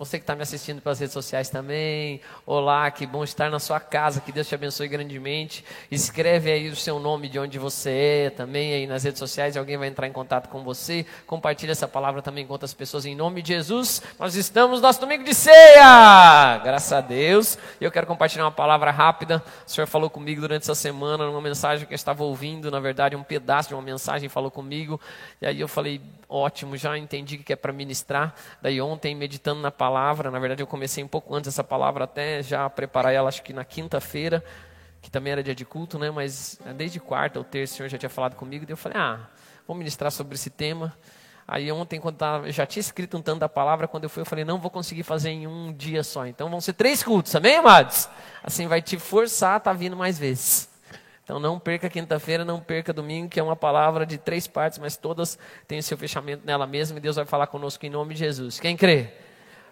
Você 0.00 0.16
que 0.16 0.22
está 0.22 0.36
me 0.36 0.42
assistindo 0.42 0.80
pelas 0.80 1.00
redes 1.00 1.12
sociais 1.12 1.50
também, 1.50 2.20
olá, 2.46 2.88
que 2.88 3.04
bom 3.04 3.24
estar 3.24 3.50
na 3.50 3.58
sua 3.58 3.80
casa, 3.80 4.20
que 4.20 4.30
Deus 4.30 4.46
te 4.46 4.54
abençoe 4.54 4.86
grandemente. 4.86 5.64
Escreve 5.90 6.52
aí 6.52 6.68
o 6.68 6.76
seu 6.76 7.00
nome 7.00 7.28
de 7.28 7.36
onde 7.36 7.58
você 7.58 8.26
é 8.26 8.30
também 8.30 8.74
aí 8.74 8.86
nas 8.86 9.02
redes 9.02 9.18
sociais, 9.18 9.56
alguém 9.56 9.76
vai 9.76 9.88
entrar 9.88 10.06
em 10.06 10.12
contato 10.12 10.50
com 10.50 10.62
você. 10.62 11.04
Compartilhe 11.26 11.72
essa 11.72 11.88
palavra 11.88 12.22
também 12.22 12.46
com 12.46 12.52
outras 12.52 12.72
pessoas 12.72 13.06
em 13.06 13.16
nome 13.16 13.42
de 13.42 13.48
Jesus. 13.48 14.00
Nós 14.20 14.36
estamos 14.36 14.80
no 14.80 14.86
nosso 14.86 15.00
domingo 15.00 15.24
de 15.24 15.34
ceia, 15.34 16.58
graças 16.62 16.92
a 16.92 17.00
Deus. 17.00 17.58
Eu 17.80 17.90
quero 17.90 18.06
compartilhar 18.06 18.44
uma 18.44 18.52
palavra 18.52 18.92
rápida. 18.92 19.42
O 19.66 19.68
Senhor 19.68 19.88
falou 19.88 20.08
comigo 20.08 20.40
durante 20.40 20.62
essa 20.62 20.76
semana, 20.76 21.26
numa 21.26 21.42
mensagem 21.42 21.84
que 21.88 21.92
eu 21.92 21.96
estava 21.96 22.22
ouvindo, 22.22 22.70
na 22.70 22.78
verdade, 22.78 23.16
um 23.16 23.24
pedaço 23.24 23.70
de 23.70 23.74
uma 23.74 23.82
mensagem 23.82 24.28
falou 24.28 24.52
comigo. 24.52 25.00
E 25.42 25.46
aí 25.48 25.60
eu 25.60 25.66
falei, 25.66 26.00
ótimo, 26.28 26.76
já 26.76 26.96
entendi 26.96 27.38
que 27.38 27.52
é 27.52 27.56
para 27.56 27.72
ministrar. 27.72 28.32
Daí 28.62 28.80
ontem, 28.80 29.12
meditando 29.12 29.60
na 29.60 29.72
palavra, 29.72 29.87
palavra. 29.88 30.30
Na 30.30 30.38
verdade, 30.38 30.62
eu 30.62 30.66
comecei 30.66 31.02
um 31.02 31.08
pouco 31.08 31.34
antes 31.34 31.48
essa 31.48 31.64
palavra, 31.64 32.04
até 32.04 32.42
já 32.42 32.68
preparar 32.68 33.12
ela, 33.12 33.28
acho 33.28 33.42
que 33.42 33.54
na 33.54 33.64
quinta-feira, 33.64 34.44
que 35.00 35.10
também 35.10 35.32
era 35.32 35.42
dia 35.42 35.54
de 35.54 35.64
culto, 35.64 35.98
né? 35.98 36.10
Mas 36.10 36.60
é, 36.66 36.74
desde 36.74 37.00
quarta 37.00 37.38
ou 37.38 37.44
terça 37.44 37.74
o 37.74 37.76
Senhor 37.78 37.88
já 37.88 37.96
tinha 37.96 38.10
falado 38.10 38.36
comigo. 38.36 38.66
E 38.68 38.70
eu 38.70 38.76
falei, 38.76 38.98
ah, 38.98 39.20
vou 39.66 39.74
ministrar 39.74 40.12
sobre 40.12 40.34
esse 40.34 40.50
tema. 40.50 40.94
Aí 41.46 41.72
ontem, 41.72 41.98
quando 41.98 42.22
eu 42.44 42.52
já 42.52 42.66
tinha 42.66 42.82
escrito 42.82 43.16
um 43.16 43.22
tanto 43.22 43.40
da 43.40 43.48
palavra, 43.48 43.88
quando 43.88 44.04
eu 44.04 44.10
fui, 44.10 44.20
eu 44.20 44.26
falei, 44.26 44.44
não 44.44 44.58
vou 44.58 44.70
conseguir 44.70 45.02
fazer 45.02 45.30
em 45.30 45.46
um 45.46 45.72
dia 45.72 46.04
só. 46.04 46.26
Então 46.26 46.50
vão 46.50 46.60
ser 46.60 46.74
três 46.74 47.02
cultos, 47.02 47.34
amém, 47.34 47.56
amados? 47.56 48.06
Assim 48.42 48.66
vai 48.66 48.82
te 48.82 48.98
forçar 48.98 49.54
a 49.54 49.56
estar 49.56 49.70
tá 49.70 49.76
vindo 49.76 49.96
mais 49.96 50.18
vezes. 50.18 50.68
Então 51.24 51.40
não 51.40 51.58
perca 51.58 51.88
quinta-feira, 51.88 52.44
não 52.44 52.60
perca 52.60 52.92
domingo, 52.92 53.30
que 53.30 53.40
é 53.40 53.42
uma 53.42 53.56
palavra 53.56 54.04
de 54.04 54.18
três 54.18 54.46
partes, 54.46 54.78
mas 54.78 54.98
todas 54.98 55.38
têm 55.66 55.78
o 55.78 55.82
seu 55.82 55.96
fechamento 55.96 56.44
nela 56.44 56.66
mesma 56.66 56.98
e 56.98 57.00
Deus 57.00 57.16
vai 57.16 57.24
falar 57.24 57.46
conosco 57.46 57.86
em 57.86 57.90
nome 57.90 58.12
de 58.12 58.20
Jesus. 58.20 58.60
Quem 58.60 58.76
crê? 58.76 59.10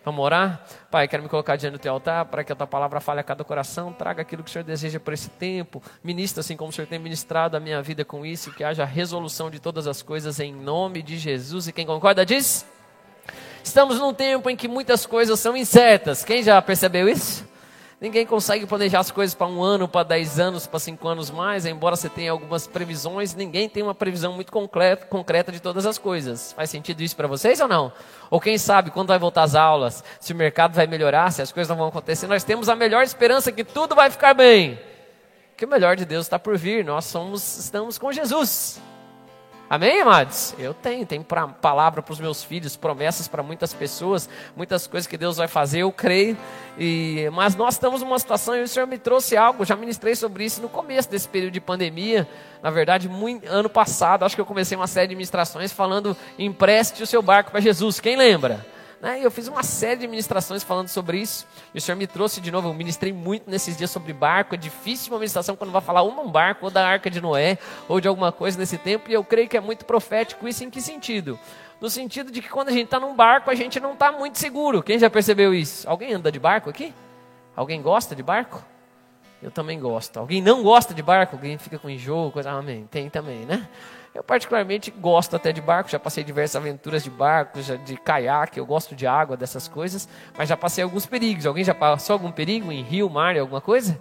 Vamos 0.07 0.25
orar? 0.25 0.65
Pai, 0.89 1.09
quero 1.09 1.25
me 1.25 1.29
colocar 1.29 1.57
diante 1.57 1.73
do 1.73 1.81
teu 1.81 1.93
altar 1.93 2.27
para 2.27 2.45
que 2.45 2.53
a 2.53 2.55
tua 2.55 2.65
palavra 2.69 3.01
fale 3.01 3.19
a 3.19 3.25
cada 3.25 3.43
coração, 3.43 3.93
traga 3.93 4.23
aquilo 4.23 4.45
que 4.45 4.49
o 4.49 4.53
Senhor 4.53 4.63
deseja 4.63 5.01
por 5.01 5.13
esse 5.13 5.29
tempo, 5.29 5.83
ministra 6.01 6.43
assim 6.43 6.57
como 6.57 6.71
o 6.71 6.73
Senhor 6.73 6.87
tem 6.87 6.97
ministrado 6.97 7.57
a 7.57 7.61
minha 7.61 7.83
vida 7.83 8.05
com 8.05 8.25
isso, 8.25 8.53
que 8.53 8.63
haja 8.63 8.85
resolução 8.85 9.51
de 9.51 9.59
todas 9.59 9.89
as 9.89 10.03
coisas 10.03 10.39
em 10.39 10.55
nome 10.55 11.03
de 11.03 11.19
Jesus. 11.19 11.67
E 11.67 11.73
quem 11.73 11.85
concorda 11.85 12.25
diz? 12.25 12.65
Estamos 13.65 13.99
num 13.99 14.15
tempo 14.15 14.49
em 14.49 14.55
que 14.55 14.69
muitas 14.69 15.05
coisas 15.07 15.41
são 15.41 15.57
incertas. 15.57 16.25
Quem 16.25 16.41
já 16.41 16.63
percebeu 16.63 17.09
isso? 17.09 17.45
Ninguém 17.99 18.27
consegue 18.27 18.67
planejar 18.67 19.01
as 19.01 19.11
coisas 19.11 19.35
para 19.35 19.47
um 19.47 19.63
ano, 19.63 19.89
para 19.89 20.03
dez 20.03 20.39
anos, 20.39 20.67
para 20.67 20.79
cinco 20.79 21.09
anos 21.09 21.31
mais, 21.31 21.65
embora 21.65 21.97
você 21.97 22.11
tenha 22.11 22.31
algumas 22.31 22.67
previsões, 22.67 23.35
ninguém 23.35 23.71
tem 23.71 23.83
uma 23.83 23.95
previsão 23.95 24.35
muito 24.35 24.53
concreta, 24.53 25.51
de 25.51 25.61
todas 25.61 25.87
as 25.87 25.97
coisas. 25.97 26.53
Faz 26.53 26.69
sentido 26.69 27.03
isso 27.03 27.17
para 27.17 27.27
vocês 27.27 27.59
ou 27.59 27.67
não? 27.67 27.91
Ou 28.31 28.39
quem 28.39 28.59
sabe 28.59 28.91
quando 28.91 29.09
vai 29.09 29.19
voltar 29.19 29.45
às 29.45 29.55
aulas, 29.55 30.05
se 30.21 30.35
o 30.35 30.37
mercado 30.37 30.75
vai 30.75 30.87
melhorar, 30.87 31.33
se 31.33 31.41
as 31.41 31.51
coisas 31.51 31.71
não 31.71 31.77
vão 31.77 31.89
acontecer, 31.89 32.27
nós 32.27 32.45
temos 32.45 32.69
a 32.69 32.77
melhor 32.77 33.03
esperança 33.03 33.51
que 33.51 33.65
tudo 33.65 33.95
vai 33.95 34.11
ficar 34.11 34.35
bem. 34.35 34.79
Que 35.57 35.65
o 35.65 35.69
melhor 35.69 35.97
de 35.97 36.05
Deus 36.05 36.27
está 36.27 36.39
por 36.39 36.59
vir, 36.59 36.85
nós 36.85 37.07
somos, 37.07 37.59
estamos 37.59 37.97
com 37.97 38.13
Jesus. 38.13 38.79
Amém, 39.69 40.01
amados? 40.01 40.55
Eu 40.61 40.73
tenho, 40.73 41.05
tenho 41.05 41.25
pra, 41.25 41.49
palavra 41.49 42.01
para 42.01 42.13
os 42.13 42.21
meus 42.21 42.45
filhos, 42.45 42.77
promessas 42.77 43.27
para 43.27 43.43
muitas 43.43 43.75
pessoas, 43.75 44.29
muitas 44.55 44.87
coisas 44.87 45.09
que 45.09 45.19
Deus 45.19 45.39
vai 45.39 45.49
fazer, 45.49 45.81
eu 45.81 45.91
creio. 45.91 46.39
E, 46.79 47.29
mas 47.33 47.57
nós 47.57 47.75
estamos 47.75 48.01
numa 48.01 48.17
situação, 48.17 48.55
e 48.55 48.63
o 48.63 48.69
Senhor 48.69 48.87
me 48.87 48.97
trouxe 48.97 49.37
algo, 49.37 49.65
já 49.65 49.75
ministrei 49.75 50.15
sobre 50.15 50.45
isso 50.45 50.63
no 50.63 50.69
começo 50.69 51.11
desse 51.11 51.29
período 51.29 51.53
de 51.53 51.61
pandemia. 51.61 52.29
Na 52.63 52.71
verdade, 52.71 53.09
muito, 53.09 53.45
ano 53.49 53.69
passado, 53.69 54.25
acho 54.25 54.37
que 54.37 54.41
eu 54.41 54.47
comecei 54.47 54.77
uma 54.77 54.87
série 54.87 55.09
de 55.09 55.17
ministrações 55.17 55.73
falando: 55.73 56.17
empreste 56.39 57.03
o 57.03 57.07
seu 57.07 57.21
barco 57.21 57.51
para 57.51 57.61
Jesus. 57.61 57.99
Quem 57.99 58.17
lembra? 58.17 58.65
Né? 59.01 59.21
Eu 59.23 59.31
fiz 59.31 59.47
uma 59.49 59.63
série 59.63 60.01
de 60.01 60.09
ministrações 60.09 60.63
falando 60.63 60.89
sobre 60.89 61.19
isso. 61.19 61.47
E 61.75 61.79
o 61.79 61.81
Senhor 61.81 61.97
me 61.97 62.07
trouxe 62.07 62.41
de 62.41 62.51
novo. 62.51 62.69
Eu 62.69 62.75
ministrei 62.75 63.13
muito 63.13 63.51
nesses 63.51 63.77
dias 63.77 63.91
sobre 63.91 64.13
barco. 64.13 64.55
É 64.55 64.59
difícil 64.59 65.13
uma 65.13 65.19
ministração 65.19 65.55
quando 65.55 65.71
vai 65.71 65.83
falar 65.83 66.03
um 66.03 66.31
barco, 66.31 66.65
ou 66.67 66.71
da 66.71 66.87
arca 66.87 67.11
de 67.11 67.21
Noé, 67.21 67.59
ou 67.89 68.01
de 68.01 68.09
alguma 68.09 68.33
coisa 68.33 68.59
nesse 68.59 68.79
tempo. 68.79 69.11
E 69.11 69.13
eu 69.13 69.23
creio 69.23 69.49
que 69.49 69.57
é 69.57 69.61
muito 69.61 69.85
profético 69.85 70.49
isso. 70.49 70.65
Em 70.65 70.71
que 70.71 70.81
sentido? 70.81 71.39
No 71.81 71.91
sentido 71.91 72.31
de 72.31 72.41
que 72.41 72.49
quando 72.49 72.69
a 72.69 72.73
gente 72.73 72.87
está 72.87 72.99
num 72.99 73.15
barco, 73.15 73.51
a 73.51 73.55
gente 73.55 73.79
não 73.79 73.93
está 73.93 74.11
muito 74.11 74.39
seguro. 74.39 74.83
Quem 74.83 74.99
já 74.99 75.11
percebeu 75.11 75.53
isso? 75.53 75.89
Alguém 75.89 76.15
anda 76.15 76.33
de 76.33 76.39
barco 76.39 76.71
aqui? 76.71 76.95
Alguém 77.55 77.83
gosta 77.83 78.15
de 78.15 78.23
barco? 78.23 78.65
Eu 79.43 79.51
também 79.51 79.79
gosto. 79.79 80.17
Alguém 80.19 80.41
não 80.41 80.63
gosta 80.63 80.95
de 80.95 81.03
barco? 81.03 81.37
Alguém 81.37 81.59
fica 81.59 81.79
com 81.79 81.91
enjoo? 81.91 82.33
Coisa... 82.33 82.51
Amém. 82.51 82.89
Tem 82.91 83.11
também, 83.11 83.45
né? 83.45 83.69
Eu 84.17 84.25
particularmente 84.25 84.91
gosto 84.91 85.37
até 85.37 85.53
de 85.53 85.61
barco, 85.61 85.91
já 85.91 85.99
passei 85.99 86.25
diversas 86.25 86.57
aventuras 86.57 87.05
de 87.05 87.11
barco, 87.11 87.61
já 87.61 87.77
de 87.77 87.99
caiaque, 87.99 88.59
eu 88.59 88.65
gosto 88.65 88.97
de 88.97 89.07
água, 89.07 89.37
dessas 89.37 89.69
coisas, 89.69 90.09
mas 90.39 90.49
já 90.49 90.57
passei 90.57 90.83
alguns 90.83 91.05
perigos. 91.05 91.45
Alguém 91.45 91.63
já 91.63 91.75
passou 91.75 92.15
algum 92.15 92.33
perigo 92.33 92.73
em 92.73 92.83
rio, 92.83 93.11
mar, 93.11 93.37
alguma 93.37 93.61
coisa? 93.61 94.01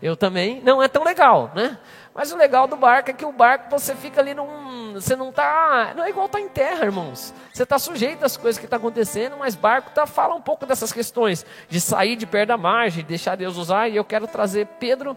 Eu 0.00 0.16
também. 0.16 0.60
Não 0.62 0.80
é 0.80 0.86
tão 0.86 1.02
legal, 1.02 1.50
né? 1.52 1.78
Mas 2.14 2.30
o 2.30 2.36
legal 2.36 2.68
do 2.68 2.76
barco 2.76 3.10
é 3.10 3.12
que 3.12 3.24
o 3.24 3.32
barco 3.32 3.68
você 3.68 3.96
fica 3.96 4.20
ali 4.20 4.34
num. 4.34 4.92
Você 4.94 5.16
não 5.16 5.32
tá. 5.32 5.94
Não 5.96 6.04
é 6.04 6.10
igual 6.10 6.26
estar 6.26 6.38
tá 6.38 6.44
em 6.44 6.48
terra, 6.48 6.84
irmãos. 6.84 7.34
Você 7.52 7.64
está 7.64 7.76
sujeito 7.76 8.24
às 8.24 8.36
coisas 8.36 8.58
que 8.58 8.66
estão 8.66 8.78
tá 8.78 8.86
acontecendo, 8.86 9.36
mas 9.36 9.56
barco 9.56 9.90
tá, 9.90 10.06
fala 10.06 10.34
um 10.34 10.40
pouco 10.40 10.64
dessas 10.64 10.92
questões. 10.92 11.44
De 11.68 11.80
sair 11.80 12.14
de 12.14 12.24
perto 12.24 12.48
da 12.48 12.56
margem, 12.56 13.02
de 13.02 13.08
deixar 13.08 13.36
Deus 13.36 13.56
usar. 13.56 13.88
E 13.88 13.96
eu 13.96 14.04
quero 14.04 14.28
trazer 14.28 14.66
Pedro 14.78 15.16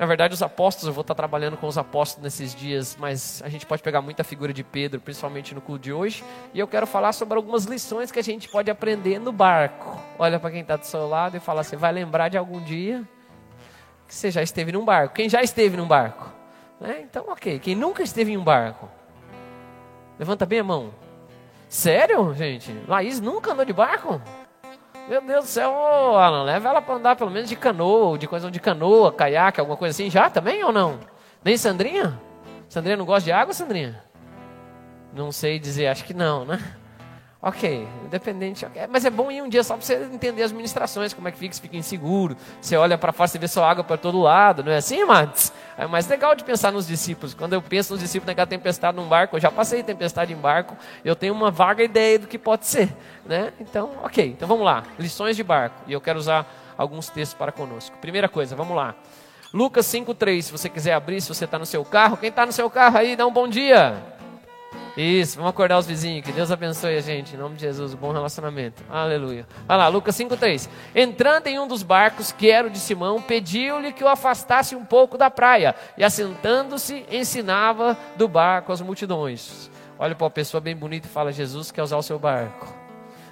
na 0.00 0.06
verdade, 0.06 0.32
os 0.32 0.42
apóstolos, 0.42 0.86
eu 0.86 0.94
vou 0.94 1.02
estar 1.02 1.14
trabalhando 1.14 1.58
com 1.58 1.66
os 1.66 1.76
apóstolos 1.76 2.24
nesses 2.24 2.54
dias, 2.54 2.96
mas 2.98 3.42
a 3.44 3.50
gente 3.50 3.66
pode 3.66 3.82
pegar 3.82 4.00
muita 4.00 4.24
figura 4.24 4.50
de 4.50 4.64
Pedro, 4.64 4.98
principalmente 4.98 5.54
no 5.54 5.60
culto 5.60 5.82
de 5.82 5.92
hoje. 5.92 6.24
E 6.54 6.58
eu 6.58 6.66
quero 6.66 6.86
falar 6.86 7.12
sobre 7.12 7.36
algumas 7.36 7.66
lições 7.66 8.10
que 8.10 8.18
a 8.18 8.22
gente 8.22 8.48
pode 8.48 8.70
aprender 8.70 9.18
no 9.18 9.30
barco. 9.30 10.02
Olha 10.18 10.40
para 10.40 10.52
quem 10.52 10.62
está 10.62 10.76
do 10.76 10.86
seu 10.86 11.06
lado 11.06 11.36
e 11.36 11.40
fala: 11.40 11.62
você 11.62 11.76
vai 11.76 11.92
lembrar 11.92 12.30
de 12.30 12.38
algum 12.38 12.62
dia 12.62 13.06
que 14.08 14.14
você 14.14 14.30
já 14.30 14.42
esteve 14.42 14.72
num 14.72 14.86
barco. 14.86 15.14
Quem 15.14 15.28
já 15.28 15.42
esteve 15.42 15.76
num 15.76 15.86
barco? 15.86 16.32
Né? 16.80 17.02
Então, 17.02 17.26
ok. 17.28 17.58
Quem 17.58 17.74
nunca 17.74 18.02
esteve 18.02 18.32
em 18.32 18.38
um 18.38 18.42
barco? 18.42 18.88
Levanta 20.18 20.46
bem 20.46 20.60
a 20.60 20.64
mão. 20.64 20.94
Sério, 21.68 22.32
gente? 22.34 22.74
Laís 22.88 23.20
nunca 23.20 23.52
andou 23.52 23.66
de 23.66 23.74
barco? 23.74 24.18
Meu 25.10 25.20
Deus 25.20 25.44
do 25.44 25.48
céu, 25.48 25.74
oh, 25.76 26.16
Alan, 26.16 26.44
leva 26.44 26.68
ela 26.68 26.80
para 26.80 26.94
andar 26.94 27.16
pelo 27.16 27.32
menos 27.32 27.48
de 27.48 27.56
canoa, 27.56 28.16
de 28.16 28.28
coisa 28.28 28.48
de 28.48 28.60
canoa, 28.60 29.12
caiaque, 29.12 29.58
alguma 29.58 29.76
coisa 29.76 29.90
assim. 29.90 30.08
Já 30.08 30.30
também 30.30 30.62
ou 30.62 30.70
não? 30.70 31.00
Nem 31.42 31.56
Sandrinha? 31.56 32.16
Sandrinha 32.68 32.96
não 32.96 33.04
gosta 33.04 33.24
de 33.24 33.32
água, 33.32 33.52
Sandrinha? 33.52 34.00
Não 35.12 35.32
sei 35.32 35.58
dizer, 35.58 35.88
acho 35.88 36.04
que 36.04 36.14
não, 36.14 36.44
né? 36.44 36.60
Ok, 37.42 37.88
independente. 38.04 38.64
Okay. 38.64 38.86
Mas 38.86 39.04
é 39.04 39.10
bom 39.10 39.32
ir 39.32 39.42
um 39.42 39.48
dia 39.48 39.64
só 39.64 39.74
para 39.74 39.84
você 39.84 39.96
entender 40.12 40.44
as 40.44 40.52
ministrações, 40.52 41.12
como 41.12 41.26
é 41.26 41.32
que 41.32 41.38
fica, 41.38 41.54
se 41.54 41.60
fica 41.60 41.76
inseguro. 41.76 42.36
Você 42.60 42.76
olha 42.76 42.96
para 42.96 43.10
fora, 43.10 43.26
você 43.26 43.36
vê 43.36 43.48
só 43.48 43.64
água 43.64 43.82
para 43.82 43.96
todo 43.96 44.20
lado, 44.20 44.62
não 44.62 44.70
é 44.70 44.76
assim, 44.76 45.04
Matos? 45.04 45.52
É 45.80 45.86
mais 45.86 46.06
legal 46.06 46.34
de 46.34 46.44
pensar 46.44 46.70
nos 46.70 46.86
discípulos. 46.86 47.32
Quando 47.32 47.54
eu 47.54 47.62
penso 47.62 47.94
nos 47.94 48.02
discípulos 48.02 48.26
naquela 48.26 48.46
tempestade 48.46 48.94
num 48.94 49.08
barco, 49.08 49.36
eu 49.36 49.40
já 49.40 49.50
passei 49.50 49.82
tempestade 49.82 50.30
em 50.30 50.36
barco, 50.36 50.76
eu 51.02 51.16
tenho 51.16 51.32
uma 51.32 51.50
vaga 51.50 51.82
ideia 51.82 52.18
do 52.18 52.26
que 52.26 52.38
pode 52.38 52.66
ser. 52.66 52.94
Né? 53.24 53.50
Então, 53.58 53.92
ok, 54.02 54.26
então 54.26 54.46
vamos 54.46 54.62
lá. 54.62 54.82
Lições 54.98 55.36
de 55.36 55.42
barco. 55.42 55.76
E 55.86 55.92
eu 55.94 56.00
quero 56.00 56.18
usar 56.18 56.46
alguns 56.76 57.08
textos 57.08 57.32
para 57.32 57.50
conosco. 57.50 57.96
Primeira 57.96 58.28
coisa, 58.28 58.54
vamos 58.54 58.76
lá. 58.76 58.94
Lucas 59.54 59.86
5,3, 59.86 60.42
se 60.42 60.52
você 60.52 60.68
quiser 60.68 60.92
abrir, 60.92 61.18
se 61.22 61.28
você 61.30 61.46
está 61.46 61.58
no 61.58 61.64
seu 61.64 61.82
carro. 61.82 62.18
Quem 62.18 62.28
está 62.28 62.44
no 62.44 62.52
seu 62.52 62.68
carro 62.68 62.98
aí, 62.98 63.16
dá 63.16 63.26
um 63.26 63.32
bom 63.32 63.48
dia. 63.48 64.19
Isso, 64.96 65.36
vamos 65.36 65.50
acordar 65.50 65.78
os 65.78 65.86
vizinhos. 65.86 66.24
Que 66.24 66.32
Deus 66.32 66.50
abençoe 66.50 66.96
a 66.96 67.00
gente. 67.00 67.34
Em 67.34 67.38
nome 67.38 67.54
de 67.54 67.62
Jesus, 67.62 67.94
bom 67.94 68.12
relacionamento. 68.12 68.82
Aleluia. 68.90 69.46
Vai 69.66 69.76
lá, 69.76 69.88
Lucas 69.88 70.16
5,3. 70.16 70.68
Entrando 70.94 71.46
em 71.46 71.58
um 71.58 71.66
dos 71.66 71.82
barcos, 71.82 72.32
que 72.32 72.50
era 72.50 72.66
o 72.66 72.70
de 72.70 72.78
Simão, 72.78 73.20
pediu-lhe 73.20 73.92
que 73.92 74.04
o 74.04 74.08
afastasse 74.08 74.74
um 74.74 74.84
pouco 74.84 75.16
da 75.16 75.30
praia. 75.30 75.74
E 75.96 76.04
assentando-se, 76.04 77.06
ensinava 77.10 77.96
do 78.16 78.28
barco 78.28 78.72
as 78.72 78.80
multidões. 78.80 79.70
Olha 79.98 80.14
para 80.14 80.24
uma 80.24 80.30
pessoa 80.30 80.60
bem 80.60 80.74
bonita 80.74 81.06
e 81.06 81.10
fala: 81.10 81.32
Jesus 81.32 81.70
quer 81.70 81.82
usar 81.82 81.96
o 81.96 82.02
seu 82.02 82.18
barco. 82.18 82.79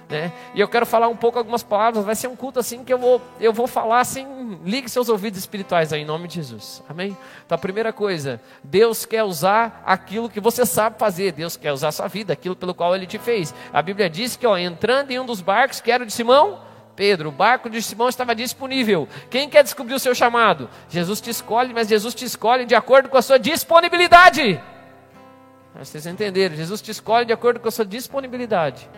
Né? 0.09 0.31
E 0.55 0.59
eu 0.59 0.67
quero 0.67 0.87
falar 0.87 1.07
um 1.07 1.15
pouco 1.15 1.37
algumas 1.37 1.61
palavras. 1.61 2.03
Vai 2.03 2.15
ser 2.15 2.27
um 2.27 2.35
culto 2.35 2.59
assim 2.59 2.83
que 2.83 2.91
eu 2.91 2.97
vou, 2.97 3.21
eu 3.39 3.53
vou 3.53 3.67
falar 3.67 3.99
assim. 3.99 4.59
Ligue 4.65 4.89
seus 4.89 5.07
ouvidos 5.07 5.37
espirituais 5.39 5.93
aí, 5.93 6.01
em 6.01 6.05
nome 6.05 6.27
de 6.27 6.35
Jesus. 6.35 6.83
Amém? 6.89 7.15
Então, 7.45 7.55
a 7.55 7.59
primeira 7.59 7.93
coisa, 7.93 8.41
Deus 8.63 9.05
quer 9.05 9.23
usar 9.23 9.83
aquilo 9.85 10.27
que 10.27 10.39
você 10.39 10.65
sabe 10.65 10.97
fazer. 10.97 11.33
Deus 11.33 11.55
quer 11.55 11.71
usar 11.71 11.89
a 11.89 11.91
sua 11.91 12.07
vida, 12.07 12.33
aquilo 12.33 12.55
pelo 12.55 12.73
qual 12.73 12.95
Ele 12.95 13.05
te 13.05 13.19
fez. 13.19 13.53
A 13.71 13.83
Bíblia 13.83 14.09
diz 14.09 14.35
que, 14.35 14.47
ó, 14.47 14.57
entrando 14.57 15.11
em 15.11 15.19
um 15.19 15.25
dos 15.25 15.41
barcos, 15.41 15.79
que 15.79 15.91
era 15.91 16.03
o 16.03 16.07
de 16.07 16.13
Simão, 16.13 16.59
Pedro, 16.95 17.29
o 17.29 17.31
barco 17.31 17.69
de 17.69 17.81
Simão 17.81 18.09
estava 18.09 18.33
disponível. 18.33 19.07
Quem 19.29 19.47
quer 19.47 19.63
descobrir 19.63 19.93
o 19.93 19.99
seu 19.99 20.15
chamado? 20.15 20.69
Jesus 20.89 21.21
te 21.21 21.29
escolhe, 21.29 21.71
mas 21.71 21.87
Jesus 21.87 22.15
te 22.15 22.25
escolhe 22.25 22.65
de 22.65 22.73
acordo 22.73 23.09
com 23.09 23.17
a 23.17 23.21
sua 23.21 23.37
disponibilidade. 23.37 24.59
Vocês 25.75 26.05
entenderam? 26.07 26.55
Jesus 26.55 26.81
te 26.81 26.91
escolhe 26.91 27.25
de 27.25 27.31
acordo 27.31 27.59
com 27.59 27.67
a 27.67 27.71
sua 27.71 27.85
disponibilidade. 27.85 28.89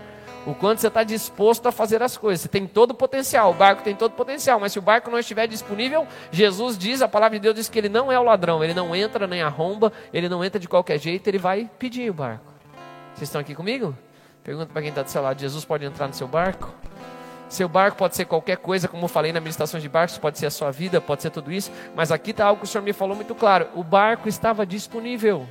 O 0.46 0.56
quanto 0.56 0.80
você 0.80 0.88
está 0.88 1.04
disposto 1.04 1.68
a 1.68 1.72
fazer 1.72 2.02
as 2.02 2.18
coisas. 2.18 2.42
Você 2.42 2.48
tem 2.48 2.66
todo 2.66 2.92
o 2.92 2.94
potencial, 2.96 3.52
o 3.52 3.54
barco 3.54 3.84
tem 3.84 3.96
todo 3.96 4.14
o 4.14 4.16
potencial, 4.16 4.60
mas 4.60 4.72
se 4.72 4.80
o 4.80 4.82
barco 4.82 5.12
não 5.12 5.20
estiver 5.20 5.48
disponível, 5.48 6.08
Jesus 6.32 6.78
diz, 6.78 7.02
a 7.02 7.08
palavra 7.08 7.38
de 7.38 7.44
Deus 7.44 7.56
diz 7.56 7.70
que 7.70 7.78
ele 7.78 7.90
não 7.90 8.12
é 8.12 8.20
o 8.20 8.24
ladrão, 8.24 8.64
ele 8.64 8.74
não 8.74 8.96
entra 8.96 9.28
nem 9.28 9.42
arromba, 9.42 9.94
ele 10.12 10.28
não 10.28 10.44
entra 10.44 10.60
de 10.60 10.68
qualquer 10.68 10.98
jeito, 10.98 11.28
ele 11.28 11.38
vai 11.38 11.70
pedir 11.78 12.10
o 12.10 12.14
barco. 12.14 12.52
Vocês 13.14 13.30
estão 13.30 13.42
aqui 13.42 13.54
comigo? 13.54 13.96
Pergunta 14.44 14.72
para 14.74 14.82
quem 14.82 14.90
está 14.90 15.04
do 15.04 15.10
seu 15.10 15.22
lado: 15.22 15.40
Jesus 15.40 15.64
pode 15.64 15.86
entrar 15.86 16.08
no 16.08 16.14
seu 16.14 16.28
barco? 16.28 16.74
Seu 17.48 17.68
barco 17.68 17.98
pode 17.98 18.16
ser 18.16 18.26
qualquer 18.26 18.58
coisa, 18.58 18.88
como 18.88 19.04
eu 19.04 19.10
falei 19.10 19.34
na 19.34 19.42
meditação 19.42 19.80
de 19.80 19.90
barcos, 19.90 20.18
pode 20.18 20.40
ser 20.40 20.46
a 20.46 20.52
sua 20.52 20.72
vida, 20.72 21.02
pode 21.02 21.22
ser 21.22 21.30
tudo 21.30 21.52
isso, 21.52 21.70
mas 21.94 22.10
aqui 22.10 22.32
está 22.32 22.46
algo 22.46 22.62
que 22.62 22.66
o 22.66 22.68
Senhor 22.68 22.84
me 22.84 22.94
falou 22.94 23.16
muito 23.16 23.36
claro: 23.36 23.68
o 23.76 23.84
barco 23.84 24.28
estava 24.28 24.66
disponível. 24.66 25.46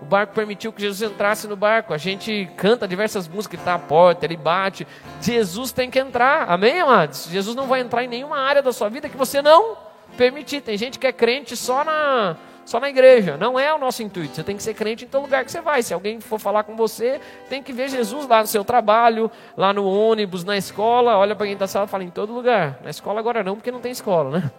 O 0.00 0.04
barco 0.04 0.34
permitiu 0.34 0.72
que 0.72 0.82
Jesus 0.82 1.10
entrasse 1.10 1.48
no 1.48 1.56
barco. 1.56 1.94
A 1.94 1.98
gente 1.98 2.50
canta 2.56 2.86
diversas 2.86 3.26
músicas, 3.26 3.58
está 3.58 3.74
à 3.74 3.78
porta, 3.78 4.26
ele 4.26 4.36
bate. 4.36 4.86
Jesus 5.20 5.72
tem 5.72 5.90
que 5.90 5.98
entrar, 5.98 6.50
amém, 6.50 6.80
amados? 6.80 7.28
Jesus 7.30 7.56
não 7.56 7.66
vai 7.66 7.80
entrar 7.80 8.04
em 8.04 8.08
nenhuma 8.08 8.38
área 8.38 8.62
da 8.62 8.72
sua 8.72 8.88
vida 8.90 9.08
que 9.08 9.16
você 9.16 9.40
não 9.40 9.76
permitir. 10.16 10.60
Tem 10.60 10.76
gente 10.76 10.98
que 10.98 11.06
é 11.06 11.12
crente 11.12 11.56
só 11.56 11.82
na, 11.84 12.36
só 12.66 12.78
na 12.78 12.90
igreja. 12.90 13.38
Não 13.38 13.58
é 13.58 13.72
o 13.72 13.78
nosso 13.78 14.02
intuito. 14.02 14.34
Você 14.34 14.42
tem 14.42 14.56
que 14.56 14.62
ser 14.62 14.74
crente 14.74 15.04
em 15.04 15.08
todo 15.08 15.22
lugar 15.22 15.42
que 15.44 15.50
você 15.50 15.62
vai. 15.62 15.82
Se 15.82 15.94
alguém 15.94 16.20
for 16.20 16.38
falar 16.38 16.64
com 16.64 16.76
você, 16.76 17.20
tem 17.48 17.62
que 17.62 17.72
ver 17.72 17.88
Jesus 17.88 18.26
lá 18.26 18.42
no 18.42 18.46
seu 18.46 18.64
trabalho, 18.64 19.30
lá 19.56 19.72
no 19.72 19.86
ônibus, 19.86 20.44
na 20.44 20.56
escola. 20.56 21.16
Olha 21.16 21.34
para 21.34 21.46
quem 21.46 21.54
está 21.54 21.66
sala 21.66 21.86
e 21.86 21.88
fala 21.88 22.04
em 22.04 22.10
todo 22.10 22.32
lugar. 22.32 22.78
Na 22.82 22.90
escola 22.90 23.20
agora 23.20 23.42
não, 23.42 23.54
porque 23.54 23.72
não 23.72 23.80
tem 23.80 23.92
escola, 23.92 24.38
né? 24.38 24.50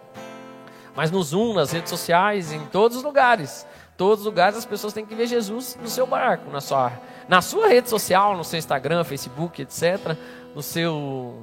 Mas 0.96 1.10
no 1.10 1.22
Zoom, 1.22 1.52
nas 1.52 1.70
redes 1.70 1.90
sociais, 1.90 2.52
em 2.52 2.64
todos 2.66 2.96
os 2.96 3.02
lugares 3.02 3.66
todos 3.96 4.20
os 4.20 4.26
lugares 4.26 4.58
as 4.58 4.66
pessoas 4.66 4.92
têm 4.92 5.06
que 5.06 5.14
ver 5.14 5.26
Jesus 5.26 5.78
no 5.80 5.88
seu 5.88 6.06
barco, 6.06 6.50
na 6.50 6.60
sua, 6.60 6.92
na 7.28 7.40
sua 7.40 7.68
rede 7.68 7.88
social, 7.88 8.36
no 8.36 8.44
seu 8.44 8.58
Instagram, 8.58 9.04
Facebook, 9.04 9.62
etc. 9.62 10.16
No 10.54 10.62
seu, 10.62 11.42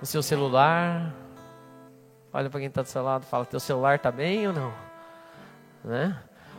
no 0.00 0.06
seu 0.06 0.22
celular. 0.22 1.12
Olha 2.32 2.48
para 2.48 2.60
quem 2.60 2.68
está 2.68 2.82
do 2.82 2.88
seu 2.88 3.02
lado, 3.02 3.24
fala: 3.26 3.44
teu 3.44 3.60
celular 3.60 3.96
está 3.96 4.10
bem 4.10 4.46
ou 4.46 4.52
não? 4.52 4.72
Né? 5.84 6.16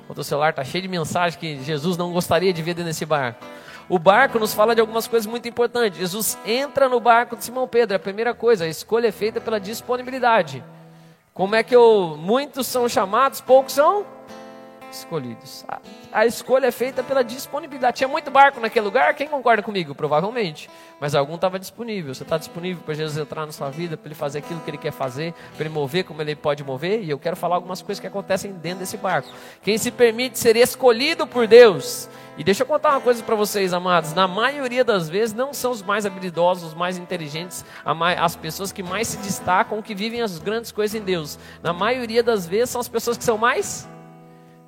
O 0.08 0.14
teu 0.14 0.24
celular 0.24 0.52
está 0.52 0.64
cheio 0.64 0.82
de 0.82 0.88
mensagens 0.88 1.36
que 1.36 1.64
Jesus 1.64 1.98
não 1.98 2.12
gostaria 2.12 2.54
de 2.54 2.62
ver 2.62 2.74
dentro 2.74 2.90
desse 2.90 3.06
barco. 3.06 3.44
O 3.88 4.00
barco 4.00 4.40
nos 4.40 4.54
fala 4.54 4.74
de 4.74 4.82
algumas 4.82 5.08
coisas 5.08 5.28
muito 5.28 5.48
importantes. 5.48 6.00
Jesus 6.00 6.38
entra 6.46 6.90
no 6.90 7.00
barco 7.00 7.36
de 7.36 7.44
Simão 7.44 7.68
Pedro. 7.68 7.96
A 7.96 8.00
primeira 8.00 8.34
coisa, 8.34 8.66
a 8.66 8.68
escolha 8.68 9.08
é 9.08 9.12
feita 9.12 9.40
pela 9.40 9.60
disponibilidade. 9.60 10.64
Como 11.34 11.56
é 11.56 11.62
que 11.62 11.76
eu, 11.76 12.16
muitos 12.18 12.66
são 12.66 12.90
chamados, 12.90 13.42
poucos 13.42 13.74
são 13.74 14.06
escolhidos. 15.00 15.66
A, 15.68 15.80
a, 16.12 16.26
escolha 16.26 16.68
é 16.68 16.72
feita 16.72 17.04
pela 17.04 17.24
disponibilidade. 17.24 17.98
Tinha 17.98 18.08
muito 18.08 18.32
barco 18.32 18.60
naquele 18.60 18.86
lugar, 18.86 19.14
quem 19.14 19.28
concorda 19.28 19.62
comigo? 19.62 19.94
Provavelmente. 19.94 20.70
Mas 21.00 21.16
algum 21.16 21.36
estava 21.36 21.60
disponível. 21.60 22.14
Você 22.14 22.24
está 22.24 22.38
disponível 22.38 22.82
para 22.84 22.94
Jesus 22.94 23.18
entrar 23.18 23.46
na 23.46 23.52
sua 23.52 23.70
vida, 23.70 23.98
para 23.98 24.08
ele 24.08 24.16
fazer 24.16 24.40
aquilo 24.40 24.60
que 24.62 24.70
ele 24.70 24.78
quer 24.78 24.92
fazer, 24.92 25.34
para 25.56 25.66
ele 25.66 25.74
mover 25.74 26.04
como 26.04 26.22
ele 26.22 26.36
pode 26.36 26.64
mover? 26.64 27.04
E 27.04 27.10
eu 27.10 27.20
quero 27.20 27.36
falar 27.36 27.56
algumas 27.56 27.82
coisas 27.82 28.00
que 28.00 28.08
acontecem 28.08 28.52
dentro 28.54 28.80
desse 28.80 28.98
barco. 28.98 29.30
Quem 29.62 29.78
se 29.78 29.92
permite 29.92 30.40
ser 30.40 30.56
escolhido 30.56 31.28
por 31.28 31.48
Deus. 31.48 32.10
E 32.38 32.44
deixa 32.44 32.64
eu 32.64 32.68
contar 32.68 32.92
uma 32.92 33.02
coisa 33.02 33.24
para 33.24 33.36
vocês, 33.36 33.72
amados. 33.74 34.14
Na 34.14 34.28
maioria 34.28 34.84
das 34.84 35.08
vezes, 35.08 35.34
não 35.34 35.54
são 35.54 35.72
os 35.72 35.82
mais 35.82 36.06
habilidosos, 36.06 36.70
os 36.70 36.74
mais 36.74 36.98
inteligentes, 36.98 37.64
as 38.18 38.36
pessoas 38.36 38.74
que 38.74 38.84
mais 38.84 39.08
se 39.08 39.18
destacam, 39.18 39.82
que 39.82 39.96
vivem 39.96 40.22
as 40.22 40.38
grandes 40.38 40.72
coisas 40.72 41.00
em 41.00 41.04
Deus. 41.04 41.40
Na 41.64 41.72
maioria 41.72 42.22
das 42.22 42.46
vezes, 42.46 42.72
são 42.72 42.82
as 42.82 42.90
pessoas 42.90 43.18
que 43.18 43.24
são 43.24 43.38
mais 43.38 43.88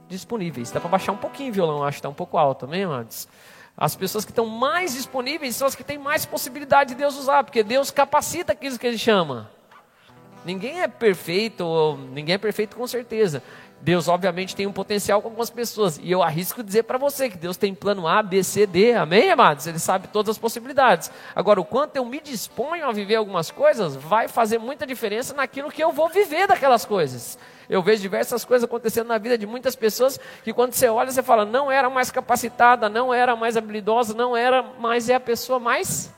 disponíveis. 0.08 0.72
Dá 0.72 0.80
para 0.80 0.90
baixar 0.90 1.12
um 1.12 1.18
pouquinho 1.18 1.50
o 1.50 1.54
violão, 1.54 1.84
acho 1.84 1.96
que 1.96 2.00
está 2.00 2.10
um 2.10 2.14
pouco 2.14 2.38
alto 2.38 2.66
também, 2.66 2.84
amados. 2.84 3.28
As 3.78 3.96
pessoas 3.96 4.26
que 4.26 4.32
estão 4.32 4.48
mais 4.48 4.96
disponíveis 4.96 5.56
são 5.56 5.68
as 5.68 5.76
que 5.76 5.84
têm 5.84 5.98
mais 5.98 6.26
possibilidade 6.26 6.90
de 6.90 6.96
Deus 6.96 7.16
usar, 7.16 7.44
porque 7.44 7.64
Deus 7.64 7.92
capacita 7.92 8.54
aquilo 8.54 8.80
que 8.80 8.88
Ele 8.88 8.98
chama. 8.98 9.52
Ninguém 10.44 10.82
é 10.82 10.88
perfeito, 10.88 11.98
ninguém 12.12 12.36
é 12.36 12.38
perfeito 12.38 12.76
com 12.76 12.88
certeza. 12.88 13.44
Deus, 13.80 14.08
obviamente, 14.08 14.56
tem 14.56 14.66
um 14.66 14.72
potencial 14.72 15.22
com 15.22 15.28
algumas 15.28 15.50
pessoas. 15.50 16.00
E 16.02 16.12
eu 16.12 16.24
arrisco 16.24 16.64
dizer 16.64 16.84
para 16.84 16.98
você 16.98 17.30
que 17.30 17.38
Deus 17.38 17.58
tem 17.58 17.76
plano 17.76 18.08
A, 18.08 18.24
B, 18.24 18.44
C, 18.44 18.66
D. 18.66 18.94
Amém, 18.94 19.30
amados? 19.30 19.68
Ele 19.68 19.78
sabe 19.78 20.08
todas 20.08 20.32
as 20.32 20.38
possibilidades. 20.38 21.12
Agora, 21.36 21.62
o 21.62 21.66
quanto 21.66 21.98
eu 21.98 22.06
me 22.06 22.20
disponho 22.20 22.88
a 22.88 22.92
viver 22.92 23.16
algumas 23.16 23.52
coisas 23.52 23.96
vai 23.96 24.28
fazer 24.28 24.58
muita 24.58 24.88
diferença 24.88 25.34
naquilo 25.34 25.72
que 25.72 25.84
eu 25.84 25.92
vou 25.92 26.10
viver 26.10 26.48
daquelas 26.48 26.86
coisas. 26.86 27.38
Eu 27.70 27.82
vejo 27.82 28.02
diversas 28.02 28.46
coisas 28.46 28.64
acontecendo 28.64 29.08
na 29.08 29.18
vida 29.18 29.38
de 29.38 29.46
muitas 29.46 29.76
pessoas 29.76 30.20
que 30.44 30.54
quando 30.54 30.74
você 30.74 30.88
olha, 30.88 31.12
você 31.12 31.22
fala, 31.22 31.46
não 31.46 31.72
era 31.72 31.90
mais 31.90 32.10
capacitada, 32.10 32.88
não 32.88 33.14
era 33.14 33.36
mais 33.36 33.58
habilidosa, 33.58 34.14
não 34.14 34.36
era, 34.36 34.64
mas 34.80 35.10
é 35.10 35.16
a 35.16 35.20
pessoa 35.20 35.60
mais 35.60 36.14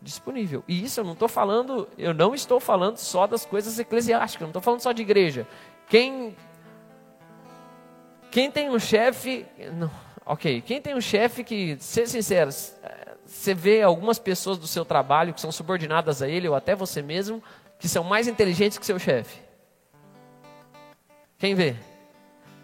disponível. 0.00 0.62
E 0.68 0.84
isso 0.84 1.00
eu 1.00 1.04
não 1.04 1.14
estou 1.14 1.28
falando, 1.28 1.88
eu 1.96 2.12
não 2.12 2.34
estou 2.34 2.60
falando 2.60 2.98
só 2.98 3.26
das 3.26 3.46
coisas 3.46 3.78
eclesiásticas, 3.78 4.42
não 4.42 4.50
estou 4.50 4.62
falando 4.62 4.80
só 4.80 4.92
de 4.92 5.02
igreja. 5.02 5.46
Quem 5.88 6.36
quem 8.30 8.50
tem 8.50 8.68
um 8.68 8.78
chefe, 8.78 9.46
ok, 10.24 10.60
quem 10.60 10.82
tem 10.82 10.94
um 10.94 11.00
chefe 11.00 11.42
que, 11.42 11.78
ser 11.80 12.06
sincero, 12.06 12.50
você 13.24 13.54
vê 13.54 13.82
algumas 13.82 14.18
pessoas 14.18 14.58
do 14.58 14.66
seu 14.66 14.84
trabalho 14.84 15.32
que 15.32 15.40
são 15.40 15.50
subordinadas 15.50 16.20
a 16.20 16.28
ele 16.28 16.46
ou 16.46 16.54
até 16.54 16.74
você 16.74 17.00
mesmo, 17.00 17.42
que 17.78 17.88
são 17.88 18.04
mais 18.04 18.28
inteligentes 18.28 18.76
que 18.76 18.84
seu 18.84 18.98
chefe. 18.98 19.47
Quem 21.38 21.54
vê? 21.54 21.76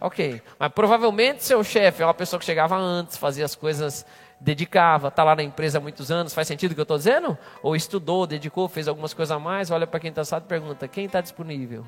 Ok. 0.01 0.43
Mas 0.59 0.73
provavelmente 0.73 1.45
seu 1.45 1.63
chefe 1.63 2.03
é 2.03 2.07
uma 2.07 2.13
pessoa 2.13 2.41
que 2.41 2.45
chegava 2.45 2.77
antes, 2.77 3.17
fazia 3.17 3.45
as 3.45 3.55
coisas, 3.55 4.05
dedicava, 4.41 5.09
está 5.09 5.23
lá 5.23 5.37
na 5.37 5.45
empresa 5.45 5.79
há 5.79 5.81
muitos 5.81 6.11
anos. 6.11 6.35
Faz 6.35 6.49
sentido 6.49 6.73
o 6.73 6.75
que 6.75 6.81
eu 6.81 6.83
estou 6.83 6.99
dizendo? 6.99 7.39
Ou 7.63 7.77
estudou, 7.77 8.27
dedicou, 8.27 8.69
fez 8.69 8.89
algumas 8.89 9.15
coisas 9.15 9.31
a 9.31 9.39
mais, 9.39 9.71
olha 9.71 9.87
para 9.87 10.01
quem 10.01 10.11
está 10.11 10.23
assado 10.23 10.45
e 10.45 10.49
pergunta: 10.49 10.89
quem 10.89 11.05
está 11.07 11.21
disponível? 11.21 11.87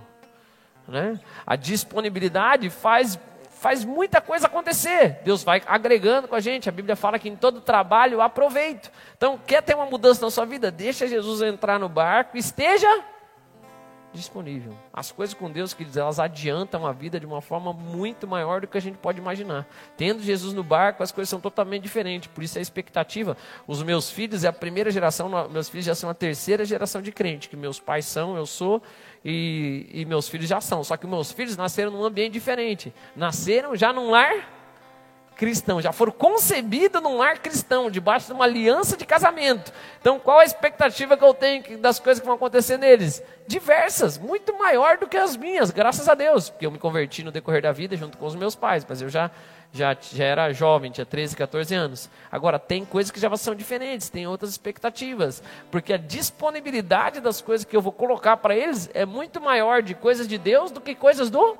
Né? 0.86 1.18
A 1.44 1.56
disponibilidade 1.56 2.70
faz, 2.70 3.18
faz 3.50 3.84
muita 3.84 4.20
coisa 4.20 4.46
acontecer. 4.46 5.18
Deus 5.24 5.42
vai 5.42 5.60
agregando 5.66 6.28
com 6.28 6.36
a 6.36 6.40
gente. 6.40 6.68
A 6.68 6.72
Bíblia 6.72 6.94
fala 6.94 7.18
que 7.18 7.28
em 7.28 7.34
todo 7.34 7.60
trabalho 7.60 8.20
aproveito. 8.20 8.92
Então, 9.16 9.36
quer 9.44 9.60
ter 9.60 9.74
uma 9.74 9.86
mudança 9.86 10.24
na 10.24 10.30
sua 10.30 10.46
vida? 10.46 10.70
Deixa 10.70 11.08
Jesus 11.08 11.42
entrar 11.42 11.80
no 11.80 11.88
barco, 11.88 12.36
esteja 12.36 12.88
disponível. 14.16 14.72
As 14.92 15.12
coisas 15.12 15.34
com 15.34 15.50
Deus, 15.50 15.72
queridos, 15.72 15.96
elas 15.96 16.18
adiantam 16.18 16.86
a 16.86 16.92
vida 16.92 17.20
de 17.20 17.26
uma 17.26 17.40
forma 17.40 17.72
muito 17.72 18.26
maior 18.26 18.60
do 18.60 18.66
que 18.66 18.76
a 18.76 18.80
gente 18.80 18.98
pode 18.98 19.18
imaginar. 19.18 19.66
Tendo 19.96 20.22
Jesus 20.22 20.52
no 20.52 20.64
barco, 20.64 21.02
as 21.02 21.12
coisas 21.12 21.28
são 21.28 21.40
totalmente 21.40 21.82
diferentes. 21.82 22.28
Por 22.28 22.42
isso 22.42 22.58
a 22.58 22.60
expectativa. 22.60 23.36
Os 23.66 23.82
meus 23.82 24.10
filhos 24.10 24.44
é 24.44 24.48
a 24.48 24.52
primeira 24.52 24.90
geração, 24.90 25.28
meus 25.48 25.68
filhos 25.68 25.86
já 25.86 25.94
são 25.94 26.10
a 26.10 26.14
terceira 26.14 26.64
geração 26.64 27.00
de 27.00 27.12
crente, 27.12 27.48
que 27.48 27.56
meus 27.56 27.78
pais 27.78 28.06
são, 28.06 28.36
eu 28.36 28.46
sou, 28.46 28.82
e, 29.24 29.86
e 29.92 30.04
meus 30.04 30.28
filhos 30.28 30.48
já 30.48 30.60
são. 30.60 30.82
Só 30.82 30.96
que 30.96 31.06
meus 31.06 31.30
filhos 31.32 31.56
nasceram 31.56 31.90
num 31.90 32.04
ambiente 32.04 32.32
diferente. 32.32 32.92
Nasceram 33.14 33.76
já 33.76 33.92
num 33.92 34.10
lar 34.10 34.55
cristão, 35.36 35.80
já 35.80 35.92
foram 35.92 36.12
concebidos 36.12 37.02
num 37.02 37.18
lar 37.18 37.38
cristão, 37.38 37.90
debaixo 37.90 38.26
de 38.26 38.32
uma 38.32 38.44
aliança 38.44 38.96
de 38.96 39.04
casamento. 39.04 39.72
Então, 40.00 40.18
qual 40.18 40.38
a 40.38 40.44
expectativa 40.44 41.16
que 41.16 41.24
eu 41.24 41.34
tenho 41.34 41.78
das 41.78 42.00
coisas 42.00 42.20
que 42.20 42.26
vão 42.26 42.36
acontecer 42.36 42.78
neles? 42.78 43.22
Diversas, 43.46 44.16
muito 44.16 44.56
maior 44.58 44.96
do 44.96 45.06
que 45.06 45.16
as 45.16 45.36
minhas, 45.36 45.70
graças 45.70 46.08
a 46.08 46.14
Deus, 46.14 46.48
porque 46.48 46.66
eu 46.66 46.70
me 46.70 46.78
converti 46.78 47.22
no 47.22 47.30
decorrer 47.30 47.62
da 47.62 47.70
vida 47.70 47.96
junto 47.96 48.16
com 48.16 48.26
os 48.26 48.34
meus 48.34 48.56
pais, 48.56 48.84
mas 48.88 49.02
eu 49.02 49.08
já 49.08 49.30
já, 49.72 49.94
já 50.00 50.24
era 50.24 50.52
jovem, 50.52 50.90
tinha 50.90 51.04
13, 51.04 51.36
14 51.36 51.74
anos. 51.74 52.10
Agora, 52.32 52.58
tem 52.58 52.84
coisas 52.84 53.10
que 53.10 53.20
já 53.20 53.34
são 53.36 53.54
diferentes, 53.54 54.08
tem 54.08 54.26
outras 54.26 54.50
expectativas, 54.50 55.42
porque 55.70 55.92
a 55.92 55.98
disponibilidade 55.98 57.20
das 57.20 57.42
coisas 57.42 57.64
que 57.64 57.76
eu 57.76 57.82
vou 57.82 57.92
colocar 57.92 58.38
para 58.38 58.56
eles 58.56 58.88
é 58.94 59.04
muito 59.04 59.40
maior 59.40 59.82
de 59.82 59.94
coisas 59.94 60.26
de 60.26 60.38
Deus 60.38 60.70
do 60.70 60.80
que 60.80 60.94
coisas 60.94 61.28
do, 61.28 61.58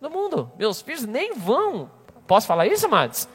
do 0.00 0.08
mundo. 0.08 0.50
Meus 0.56 0.80
filhos 0.80 1.04
nem 1.04 1.34
vão 1.34 1.90
Posso 2.32 2.46
falar 2.46 2.66
isso, 2.66 2.86
amados? 2.86 3.28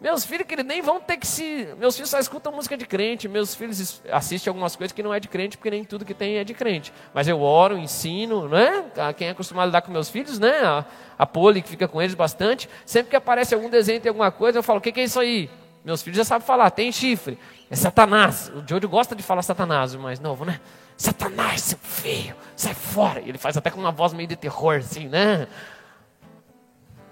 Meus 0.00 0.24
filhos 0.24 0.46
que 0.46 0.56
nem 0.62 0.80
vão 0.80 0.98
ter 0.98 1.18
que 1.18 1.26
se. 1.26 1.68
Meus 1.76 1.94
filhos 1.96 2.08
só 2.08 2.18
escutam 2.18 2.50
música 2.50 2.78
de 2.78 2.86
crente. 2.86 3.28
Meus 3.28 3.54
filhos 3.54 4.00
assistem 4.10 4.50
algumas 4.50 4.74
coisas 4.74 4.90
que 4.90 5.02
não 5.02 5.12
é 5.12 5.20
de 5.20 5.28
crente, 5.28 5.58
porque 5.58 5.70
nem 5.70 5.84
tudo 5.84 6.02
que 6.02 6.14
tem 6.14 6.38
é 6.38 6.44
de 6.44 6.54
crente. 6.54 6.90
Mas 7.12 7.28
eu 7.28 7.42
oro, 7.42 7.76
ensino, 7.76 8.48
né? 8.48 8.86
Quem 9.18 9.28
é 9.28 9.32
acostumado 9.32 9.64
a 9.64 9.66
lidar 9.66 9.82
com 9.82 9.92
meus 9.92 10.08
filhos, 10.08 10.38
né? 10.38 10.60
A, 10.62 10.82
a 11.18 11.26
Poli, 11.26 11.60
que 11.60 11.68
fica 11.68 11.86
com 11.86 12.00
eles 12.00 12.14
bastante. 12.14 12.70
Sempre 12.86 13.10
que 13.10 13.16
aparece 13.16 13.54
algum 13.54 13.68
desenho, 13.68 14.00
tem 14.00 14.08
alguma 14.08 14.30
coisa, 14.30 14.60
eu 14.60 14.62
falo: 14.62 14.78
o 14.78 14.80
que, 14.80 14.92
que 14.92 15.00
é 15.00 15.04
isso 15.04 15.20
aí? 15.20 15.50
Meus 15.84 16.00
filhos 16.00 16.16
já 16.16 16.24
sabem 16.24 16.46
falar: 16.46 16.70
tem 16.70 16.90
chifre. 16.90 17.38
É 17.70 17.76
Satanás. 17.76 18.50
O 18.56 18.66
Jojo 18.66 18.88
gosta 18.88 19.14
de 19.14 19.22
falar 19.22 19.42
Satanás, 19.42 19.92
o 19.92 20.00
mais 20.00 20.18
novo, 20.20 20.46
né? 20.46 20.58
Satanás, 20.96 21.60
seu 21.60 21.78
feio, 21.82 22.34
sai 22.56 22.72
fora. 22.72 23.20
E 23.20 23.28
ele 23.28 23.36
faz 23.36 23.58
até 23.58 23.70
com 23.70 23.78
uma 23.78 23.92
voz 23.92 24.14
meio 24.14 24.26
de 24.26 24.36
terror, 24.36 24.76
assim, 24.78 25.06
né? 25.06 25.46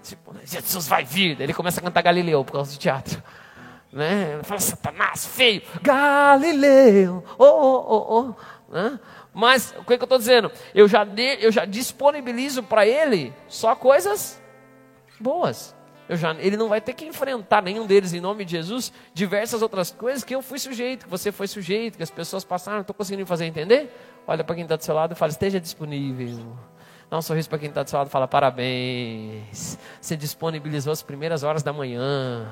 Tipo, 0.09 0.33
Jesus 0.43 0.87
vai 0.87 1.03
vir. 1.03 1.39
Ele 1.39 1.53
começa 1.53 1.79
a 1.79 1.83
cantar 1.83 2.01
Galileu 2.01 2.43
por 2.43 2.53
causa 2.53 2.71
do 2.71 2.77
teatro. 2.77 3.21
Né? 3.91 4.33
Ele 4.33 4.43
fala, 4.43 4.59
Satanás, 4.59 5.25
feio, 5.25 5.61
Galileu, 5.81 7.23
oh, 7.37 7.45
oh, 7.45 7.85
oh, 7.87 8.19
oh. 8.19 8.73
Né? 8.73 8.99
Mas 9.33 9.73
o 9.77 9.83
que, 9.83 9.93
é 9.93 9.97
que 9.97 10.03
eu 10.03 10.05
estou 10.05 10.17
dizendo? 10.17 10.51
Eu 10.75 10.87
já, 10.87 11.03
de, 11.03 11.37
eu 11.39 11.51
já 11.51 11.63
disponibilizo 11.63 12.63
para 12.63 12.85
ele 12.85 13.33
só 13.47 13.75
coisas 13.75 14.41
boas. 15.19 15.75
Já, 16.09 16.33
ele 16.35 16.55
não 16.55 16.69
vai 16.69 16.79
ter 16.79 16.93
que 16.93 17.05
enfrentar 17.05 17.61
nenhum 17.61 17.85
deles 17.85 18.13
em 18.13 18.21
nome 18.21 18.45
de 18.45 18.51
Jesus, 18.51 18.93
diversas 19.13 19.61
outras 19.61 19.91
coisas 19.91 20.23
que 20.23 20.33
eu 20.33 20.41
fui 20.41 20.57
sujeito, 20.57 21.05
que 21.05 21.11
você 21.11 21.31
foi 21.31 21.47
sujeito, 21.47 21.97
que 21.97 22.03
as 22.03 22.09
pessoas 22.09 22.45
passaram, 22.45 22.77
não 22.77 22.81
estou 22.81 22.95
conseguindo 22.95 23.27
fazer 23.27 23.45
entender? 23.45 23.93
Olha 24.25 24.43
para 24.43 24.55
quem 24.55 24.63
está 24.63 24.77
do 24.77 24.83
seu 24.83 24.95
lado 24.95 25.13
e 25.13 25.15
fala, 25.15 25.31
esteja 25.31 25.59
disponível. 25.59 26.57
Dá 27.09 27.17
um 27.17 27.21
sorriso 27.21 27.49
para 27.49 27.59
quem 27.59 27.69
está 27.69 27.83
do 27.83 27.89
seu 27.89 27.97
lado 27.97 28.07
e 28.07 28.11
fala: 28.11 28.27
parabéns. 28.27 29.77
Você 30.01 30.17
disponibilizou 30.17 30.91
as 30.91 31.01
primeiras 31.01 31.43
horas 31.43 31.63
da 31.63 31.71
manhã. 31.71 32.47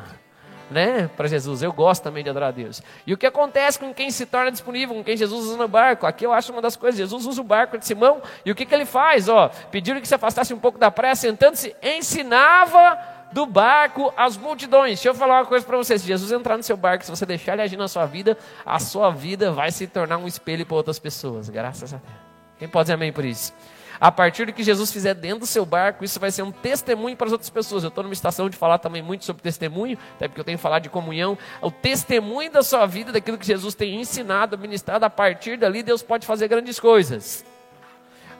né, 0.69 1.09
para 1.15 1.27
Jesus. 1.27 1.61
Eu 1.61 1.71
gosto 1.71 2.03
também 2.03 2.23
de 2.23 2.29
adorar 2.29 2.49
a 2.49 2.51
Deus. 2.51 2.81
E 3.05 3.13
o 3.13 3.17
que 3.17 3.25
acontece 3.25 3.77
com 3.77 3.93
quem 3.93 4.09
se 4.09 4.25
torna 4.25 4.51
disponível, 4.51 4.95
com 4.95 5.03
quem 5.03 5.15
Jesus 5.15 5.45
usa 5.45 5.57
no 5.57 5.67
barco? 5.67 6.05
Aqui 6.05 6.25
eu 6.25 6.33
acho 6.33 6.51
uma 6.51 6.61
das 6.61 6.75
coisas. 6.75 6.97
Jesus 6.97 7.25
usa 7.25 7.41
o 7.41 7.43
barco 7.43 7.77
de 7.77 7.85
Simão 7.85 8.21
e 8.43 8.51
o 8.51 8.55
que, 8.55 8.65
que 8.65 8.73
ele 8.73 8.85
faz? 8.85 9.29
Ó, 9.29 9.49
pediram 9.69 10.01
que 10.01 10.07
se 10.07 10.15
afastasse 10.15 10.53
um 10.53 10.59
pouco 10.59 10.79
da 10.79 10.89
praia, 10.89 11.15
sentando-se, 11.15 11.75
ensinava 11.83 12.97
do 13.31 13.45
barco 13.45 14.13
as 14.15 14.37
multidões. 14.37 14.99
Deixa 14.99 15.09
eu 15.09 15.15
falar 15.15 15.41
uma 15.41 15.45
coisa 15.45 15.65
para 15.65 15.77
você: 15.77 15.99
se 15.99 16.07
Jesus 16.07 16.31
entrar 16.31 16.57
no 16.57 16.63
seu 16.63 16.77
barco, 16.77 17.03
se 17.03 17.11
você 17.11 17.25
deixar 17.25 17.53
ele 17.53 17.61
agir 17.61 17.77
na 17.77 17.87
sua 17.87 18.05
vida, 18.05 18.37
a 18.65 18.79
sua 18.79 19.11
vida 19.11 19.51
vai 19.51 19.71
se 19.71 19.85
tornar 19.87 20.17
um 20.17 20.27
espelho 20.27 20.65
para 20.65 20.77
outras 20.77 20.97
pessoas. 20.97 21.49
Graças 21.49 21.93
a 21.93 21.97
Deus. 21.97 22.25
Quem 22.57 22.67
pode 22.67 22.85
dizer 22.85 22.93
amém 22.93 23.11
por 23.11 23.25
isso? 23.25 23.53
A 23.99 24.11
partir 24.11 24.45
do 24.45 24.53
que 24.53 24.63
Jesus 24.63 24.91
fizer 24.91 25.13
dentro 25.13 25.39
do 25.39 25.45
seu 25.45 25.65
barco, 25.65 26.03
isso 26.03 26.19
vai 26.19 26.31
ser 26.31 26.43
um 26.43 26.51
testemunho 26.51 27.15
para 27.15 27.27
as 27.27 27.31
outras 27.31 27.49
pessoas. 27.49 27.83
Eu 27.83 27.89
estou 27.89 28.03
numa 28.03 28.13
estação 28.13 28.49
de 28.49 28.57
falar 28.57 28.77
também 28.77 29.01
muito 29.01 29.25
sobre 29.25 29.41
testemunho, 29.41 29.97
até 30.15 30.27
porque 30.27 30.39
eu 30.39 30.45
tenho 30.45 30.57
falar 30.57 30.79
de 30.79 30.89
comunhão. 30.89 31.37
O 31.61 31.71
testemunho 31.71 32.51
da 32.51 32.63
sua 32.63 32.85
vida, 32.85 33.11
daquilo 33.11 33.37
que 33.37 33.45
Jesus 33.45 33.73
tem 33.73 33.99
ensinado, 33.99 34.57
ministrado, 34.57 35.05
a 35.05 35.09
partir 35.09 35.57
dali 35.57 35.81
Deus 35.81 36.03
pode 36.03 36.25
fazer 36.25 36.47
grandes 36.47 36.79
coisas. 36.79 37.45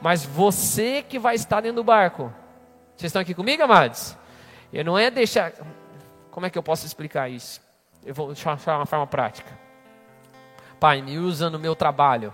Mas 0.01 0.25
você 0.25 1.01
que 1.01 1.17
vai 1.17 1.35
estar 1.35 1.61
dentro 1.61 1.77
do 1.77 1.83
barco. 1.83 2.33
Vocês 2.95 3.09
estão 3.09 3.21
aqui 3.21 3.33
comigo, 3.33 3.63
amados? 3.63 4.17
Eu 4.71 4.83
não 4.83 4.97
é 4.97 5.09
deixar. 5.09 5.53
Como 6.31 6.45
é 6.45 6.49
que 6.49 6.57
eu 6.57 6.63
posso 6.63 6.85
explicar 6.85 7.29
isso? 7.29 7.61
Eu 8.05 8.13
vou 8.13 8.27
deixar 8.27 8.57
uma 8.67 8.85
forma 8.85 9.07
prática. 9.07 9.51
Pai, 10.79 11.01
me 11.01 11.17
usa 11.17 11.49
no 11.49 11.57
meu 11.57 11.75
trabalho. 11.75 12.33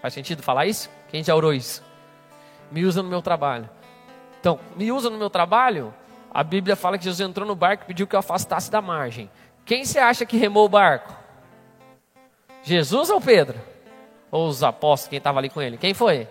Faz 0.00 0.14
sentido 0.14 0.42
falar 0.42 0.66
isso? 0.66 0.90
Quem 1.08 1.24
já 1.24 1.34
orou 1.34 1.52
isso? 1.52 1.82
Me 2.72 2.84
usa 2.84 3.02
no 3.02 3.08
meu 3.08 3.20
trabalho. 3.20 3.68
Então, 4.40 4.58
me 4.76 4.90
usa 4.90 5.10
no 5.10 5.18
meu 5.18 5.30
trabalho, 5.30 5.94
a 6.32 6.42
Bíblia 6.42 6.74
fala 6.74 6.96
que 6.96 7.04
Jesus 7.04 7.20
entrou 7.20 7.46
no 7.46 7.54
barco 7.54 7.84
e 7.84 7.86
pediu 7.86 8.06
que 8.06 8.16
eu 8.16 8.20
afastasse 8.20 8.70
da 8.70 8.80
margem. 8.80 9.30
Quem 9.64 9.84
você 9.84 9.98
acha 9.98 10.24
que 10.24 10.36
remou 10.36 10.64
o 10.64 10.68
barco? 10.68 11.14
Jesus 12.62 13.10
ou 13.10 13.20
Pedro? 13.20 13.60
Ou 14.30 14.48
os 14.48 14.62
apóstolos, 14.62 15.10
quem 15.10 15.18
estava 15.18 15.38
ali 15.38 15.50
com 15.50 15.60
ele? 15.60 15.76
Quem 15.76 15.92
foi? 15.92 16.26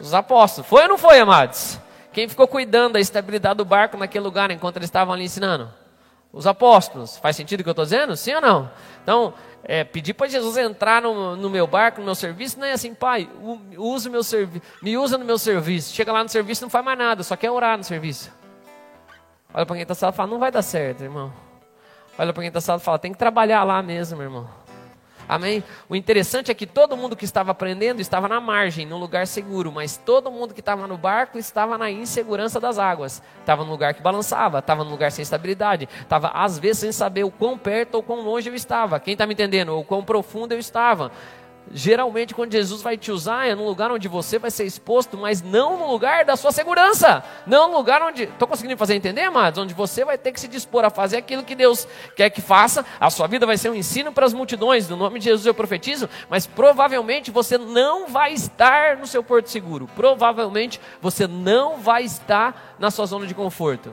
Os 0.00 0.14
apóstolos. 0.14 0.68
Foi 0.68 0.82
ou 0.82 0.88
não 0.88 0.98
foi, 0.98 1.18
amados? 1.18 1.78
Quem 2.12 2.28
ficou 2.28 2.46
cuidando 2.46 2.94
da 2.94 3.00
estabilidade 3.00 3.56
do 3.56 3.64
barco 3.64 3.96
naquele 3.96 4.24
lugar 4.24 4.50
enquanto 4.50 4.76
eles 4.76 4.86
estavam 4.86 5.12
ali 5.12 5.24
ensinando? 5.24 5.68
Os 6.32 6.46
apóstolos. 6.46 7.16
Faz 7.18 7.36
sentido 7.36 7.60
o 7.60 7.62
que 7.62 7.68
eu 7.68 7.72
estou 7.72 7.84
dizendo? 7.84 8.16
Sim 8.16 8.34
ou 8.34 8.40
não? 8.40 8.70
Então, 9.02 9.34
é, 9.64 9.84
pedir 9.84 10.14
para 10.14 10.28
Jesus 10.28 10.56
entrar 10.56 11.02
no, 11.02 11.36
no, 11.36 11.50
meu 11.50 11.66
barco, 11.66 12.00
no 12.00 12.06
meu 12.06 12.14
serviço, 12.14 12.58
não 12.58 12.66
é 12.66 12.72
assim, 12.72 12.94
pai, 12.94 13.28
usa 13.76 14.08
meu 14.08 14.22
me 14.80 14.96
usa 14.96 15.18
no 15.18 15.24
meu 15.24 15.38
serviço. 15.38 15.94
Chega 15.94 16.12
lá 16.12 16.22
no 16.22 16.28
serviço 16.28 16.62
não 16.62 16.70
faz 16.70 16.84
mais 16.84 16.98
nada, 16.98 17.22
só 17.22 17.36
quer 17.36 17.50
orar 17.50 17.76
no 17.76 17.84
serviço. 17.84 18.32
Olha 19.52 19.66
para 19.66 19.74
quem 19.74 19.82
está 19.82 19.94
sala 19.94 20.12
e 20.12 20.16
fala, 20.16 20.30
não 20.30 20.38
vai 20.38 20.50
dar 20.50 20.62
certo, 20.62 21.02
irmão. 21.02 21.32
Olha 22.18 22.32
para 22.32 22.42
quem 22.42 22.48
está 22.48 22.60
sala 22.60 22.80
e 22.80 22.84
fala, 22.84 22.98
tem 22.98 23.12
que 23.12 23.18
trabalhar 23.18 23.64
lá 23.64 23.82
mesmo, 23.82 24.22
irmão. 24.22 24.48
Amém? 25.30 25.62
O 25.88 25.94
interessante 25.94 26.50
é 26.50 26.54
que 26.54 26.66
todo 26.66 26.96
mundo 26.96 27.14
que 27.14 27.24
estava 27.24 27.52
aprendendo 27.52 28.00
estava 28.00 28.26
na 28.26 28.40
margem, 28.40 28.84
num 28.84 28.98
lugar 28.98 29.28
seguro, 29.28 29.70
mas 29.70 29.96
todo 29.96 30.28
mundo 30.28 30.52
que 30.52 30.58
estava 30.58 30.88
no 30.88 30.98
barco 30.98 31.38
estava 31.38 31.78
na 31.78 31.88
insegurança 31.88 32.58
das 32.58 32.80
águas. 32.80 33.22
Estava 33.38 33.62
num 33.62 33.70
lugar 33.70 33.94
que 33.94 34.02
balançava, 34.02 34.58
estava 34.58 34.82
num 34.82 34.90
lugar 34.90 35.12
sem 35.12 35.22
estabilidade, 35.22 35.88
estava 36.02 36.32
às 36.34 36.58
vezes 36.58 36.78
sem 36.78 36.90
saber 36.90 37.22
o 37.22 37.30
quão 37.30 37.56
perto 37.56 37.94
ou 37.94 38.02
quão 38.02 38.22
longe 38.22 38.48
eu 38.48 38.56
estava. 38.56 38.98
Quem 38.98 39.12
está 39.12 39.24
me 39.24 39.34
entendendo? 39.34 39.68
Ou 39.68 39.84
quão 39.84 40.02
profundo 40.02 40.50
eu 40.50 40.58
estava. 40.58 41.12
Geralmente, 41.72 42.34
quando 42.34 42.52
Jesus 42.52 42.82
vai 42.82 42.96
te 42.96 43.12
usar, 43.12 43.46
é 43.46 43.54
num 43.54 43.64
lugar 43.64 43.92
onde 43.92 44.08
você 44.08 44.40
vai 44.40 44.50
ser 44.50 44.64
exposto, 44.64 45.16
mas 45.16 45.40
não 45.40 45.78
no 45.78 45.88
lugar 45.88 46.24
da 46.24 46.34
sua 46.34 46.50
segurança. 46.50 47.22
Não 47.46 47.70
no 47.70 47.76
lugar 47.76 48.02
onde. 48.02 48.24
Estou 48.24 48.48
conseguindo 48.48 48.76
fazer 48.76 48.94
entender, 48.94 49.22
amados? 49.22 49.58
Onde 49.58 49.72
você 49.72 50.04
vai 50.04 50.18
ter 50.18 50.32
que 50.32 50.40
se 50.40 50.48
dispor 50.48 50.84
a 50.84 50.90
fazer 50.90 51.18
aquilo 51.18 51.44
que 51.44 51.54
Deus 51.54 51.86
quer 52.16 52.28
que 52.28 52.40
faça. 52.40 52.84
A 52.98 53.08
sua 53.08 53.28
vida 53.28 53.46
vai 53.46 53.56
ser 53.56 53.70
um 53.70 53.74
ensino 53.74 54.12
para 54.12 54.26
as 54.26 54.34
multidões. 54.34 54.88
No 54.88 54.96
nome 54.96 55.20
de 55.20 55.26
Jesus 55.26 55.46
eu 55.46 55.54
profetizo, 55.54 56.08
mas 56.28 56.44
provavelmente 56.44 57.30
você 57.30 57.56
não 57.56 58.08
vai 58.08 58.32
estar 58.32 58.96
no 58.96 59.06
seu 59.06 59.22
porto 59.22 59.48
seguro. 59.48 59.88
Provavelmente 59.94 60.80
você 61.00 61.28
não 61.28 61.78
vai 61.78 62.02
estar 62.02 62.74
na 62.80 62.90
sua 62.90 63.06
zona 63.06 63.26
de 63.26 63.34
conforto. 63.34 63.92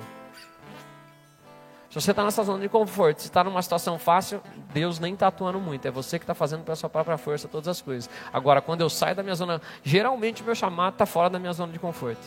Se 1.98 2.02
você 2.02 2.12
está 2.12 2.24
nessa 2.24 2.44
zona 2.44 2.62
de 2.62 2.70
conforto, 2.70 3.22
se 3.22 3.28
está 3.28 3.44
numa 3.44 3.60
situação 3.60 3.98
fácil, 3.98 4.40
Deus 4.72 5.00
nem 5.00 5.16
está 5.16 5.30
atuando 5.30 5.60
muito. 5.60 5.88
É 5.88 5.90
você 5.90 6.20
que 6.20 6.24
está 6.24 6.36
fazendo 6.36 6.64
pela 6.64 6.76
sua 6.76 6.88
própria 6.88 7.18
força 7.18 7.48
todas 7.48 7.68
as 7.68 7.82
coisas. 7.82 8.08
Agora, 8.32 8.62
quando 8.62 8.82
eu 8.82 8.90
saio 8.90 9.16
da 9.16 9.24
minha 9.24 9.34
zona, 9.34 9.60
geralmente 9.84 10.44
meu 10.44 10.54
chamado 10.54 10.94
está 10.94 11.08
fora 11.08 11.28
da 11.28 11.40
minha 11.40 11.52
zona 11.54 11.74
de 11.74 11.80
conforto. 11.80 12.22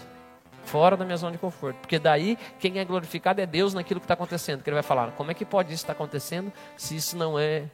Fora 0.65 0.97
da 0.97 1.05
minha 1.05 1.17
zona 1.17 1.31
de 1.31 1.39
conforto. 1.39 1.77
Porque 1.77 2.01
daí 2.01 2.37
quem 2.59 2.81
é 2.81 2.85
glorificado 2.85 3.41
é 3.41 3.47
Deus 3.47 3.73
naquilo 3.73 4.01
que 4.01 4.07
está 4.07 4.15
acontecendo. 4.15 4.61
Que 4.61 4.71
ele 4.71 4.75
vai 4.75 4.83
falar, 4.83 5.13
como 5.13 5.31
é 5.31 5.35
que 5.35 5.45
pode 5.45 5.73
isso 5.73 5.85
estar 5.85 5.93
acontecendo 5.93 6.53
se 6.77 6.97
isso 6.97 7.17
não 7.17 7.39
é. 7.39 7.71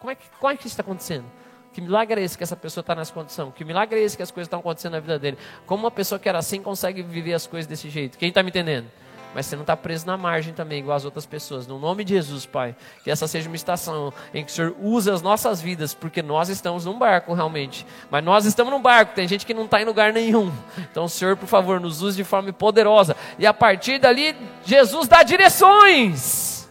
Como 0.00 0.10
é 0.10 0.16
que, 0.16 0.28
como 0.40 0.52
é 0.52 0.56
que 0.56 0.66
isso 0.66 0.72
está 0.72 0.82
acontecendo? 0.82 1.26
Que 1.72 1.80
milagre 1.80 2.20
é 2.20 2.24
esse 2.24 2.36
que 2.36 2.42
essa 2.42 2.56
pessoa 2.56 2.82
está 2.82 2.96
nessa 2.96 3.12
condição? 3.12 3.52
Que 3.52 3.64
milagre 3.64 4.00
é 4.00 4.02
esse 4.02 4.16
que 4.16 4.24
as 4.24 4.32
coisas 4.32 4.48
estão 4.48 4.58
acontecendo 4.58 4.94
na 4.94 5.00
vida 5.00 5.20
dele? 5.20 5.38
Como 5.66 5.84
uma 5.84 5.90
pessoa 5.90 6.18
que 6.18 6.28
era 6.28 6.38
assim 6.38 6.60
consegue 6.60 7.00
viver 7.00 7.34
as 7.34 7.46
coisas 7.46 7.68
desse 7.68 7.88
jeito? 7.90 8.18
Quem 8.18 8.30
está 8.30 8.42
me 8.42 8.48
entendendo? 8.48 8.90
Mas 9.34 9.46
você 9.46 9.56
não 9.56 9.62
está 9.62 9.76
preso 9.76 10.06
na 10.06 10.16
margem 10.16 10.54
também, 10.54 10.78
igual 10.78 10.96
as 10.96 11.04
outras 11.04 11.26
pessoas. 11.26 11.66
No 11.66 11.78
nome 11.78 12.04
de 12.04 12.14
Jesus, 12.14 12.46
Pai, 12.46 12.74
que 13.04 13.10
essa 13.10 13.26
seja 13.28 13.48
uma 13.48 13.56
estação 13.56 14.12
em 14.32 14.44
que 14.44 14.50
o 14.50 14.54
Senhor 14.54 14.74
use 14.80 15.10
as 15.10 15.22
nossas 15.22 15.60
vidas, 15.60 15.92
porque 15.94 16.22
nós 16.22 16.48
estamos 16.48 16.84
num 16.84 16.98
barco 16.98 17.34
realmente. 17.34 17.86
Mas 18.10 18.24
nós 18.24 18.44
estamos 18.46 18.72
num 18.72 18.80
barco, 18.80 19.14
tem 19.14 19.28
gente 19.28 19.44
que 19.44 19.54
não 19.54 19.64
está 19.64 19.80
em 19.80 19.84
lugar 19.84 20.12
nenhum. 20.12 20.52
Então, 20.90 21.06
Senhor, 21.08 21.36
por 21.36 21.46
favor, 21.46 21.80
nos 21.80 22.00
use 22.02 22.16
de 22.16 22.24
forma 22.24 22.52
poderosa. 22.52 23.16
E 23.38 23.46
a 23.46 23.52
partir 23.52 23.98
dali, 23.98 24.34
Jesus 24.64 25.06
dá 25.08 25.22
direções. 25.22 26.68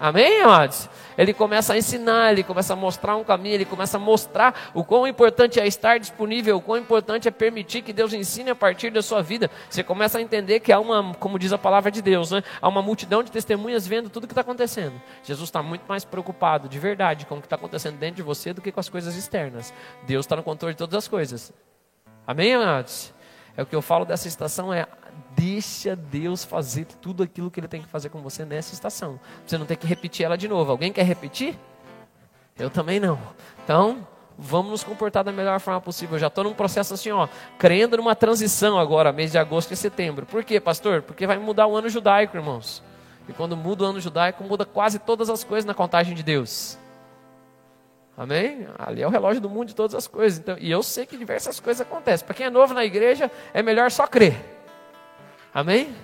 Amém, 0.00 0.40
amados? 0.40 0.88
Ele 1.20 1.34
começa 1.34 1.74
a 1.74 1.76
ensinar, 1.76 2.32
ele 2.32 2.42
começa 2.42 2.72
a 2.72 2.76
mostrar 2.76 3.14
um 3.14 3.22
caminho, 3.22 3.56
ele 3.56 3.66
começa 3.66 3.98
a 3.98 4.00
mostrar 4.00 4.70
o 4.72 4.82
quão 4.82 5.06
importante 5.06 5.60
é 5.60 5.66
estar 5.66 5.98
disponível, 5.98 6.56
o 6.56 6.62
quão 6.62 6.78
importante 6.78 7.28
é 7.28 7.30
permitir 7.30 7.82
que 7.82 7.92
Deus 7.92 8.14
ensine 8.14 8.48
a 8.48 8.54
partir 8.54 8.90
da 8.90 9.02
sua 9.02 9.20
vida. 9.20 9.50
Você 9.68 9.82
começa 9.82 10.16
a 10.16 10.22
entender 10.22 10.60
que 10.60 10.72
há 10.72 10.80
uma, 10.80 11.12
como 11.16 11.38
diz 11.38 11.52
a 11.52 11.58
palavra 11.58 11.90
de 11.90 12.00
Deus, 12.00 12.30
né? 12.30 12.42
há 12.58 12.66
uma 12.66 12.80
multidão 12.80 13.22
de 13.22 13.30
testemunhas 13.30 13.86
vendo 13.86 14.08
tudo 14.08 14.24
o 14.24 14.26
que 14.26 14.32
está 14.32 14.40
acontecendo. 14.40 14.94
Jesus 15.22 15.46
está 15.46 15.62
muito 15.62 15.82
mais 15.86 16.06
preocupado, 16.06 16.70
de 16.70 16.78
verdade, 16.78 17.26
com 17.26 17.34
o 17.34 17.40
que 17.40 17.46
está 17.46 17.56
acontecendo 17.56 17.98
dentro 17.98 18.16
de 18.16 18.22
você 18.22 18.54
do 18.54 18.62
que 18.62 18.72
com 18.72 18.80
as 18.80 18.88
coisas 18.88 19.14
externas. 19.14 19.74
Deus 20.06 20.24
está 20.24 20.36
no 20.36 20.42
controle 20.42 20.72
de 20.72 20.78
todas 20.78 20.94
as 20.94 21.06
coisas. 21.06 21.52
Amém, 22.26 22.54
amados? 22.54 23.12
É 23.60 23.62
o 23.62 23.66
que 23.66 23.76
eu 23.76 23.82
falo 23.82 24.06
dessa 24.06 24.26
estação 24.26 24.72
é 24.72 24.86
Deixa 25.36 25.94
Deus 25.94 26.44
fazer 26.44 26.86
tudo 26.86 27.22
aquilo 27.22 27.50
que 27.50 27.60
Ele 27.60 27.68
tem 27.68 27.82
que 27.82 27.88
fazer 27.88 28.08
com 28.08 28.22
você 28.22 28.42
nessa 28.42 28.72
estação. 28.72 29.20
Você 29.46 29.58
não 29.58 29.66
tem 29.66 29.76
que 29.76 29.86
repetir 29.86 30.24
ela 30.24 30.34
de 30.34 30.48
novo. 30.48 30.70
Alguém 30.70 30.90
quer 30.90 31.04
repetir? 31.04 31.58
Eu 32.58 32.70
também 32.70 32.98
não. 32.98 33.18
Então, 33.62 34.06
vamos 34.38 34.70
nos 34.70 34.82
comportar 34.82 35.22
da 35.22 35.30
melhor 35.30 35.60
forma 35.60 35.78
possível. 35.78 36.16
Eu 36.16 36.20
já 36.20 36.28
estou 36.28 36.42
num 36.42 36.54
processo 36.54 36.94
assim, 36.94 37.10
ó, 37.10 37.28
crendo 37.58 37.98
numa 37.98 38.16
transição 38.16 38.78
agora, 38.78 39.12
mês 39.12 39.30
de 39.30 39.36
agosto 39.36 39.72
e 39.72 39.76
setembro. 39.76 40.24
Por 40.24 40.42
quê, 40.42 40.58
pastor? 40.58 41.02
Porque 41.02 41.26
vai 41.26 41.36
mudar 41.36 41.66
o 41.66 41.76
ano 41.76 41.90
judaico, 41.90 42.38
irmãos. 42.38 42.82
E 43.28 43.32
quando 43.34 43.58
muda 43.58 43.84
o 43.84 43.86
ano 43.86 44.00
judaico, 44.00 44.42
muda 44.42 44.64
quase 44.64 44.98
todas 44.98 45.28
as 45.28 45.44
coisas 45.44 45.66
na 45.66 45.74
contagem 45.74 46.14
de 46.14 46.22
Deus. 46.22 46.78
Amém? 48.20 48.68
Ali 48.78 49.00
é 49.00 49.06
o 49.06 49.10
relógio 49.10 49.40
do 49.40 49.48
mundo 49.48 49.68
de 49.68 49.74
todas 49.74 49.94
as 49.94 50.06
coisas. 50.06 50.38
Então, 50.38 50.54
e 50.60 50.70
eu 50.70 50.82
sei 50.82 51.06
que 51.06 51.16
diversas 51.16 51.58
coisas 51.58 51.80
acontecem. 51.80 52.26
Para 52.26 52.34
quem 52.34 52.44
é 52.44 52.50
novo 52.50 52.74
na 52.74 52.84
igreja, 52.84 53.30
é 53.54 53.62
melhor 53.62 53.90
só 53.90 54.06
crer. 54.06 54.36
Amém? 55.54 55.94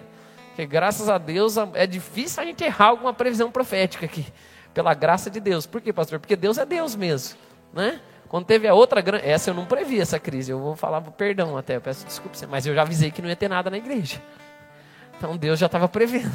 Porque 0.49 0.65
graças 0.65 1.11
a 1.11 1.19
Deus 1.19 1.57
é 1.75 1.87
difícil 1.87 2.43
a 2.43 2.47
gente 2.47 2.65
errar 2.65 2.87
alguma 2.87 3.13
previsão 3.13 3.51
profética 3.51 4.07
aqui. 4.07 4.25
Pela 4.73 4.95
graça 4.95 5.29
de 5.29 5.41
Deus. 5.41 5.67
Por 5.67 5.83
quê, 5.83 5.93
pastor? 5.93 6.19
Porque 6.19 6.37
Deus 6.37 6.57
é 6.57 6.65
Deus 6.65 6.97
mesmo. 6.97 7.37
Né? 7.71 8.01
Quando 8.29 8.47
teve 8.47 8.67
a 8.67 8.73
outra 8.73 9.03
grande. 9.03 9.29
Essa 9.29 9.51
eu 9.51 9.55
não 9.55 9.67
previ 9.67 10.01
essa 10.01 10.19
crise. 10.19 10.51
Eu 10.51 10.59
vou 10.59 10.75
falar 10.75 11.03
perdão 11.03 11.55
até. 11.55 11.77
Eu 11.77 11.83
peço 11.83 12.07
desculpa. 12.07 12.39
Mas 12.49 12.67
eu 12.67 12.75
já 12.75 12.81
avisei 12.81 13.11
que 13.11 13.21
não 13.21 13.29
ia 13.29 13.37
ter 13.37 13.51
nada 13.51 13.69
na 13.69 13.77
igreja. 13.77 14.23
Então 15.17 15.37
Deus 15.37 15.59
já 15.59 15.67
estava 15.67 15.89
prevendo. 15.89 16.33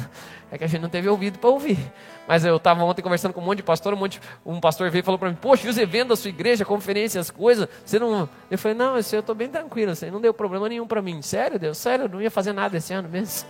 É 0.50 0.58
que 0.58 0.64
a 0.64 0.66
gente 0.66 0.80
não 0.80 0.88
teve 0.88 1.08
ouvido 1.08 1.38
para 1.38 1.50
ouvir. 1.50 1.78
Mas 2.26 2.44
eu 2.44 2.56
estava 2.56 2.82
ontem 2.84 3.02
conversando 3.02 3.32
com 3.32 3.40
um 3.40 3.44
monte 3.44 3.58
de 3.58 3.62
pastor, 3.62 3.94
um, 3.94 3.96
monte, 3.96 4.20
um 4.44 4.60
pastor 4.60 4.90
veio 4.90 5.00
e 5.00 5.04
falou 5.04 5.18
para 5.18 5.28
mim, 5.28 5.36
poxa, 5.40 5.66
e 5.66 5.70
os 5.70 5.78
eventos 5.78 6.08
da 6.08 6.16
sua 6.16 6.28
igreja, 6.28 6.64
conferências, 6.64 7.30
coisas, 7.30 7.68
você 7.84 7.98
não... 7.98 8.28
Eu 8.50 8.58
falei, 8.58 8.76
não, 8.76 8.94
eu 8.94 9.00
estou 9.00 9.34
bem 9.34 9.48
tranquilo, 9.48 9.92
isso 9.92 10.06
não 10.10 10.20
deu 10.20 10.34
problema 10.34 10.68
nenhum 10.68 10.86
para 10.86 11.00
mim. 11.00 11.22
Sério, 11.22 11.58
Deus? 11.58 11.78
Sério, 11.78 12.04
eu 12.04 12.08
não 12.08 12.20
ia 12.20 12.30
fazer 12.30 12.52
nada 12.52 12.76
esse 12.76 12.92
ano 12.92 13.08
mesmo. 13.08 13.48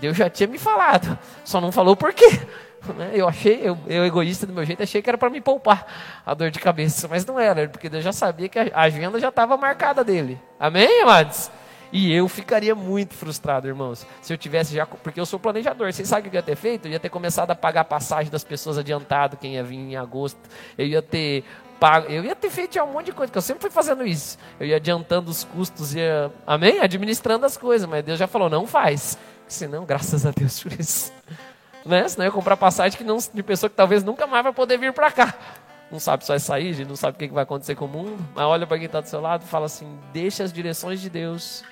Deus 0.00 0.16
já 0.16 0.28
tinha 0.28 0.48
me 0.48 0.58
falado, 0.58 1.16
só 1.44 1.60
não 1.60 1.70
falou 1.70 1.94
por 1.94 2.12
quê. 2.12 2.40
Né? 2.96 3.10
Eu 3.14 3.28
achei, 3.28 3.60
eu, 3.62 3.78
eu 3.86 4.04
egoísta 4.04 4.46
do 4.46 4.52
meu 4.52 4.64
jeito, 4.64 4.82
achei 4.82 5.02
que 5.02 5.08
era 5.08 5.18
para 5.18 5.30
me 5.30 5.40
poupar 5.40 5.86
a 6.24 6.34
dor 6.34 6.50
de 6.50 6.58
cabeça, 6.58 7.06
mas 7.06 7.24
não 7.24 7.38
era, 7.38 7.68
porque 7.68 7.88
Deus 7.88 8.02
já 8.02 8.12
sabia 8.12 8.48
que 8.48 8.58
a 8.58 8.70
agenda 8.74 9.20
já 9.20 9.28
estava 9.28 9.56
marcada 9.56 10.02
dele. 10.02 10.40
Amém, 10.58 11.02
amados? 11.02 11.50
E 11.92 12.12
eu 12.12 12.28
ficaria 12.28 12.74
muito 12.74 13.14
frustrado, 13.14 13.66
irmãos, 13.66 14.06
se 14.20 14.32
eu 14.32 14.36
tivesse 14.36 14.74
já. 14.74 14.84
Porque 14.86 15.18
eu 15.18 15.26
sou 15.26 15.38
planejador. 15.38 15.92
Vocês 15.92 16.08
sabem 16.08 16.26
o 16.26 16.30
que 16.30 16.36
eu 16.36 16.38
ia 16.38 16.42
ter 16.42 16.56
feito? 16.56 16.86
Eu 16.86 16.92
ia 16.92 17.00
ter 17.00 17.08
começado 17.08 17.50
a 17.50 17.54
pagar 17.54 17.82
a 17.82 17.84
passagem 17.84 18.30
das 18.30 18.44
pessoas 18.44 18.76
adiantado, 18.76 19.36
quem 19.36 19.54
ia 19.54 19.64
vir 19.64 19.76
em 19.76 19.96
agosto. 19.96 20.38
Eu 20.76 20.86
ia 20.86 21.00
ter 21.00 21.44
pago. 21.80 22.06
Eu 22.08 22.24
ia 22.24 22.36
ter 22.36 22.50
feito 22.50 22.78
um 22.82 22.92
monte 22.92 23.06
de 23.06 23.12
coisa, 23.12 23.32
que 23.32 23.38
eu 23.38 23.42
sempre 23.42 23.62
fui 23.62 23.70
fazendo 23.70 24.06
isso. 24.06 24.38
Eu 24.60 24.66
ia 24.66 24.76
adiantando 24.76 25.30
os 25.30 25.44
custos, 25.44 25.94
ia. 25.94 26.30
Amém? 26.46 26.80
Administrando 26.80 27.46
as 27.46 27.56
coisas. 27.56 27.88
Mas 27.88 28.04
Deus 28.04 28.18
já 28.18 28.26
falou, 28.26 28.50
não 28.50 28.66
faz. 28.66 29.16
Senão, 29.46 29.86
graças 29.86 30.26
a 30.26 30.30
Deus 30.30 30.62
por 30.62 30.72
isso. 30.72 31.12
né? 31.86 32.06
Senão 32.06 32.26
ia 32.26 32.32
comprar 32.32 32.56
passagem 32.56 32.98
que 32.98 33.04
não, 33.04 33.16
de 33.16 33.42
pessoa 33.42 33.70
que 33.70 33.76
talvez 33.76 34.04
nunca 34.04 34.26
mais 34.26 34.44
vai 34.44 34.52
poder 34.52 34.78
vir 34.78 34.92
para 34.92 35.10
cá. 35.10 35.34
Não 35.90 35.98
sabe 35.98 36.22
se 36.22 36.28
vai 36.28 36.38
sair, 36.38 36.68
a 36.68 36.72
gente 36.74 36.88
não 36.88 36.96
sabe 36.96 37.16
o 37.16 37.18
que 37.18 37.28
vai 37.28 37.44
acontecer 37.44 37.74
com 37.74 37.86
o 37.86 37.88
mundo. 37.88 38.18
Mas 38.34 38.44
olha 38.44 38.66
para 38.66 38.76
quem 38.76 38.84
está 38.84 39.00
do 39.00 39.08
seu 39.08 39.22
lado 39.22 39.44
e 39.44 39.46
fala 39.46 39.64
assim: 39.64 39.98
deixa 40.12 40.44
as 40.44 40.52
direções 40.52 41.00
de 41.00 41.08
Deus 41.08 41.64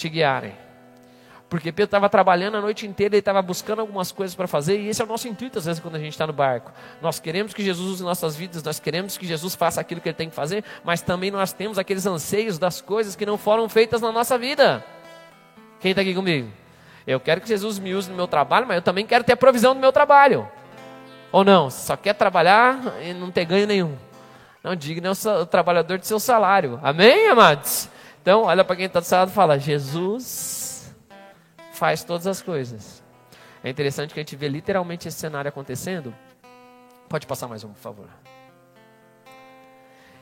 te 0.00 0.08
guiarem. 0.08 0.52
Porque 1.48 1.72
Pedro 1.72 1.86
estava 1.86 2.08
trabalhando 2.08 2.56
a 2.56 2.60
noite 2.60 2.86
inteira, 2.86 3.16
ele 3.16 3.18
estava 3.18 3.42
buscando 3.42 3.80
algumas 3.80 4.12
coisas 4.12 4.36
para 4.36 4.46
fazer, 4.46 4.78
e 4.78 4.88
esse 4.88 5.02
é 5.02 5.04
o 5.04 5.08
nosso 5.08 5.26
intuito 5.26 5.58
às 5.58 5.64
vezes 5.64 5.82
quando 5.82 5.96
a 5.96 5.98
gente 5.98 6.12
está 6.12 6.24
no 6.24 6.32
barco. 6.32 6.70
Nós 7.02 7.18
queremos 7.18 7.52
que 7.52 7.62
Jesus 7.64 7.94
use 7.94 8.02
nossas 8.04 8.36
vidas, 8.36 8.62
nós 8.62 8.78
queremos 8.78 9.18
que 9.18 9.26
Jesus 9.26 9.56
faça 9.56 9.80
aquilo 9.80 10.00
que 10.00 10.08
ele 10.08 10.14
tem 10.14 10.30
que 10.30 10.36
fazer, 10.36 10.64
mas 10.84 11.02
também 11.02 11.28
nós 11.30 11.52
temos 11.52 11.76
aqueles 11.76 12.06
anseios 12.06 12.56
das 12.56 12.80
coisas 12.80 13.16
que 13.16 13.26
não 13.26 13.36
foram 13.36 13.68
feitas 13.68 14.00
na 14.00 14.12
nossa 14.12 14.38
vida. 14.38 14.84
Quem 15.80 15.90
está 15.90 16.02
aqui 16.02 16.14
comigo? 16.14 16.48
Eu 17.04 17.18
quero 17.18 17.40
que 17.40 17.48
Jesus 17.48 17.80
me 17.80 17.94
use 17.94 18.08
no 18.08 18.16
meu 18.16 18.28
trabalho, 18.28 18.66
mas 18.68 18.76
eu 18.76 18.82
também 18.82 19.04
quero 19.04 19.24
ter 19.24 19.34
provisão 19.34 19.74
do 19.74 19.80
meu 19.80 19.90
trabalho. 19.90 20.48
Ou 21.32 21.42
não? 21.42 21.68
Só 21.68 21.96
quer 21.96 22.14
trabalhar 22.14 22.78
e 23.02 23.12
não 23.12 23.30
ter 23.30 23.44
ganho 23.44 23.66
nenhum. 23.66 23.98
Não, 24.62 24.76
digno 24.76 25.08
é 25.08 25.10
o 25.10 25.46
trabalhador 25.46 25.98
de 25.98 26.06
seu 26.06 26.20
salário. 26.20 26.78
Amém, 26.80 27.28
amados? 27.28 27.88
Então, 28.22 28.42
olha 28.42 28.64
para 28.64 28.76
quem 28.76 28.86
está 28.86 29.00
do 29.00 29.06
seu 29.06 29.18
lado 29.18 29.30
e 29.30 29.34
fala: 29.34 29.58
Jesus 29.58 30.94
faz 31.72 32.04
todas 32.04 32.26
as 32.26 32.42
coisas. 32.42 33.02
É 33.64 33.70
interessante 33.70 34.12
que 34.12 34.20
a 34.20 34.22
gente 34.22 34.36
vê 34.36 34.48
literalmente 34.48 35.08
esse 35.08 35.18
cenário 35.18 35.48
acontecendo. 35.48 36.14
Pode 37.08 37.26
passar 37.26 37.48
mais 37.48 37.64
um, 37.64 37.72
por 37.72 37.80
favor. 37.80 38.08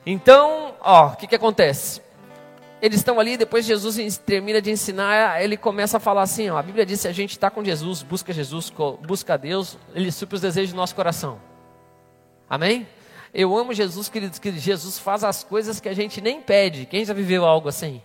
Então, 0.07 0.75
ó, 0.81 1.09
o 1.09 1.17
que, 1.17 1.26
que 1.26 1.35
acontece? 1.35 2.00
Eles 2.81 3.00
estão 3.00 3.19
ali, 3.19 3.37
depois 3.37 3.67
Jesus 3.67 4.17
termina 4.19 4.62
de 4.62 4.71
ensinar, 4.71 5.43
ele 5.43 5.57
começa 5.57 5.97
a 5.97 6.00
falar 6.00 6.23
assim: 6.23 6.49
ó, 6.49 6.57
a 6.57 6.62
Bíblia 6.62 6.87
diz: 6.87 7.00
se 7.00 7.09
a 7.09 7.12
gente 7.12 7.33
está 7.33 7.50
com 7.50 7.64
Jesus, 7.64 8.02
busca 8.02 8.33
Jesus, 8.33 8.73
busca 9.05 9.37
Deus, 9.37 9.76
ele 9.95 10.12
supre 10.12 10.37
os 10.37 10.40
desejos 10.40 10.73
do 10.73 10.76
nosso 10.76 10.95
coração. 10.95 11.40
Amém? 12.49 12.87
Eu 13.32 13.56
amo 13.56 13.73
Jesus, 13.73 14.08
queridos, 14.08 14.38
que 14.38 14.50
Jesus 14.52 14.99
faz 14.99 15.23
as 15.23 15.44
coisas 15.44 15.80
que 15.80 15.88
a 15.88 15.94
gente 15.94 16.20
nem 16.20 16.40
pede. 16.40 16.87
Quem 16.87 17.04
já 17.04 17.12
viveu 17.12 17.44
algo 17.44 17.68
assim? 17.68 18.02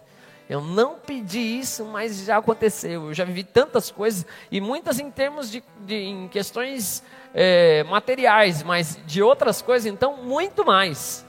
Eu 0.49 0.61
não 0.61 0.95
pedi 0.95 1.39
isso, 1.39 1.85
mas 1.85 2.25
já 2.25 2.37
aconteceu. 2.37 3.07
Eu 3.07 3.13
já 3.13 3.23
vivi 3.23 3.43
tantas 3.43 3.89
coisas 3.89 4.25
e 4.51 4.59
muitas 4.59 4.99
em 4.99 5.09
termos 5.09 5.49
de, 5.49 5.63
de 5.79 5.95
em 5.95 6.27
questões 6.27 7.01
é, 7.33 7.83
materiais, 7.85 8.61
mas 8.61 8.99
de 9.05 9.23
outras 9.23 9.61
coisas, 9.61 9.85
então 9.85 10.17
muito 10.17 10.65
mais. 10.65 11.25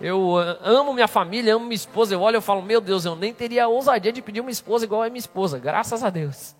Eu 0.00 0.36
amo 0.62 0.94
minha 0.94 1.08
família, 1.08 1.54
amo 1.54 1.66
minha 1.66 1.74
esposa. 1.74 2.14
Eu 2.14 2.22
olho 2.22 2.38
e 2.38 2.40
falo, 2.40 2.62
meu 2.62 2.80
Deus, 2.80 3.04
eu 3.04 3.14
nem 3.14 3.34
teria 3.34 3.64
a 3.64 3.68
ousadia 3.68 4.12
de 4.12 4.22
pedir 4.22 4.40
uma 4.40 4.50
esposa 4.50 4.84
igual 4.84 5.02
a 5.02 5.08
minha 5.08 5.18
esposa. 5.18 5.58
Graças 5.58 6.02
a 6.02 6.08
Deus. 6.08 6.54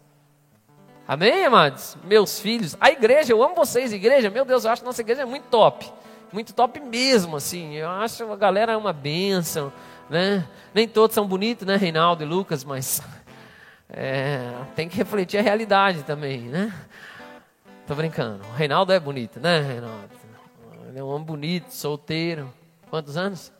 Amém, 1.08 1.44
amados? 1.44 1.96
Meus 2.04 2.38
filhos, 2.38 2.76
a 2.80 2.90
igreja, 2.90 3.32
eu 3.32 3.42
amo 3.42 3.54
vocês, 3.54 3.92
igreja. 3.92 4.30
Meu 4.30 4.44
Deus, 4.44 4.64
eu 4.64 4.70
acho 4.70 4.82
que 4.82 4.86
nossa 4.86 5.00
igreja 5.00 5.22
é 5.22 5.24
muito 5.24 5.44
top. 5.44 5.90
Muito 6.32 6.54
top 6.54 6.80
mesmo, 6.80 7.36
assim. 7.36 7.74
Eu 7.74 7.90
acho 7.90 8.30
a 8.30 8.36
galera 8.36 8.72
é 8.72 8.76
uma 8.76 8.92
bênção 8.92 9.72
né? 10.10 10.46
Nem 10.74 10.88
todos 10.88 11.14
são 11.14 11.26
bonitos, 11.26 11.64
né, 11.64 11.76
Reinaldo 11.76 12.24
e 12.24 12.26
Lucas, 12.26 12.64
mas 12.64 13.00
é, 13.88 14.52
tem 14.74 14.88
que 14.88 14.96
refletir 14.96 15.38
a 15.38 15.42
realidade 15.42 16.02
também, 16.02 16.40
né? 16.40 16.74
Tô 17.86 17.94
brincando. 17.94 18.44
O 18.44 18.52
Reinaldo 18.52 18.92
é 18.92 18.98
bonito, 18.98 19.38
né, 19.38 19.60
Reinaldo? 19.60 20.10
Ele 20.88 20.98
é 20.98 21.04
um 21.04 21.06
homem 21.06 21.24
bonito, 21.24 21.70
solteiro. 21.70 22.52
Quantos 22.90 23.16
anos? 23.16 23.52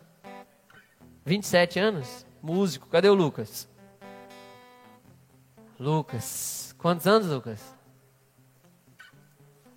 27 1.25 1.79
anos? 1.79 2.27
Músico. 2.43 2.89
Cadê 2.89 3.09
o 3.09 3.15
Lucas? 3.15 3.69
Lucas. 5.79 6.75
Quantos 6.79 7.07
anos, 7.07 7.29
Lucas? 7.29 7.80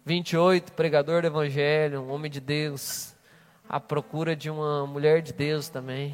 28, 0.05 0.73
pregador 0.73 1.21
do 1.21 1.27
Evangelho, 1.27 2.01
um 2.01 2.11
homem 2.11 2.29
de 2.29 2.39
Deus. 2.39 3.15
À 3.67 3.79
procura 3.79 4.35
de 4.35 4.49
uma 4.49 4.85
mulher 4.85 5.21
de 5.21 5.33
Deus 5.33 5.69
também 5.69 6.13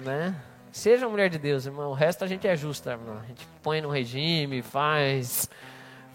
né? 0.00 0.34
Seja 0.72 1.06
uma 1.06 1.10
mulher 1.10 1.28
de 1.28 1.38
Deus, 1.38 1.66
irmão. 1.66 1.90
O 1.90 1.94
resto 1.94 2.24
a 2.24 2.26
gente 2.26 2.46
é 2.46 2.56
justo, 2.56 2.88
irmão. 2.88 3.18
A 3.22 3.26
gente 3.26 3.46
põe 3.62 3.80
no 3.80 3.90
regime, 3.90 4.62
faz, 4.62 5.50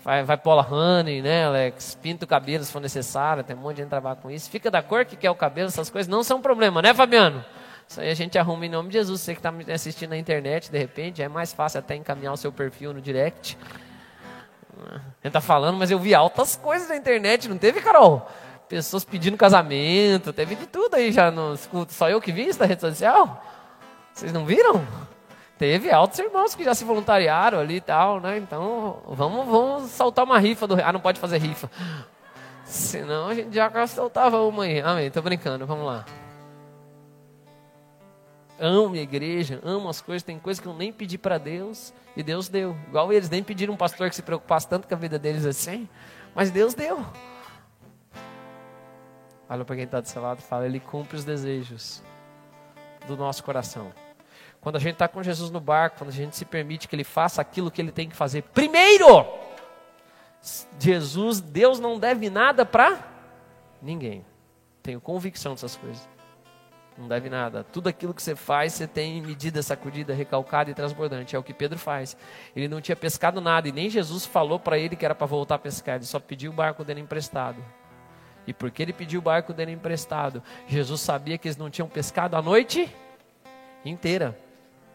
vai, 0.03 0.37
pola 0.37 0.65
honey, 0.65 1.21
né, 1.21 1.45
Alex? 1.45 1.97
Pinta 2.01 2.25
o 2.25 2.27
cabelo 2.27 2.63
se 2.63 2.71
for 2.71 2.81
necessário. 2.81 3.43
Tem 3.43 3.55
um 3.55 3.59
monte 3.59 3.77
de 3.77 3.81
gente 3.81 3.89
trabalha 3.89 4.15
com 4.15 4.31
isso. 4.31 4.49
Fica 4.49 4.71
da 4.71 4.81
cor 4.81 5.03
que 5.05 5.15
quer 5.15 5.29
o 5.29 5.35
cabelo, 5.35 5.67
essas 5.67 5.89
coisas 5.89 6.09
não 6.09 6.23
são 6.23 6.41
problema, 6.41 6.81
né, 6.81 6.93
Fabiano? 6.93 7.43
Isso 7.87 8.01
aí 8.01 8.09
a 8.09 8.15
gente 8.15 8.37
arruma 8.37 8.65
em 8.65 8.69
nome 8.69 8.89
de 8.89 8.93
Jesus. 8.93 9.21
Você 9.21 9.33
que 9.33 9.39
está 9.39 9.51
me 9.51 9.69
assistindo 9.71 10.11
na 10.11 10.17
internet, 10.17 10.71
de 10.71 10.77
repente, 10.77 11.21
é 11.21 11.27
mais 11.27 11.51
fácil 11.51 11.79
até 11.79 11.95
encaminhar 11.95 12.33
o 12.33 12.37
seu 12.37 12.51
perfil 12.51 12.93
no 12.93 13.01
direct. 13.01 13.57
Gente 15.23 15.33
tá 15.33 15.41
falando, 15.41 15.77
mas 15.77 15.91
eu 15.91 15.99
vi 15.99 16.13
altas 16.13 16.55
coisas 16.55 16.89
na 16.89 16.95
internet, 16.95 17.47
não 17.47 17.57
teve, 17.57 17.81
Carol? 17.81 18.29
Pessoas 18.67 19.05
pedindo 19.05 19.37
casamento, 19.37 20.33
teve 20.33 20.55
de 20.55 20.65
tudo 20.65 20.95
aí 20.95 21.11
já 21.11 21.29
no 21.29 21.55
Só 21.89 22.09
eu 22.09 22.19
que 22.19 22.31
vi 22.31 22.47
isso 22.47 22.59
na 22.59 22.65
rede 22.65 22.81
social? 22.81 23.43
Vocês 24.13 24.33
não 24.33 24.45
viram? 24.45 24.85
Teve 25.57 25.91
altos 25.91 26.19
irmãos 26.19 26.53
que 26.53 26.63
já 26.63 26.75
se 26.75 26.83
voluntariaram 26.83 27.59
ali 27.59 27.75
e 27.75 27.81
tal, 27.81 28.19
né? 28.19 28.37
Então, 28.37 29.01
vamos, 29.07 29.45
vamos 29.45 29.91
soltar 29.91 30.25
uma 30.25 30.37
rifa 30.37 30.67
do. 30.67 30.75
Ah, 30.83 30.91
não 30.91 30.99
pode 30.99 31.19
fazer 31.19 31.37
rifa. 31.37 31.69
Senão 32.65 33.29
a 33.29 33.33
gente 33.35 33.55
já 33.55 33.87
soltava 33.87 34.41
uma 34.41 34.63
aí. 34.63 34.81
Amém, 34.81 35.09
tô 35.11 35.21
brincando, 35.21 35.65
vamos 35.65 35.85
lá. 35.85 36.03
Amo 38.59 38.95
a 38.95 38.99
igreja, 38.99 39.59
amo 39.63 39.89
as 39.89 40.01
coisas, 40.01 40.23
tem 40.23 40.39
coisas 40.39 40.61
que 40.61 40.67
eu 40.67 40.73
nem 40.73 40.91
pedi 40.91 41.17
para 41.17 41.37
Deus 41.37 41.93
e 42.15 42.23
Deus 42.23 42.47
deu. 42.47 42.75
Igual 42.87 43.11
eles 43.11 43.29
nem 43.29 43.43
pediram 43.43 43.73
um 43.73 43.77
pastor 43.77 44.09
que 44.09 44.15
se 44.15 44.21
preocupasse 44.21 44.67
tanto 44.67 44.87
com 44.87 44.93
a 44.93 44.97
vida 44.97 45.19
deles 45.19 45.45
assim, 45.45 45.89
mas 46.33 46.51
Deus 46.51 46.73
deu. 46.73 47.05
Olha 49.49 49.65
para 49.65 49.75
quem 49.75 49.85
está 49.85 49.99
do 49.99 50.07
seu 50.07 50.21
lado 50.21 50.39
e 50.39 50.41
fala: 50.41 50.65
Ele 50.65 50.79
cumpre 50.79 51.17
os 51.17 51.25
desejos 51.25 52.01
do 53.07 53.17
nosso 53.17 53.43
coração. 53.43 53.91
Quando 54.61 54.77
a 54.77 54.79
gente 54.79 54.93
está 54.93 55.07
com 55.07 55.21
Jesus 55.21 55.51
no 55.51 55.59
barco, 55.59 55.97
quando 55.99 56.09
a 56.09 56.13
gente 56.13 56.35
se 56.35 56.45
permite 56.45 56.87
que 56.87 56.95
Ele 56.95 57.03
faça 57.03 57.41
aquilo 57.41 57.69
que 57.69 57.81
Ele 57.81 57.91
tem 57.91 58.09
que 58.09 58.15
fazer 58.15 58.41
primeiro, 58.41 59.27
Jesus, 60.79 61.39
Deus 61.41 61.79
não 61.79 61.99
deve 61.99 62.29
nada 62.29 62.65
para 62.65 62.99
ninguém. 63.81 64.25
Tenho 64.81 65.01
convicção 65.01 65.53
dessas 65.53 65.75
coisas. 65.75 66.07
Não 66.97 67.07
deve 67.09 67.29
nada. 67.29 67.63
Tudo 67.63 67.89
aquilo 67.89 68.13
que 68.13 68.21
você 68.21 68.35
faz, 68.35 68.73
você 68.73 68.87
tem 68.87 69.21
medida 69.21 69.61
sacudida, 69.61 70.13
recalcada 70.13 70.71
e 70.71 70.73
transbordante. 70.73 71.35
É 71.35 71.39
o 71.39 71.43
que 71.43 71.53
Pedro 71.53 71.77
faz. 71.77 72.15
Ele 72.55 72.69
não 72.69 72.79
tinha 72.79 72.95
pescado 72.95 73.41
nada 73.41 73.67
e 73.67 73.71
nem 73.71 73.89
Jesus 73.89 74.25
falou 74.25 74.59
para 74.59 74.77
ele 74.77 74.95
que 74.95 75.03
era 75.03 75.13
para 75.13 75.27
voltar 75.27 75.55
a 75.55 75.59
pescar. 75.59 75.95
Ele 75.95 76.05
só 76.05 76.19
pediu 76.19 76.51
o 76.51 76.53
barco 76.53 76.85
dele 76.85 77.01
emprestado. 77.01 77.61
E 78.47 78.53
porque 78.53 78.81
ele 78.81 78.93
pediu 78.93 79.19
o 79.19 79.23
barco 79.23 79.51
dele 79.51 79.71
emprestado, 79.71 80.41
Jesus 80.67 81.01
sabia 81.01 81.37
que 81.37 81.47
eles 81.47 81.57
não 81.57 81.69
tinham 81.69 81.89
pescado 81.89 82.37
a 82.37 82.41
noite 82.41 82.89
inteira. 83.83 84.37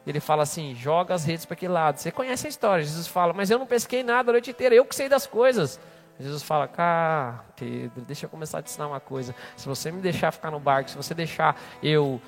Ele 0.07 0.21
fala 0.21 0.45
assim: 0.45 0.75
joga 0.75 1.15
as 1.15 1.25
redes 1.25 1.45
para 1.45 1.55
aquele 1.55 1.73
lado. 1.73 1.99
Você 1.99 2.11
conhece 2.11 2.47
a 2.47 2.51
história. 2.51 2.85
Jesus 2.85 3.07
fala, 3.07 3.33
mas 3.33 3.51
eu 3.51 3.59
não 3.59 3.67
pesquei 3.67 4.03
nada 4.03 4.31
a 4.31 4.33
noite 4.33 4.51
inteira, 4.51 4.75
eu 4.75 4.85
que 4.85 4.95
sei 4.95 5.09
das 5.09 5.27
coisas. 5.27 5.81
Jesus 6.21 6.43
fala, 6.43 6.69
cá, 6.69 7.45
Pedro, 7.57 8.05
deixa 8.07 8.27
eu 8.27 8.31
começar 8.31 8.59
a 8.59 8.63
te 8.63 8.69
ensinar 8.71 8.89
uma 8.89 9.01
coisa. 9.01 9.35
Se 9.57 9.67
você 9.67 9.91
me 9.91 10.01
deixar 10.01 10.31
ficar 10.31 10.51
no 10.51 10.61
barco, 10.61 10.91
se 10.91 10.97
você 10.97 11.15
deixar 11.15 11.59
eu 11.83 12.21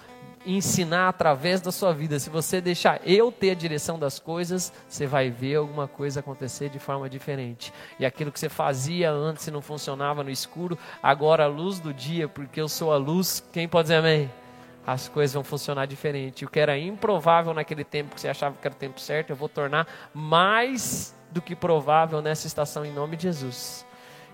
ensinar 0.44 1.08
através 1.08 1.60
da 1.60 1.70
sua 1.70 1.92
vida, 1.92 2.18
se 2.18 2.28
você 2.28 2.60
deixar 2.60 3.00
eu 3.06 3.30
ter 3.30 3.50
a 3.50 3.54
direção 3.54 3.98
das 3.98 4.18
coisas, 4.18 4.72
você 4.88 5.06
vai 5.06 5.30
ver 5.30 5.56
alguma 5.56 5.86
coisa 5.86 6.20
acontecer 6.20 6.68
de 6.68 6.78
forma 6.78 7.08
diferente. 7.08 7.72
E 7.98 8.04
aquilo 8.04 8.32
que 8.32 8.40
você 8.40 8.48
fazia 8.48 9.10
antes 9.10 9.46
e 9.46 9.50
não 9.50 9.60
funcionava 9.60 10.24
no 10.24 10.30
escuro, 10.30 10.76
agora 11.02 11.44
a 11.44 11.48
luz 11.48 11.78
do 11.78 11.92
dia, 11.92 12.28
porque 12.28 12.60
eu 12.60 12.68
sou 12.68 12.92
a 12.92 12.96
luz, 12.96 13.44
quem 13.52 13.68
pode 13.68 13.84
dizer 13.84 13.96
amém? 13.96 14.30
as 14.84 15.08
coisas 15.08 15.32
vão 15.32 15.44
funcionar 15.44 15.86
diferente. 15.86 16.44
O 16.44 16.50
que 16.50 16.58
era 16.58 16.76
improvável 16.76 17.54
naquele 17.54 17.84
tempo 17.84 18.14
que 18.14 18.20
você 18.20 18.28
achava 18.28 18.56
que 18.60 18.66
era 18.66 18.74
o 18.74 18.78
tempo 18.78 19.00
certo, 19.00 19.30
eu 19.30 19.36
vou 19.36 19.48
tornar 19.48 19.86
mais 20.12 21.14
do 21.32 21.40
que 21.40 21.56
provável 21.56 22.20
nessa 22.20 22.46
estação 22.46 22.84
em 22.84 22.92
nome 22.92 23.16
de 23.16 23.24
Jesus. 23.24 23.84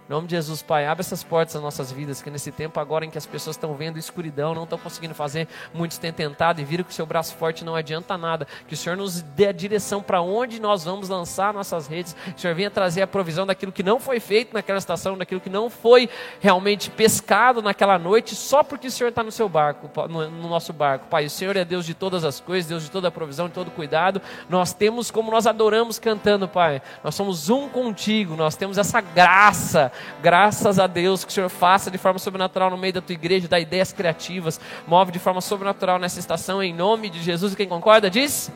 Em 0.08 0.12
nome 0.14 0.26
de 0.26 0.36
Jesus, 0.36 0.62
Pai, 0.62 0.86
abre 0.86 1.02
essas 1.02 1.22
portas 1.22 1.52
das 1.52 1.62
nossas 1.62 1.92
vidas, 1.92 2.22
que 2.22 2.30
nesse 2.30 2.50
tempo 2.50 2.80
agora 2.80 3.04
em 3.04 3.10
que 3.10 3.18
as 3.18 3.26
pessoas 3.26 3.56
estão 3.56 3.74
vendo 3.74 3.98
escuridão, 3.98 4.54
não 4.54 4.64
estão 4.64 4.78
conseguindo 4.78 5.14
fazer, 5.14 5.46
muitos 5.74 5.98
têm 5.98 6.10
tentado 6.10 6.62
e 6.62 6.64
viram 6.64 6.82
que 6.82 6.90
o 6.90 6.94
seu 6.94 7.04
braço 7.04 7.36
forte 7.36 7.62
não 7.62 7.76
adianta 7.76 8.16
nada, 8.16 8.48
que 8.66 8.72
o 8.72 8.76
Senhor 8.76 8.96
nos 8.96 9.20
dê 9.20 9.48
a 9.48 9.52
direção 9.52 10.02
para 10.02 10.22
onde 10.22 10.62
nós 10.62 10.84
vamos 10.84 11.10
lançar 11.10 11.52
nossas 11.52 11.86
redes, 11.86 12.14
que 12.24 12.38
o 12.38 12.38
Senhor 12.38 12.54
venha 12.56 12.70
trazer 12.70 13.02
a 13.02 13.06
provisão 13.06 13.44
daquilo 13.44 13.70
que 13.70 13.82
não 13.82 14.00
foi 14.00 14.18
feito 14.18 14.54
naquela 14.54 14.78
estação, 14.78 15.18
daquilo 15.18 15.42
que 15.42 15.50
não 15.50 15.68
foi 15.68 16.08
realmente 16.40 16.88
pescado 16.88 17.60
naquela 17.60 17.98
noite, 17.98 18.34
só 18.34 18.62
porque 18.62 18.86
o 18.86 18.90
Senhor 18.90 19.10
está 19.10 19.22
no 19.22 19.30
seu 19.30 19.46
barco, 19.46 19.90
no, 20.08 20.30
no 20.30 20.48
nosso 20.48 20.72
barco. 20.72 21.06
Pai, 21.10 21.26
o 21.26 21.30
Senhor 21.30 21.54
é 21.54 21.66
Deus 21.66 21.84
de 21.84 21.92
todas 21.92 22.24
as 22.24 22.40
coisas, 22.40 22.66
Deus 22.66 22.82
de 22.82 22.90
toda 22.90 23.08
a 23.08 23.10
provisão, 23.10 23.46
de 23.46 23.52
todo 23.52 23.70
cuidado. 23.70 24.22
Nós 24.48 24.72
temos 24.72 25.10
como 25.10 25.30
nós 25.30 25.46
adoramos 25.46 25.98
cantando, 25.98 26.48
Pai. 26.48 26.80
Nós 27.04 27.14
somos 27.14 27.50
um 27.50 27.68
contigo, 27.68 28.36
nós 28.36 28.56
temos 28.56 28.78
essa 28.78 29.02
graça 29.02 29.92
Graças 30.22 30.78
a 30.78 30.87
Deus 30.87 31.24
que 31.24 31.30
o 31.30 31.34
Senhor 31.34 31.48
faça 31.48 31.90
de 31.90 31.98
forma 31.98 32.18
sobrenatural 32.18 32.70
no 32.70 32.76
meio 32.76 32.92
da 32.92 33.00
tua 33.00 33.12
igreja, 33.12 33.48
dá 33.48 33.58
ideias 33.58 33.92
criativas, 33.92 34.61
move 34.87 35.12
de 35.12 35.18
forma 35.18 35.40
sobrenatural 35.40 35.98
nessa 35.98 36.18
estação, 36.18 36.62
em 36.62 36.74
nome 36.74 37.08
de 37.11 37.22
Jesus. 37.22 37.54
Quem 37.54 37.68
concorda 37.68 38.11
diz? 38.11 38.50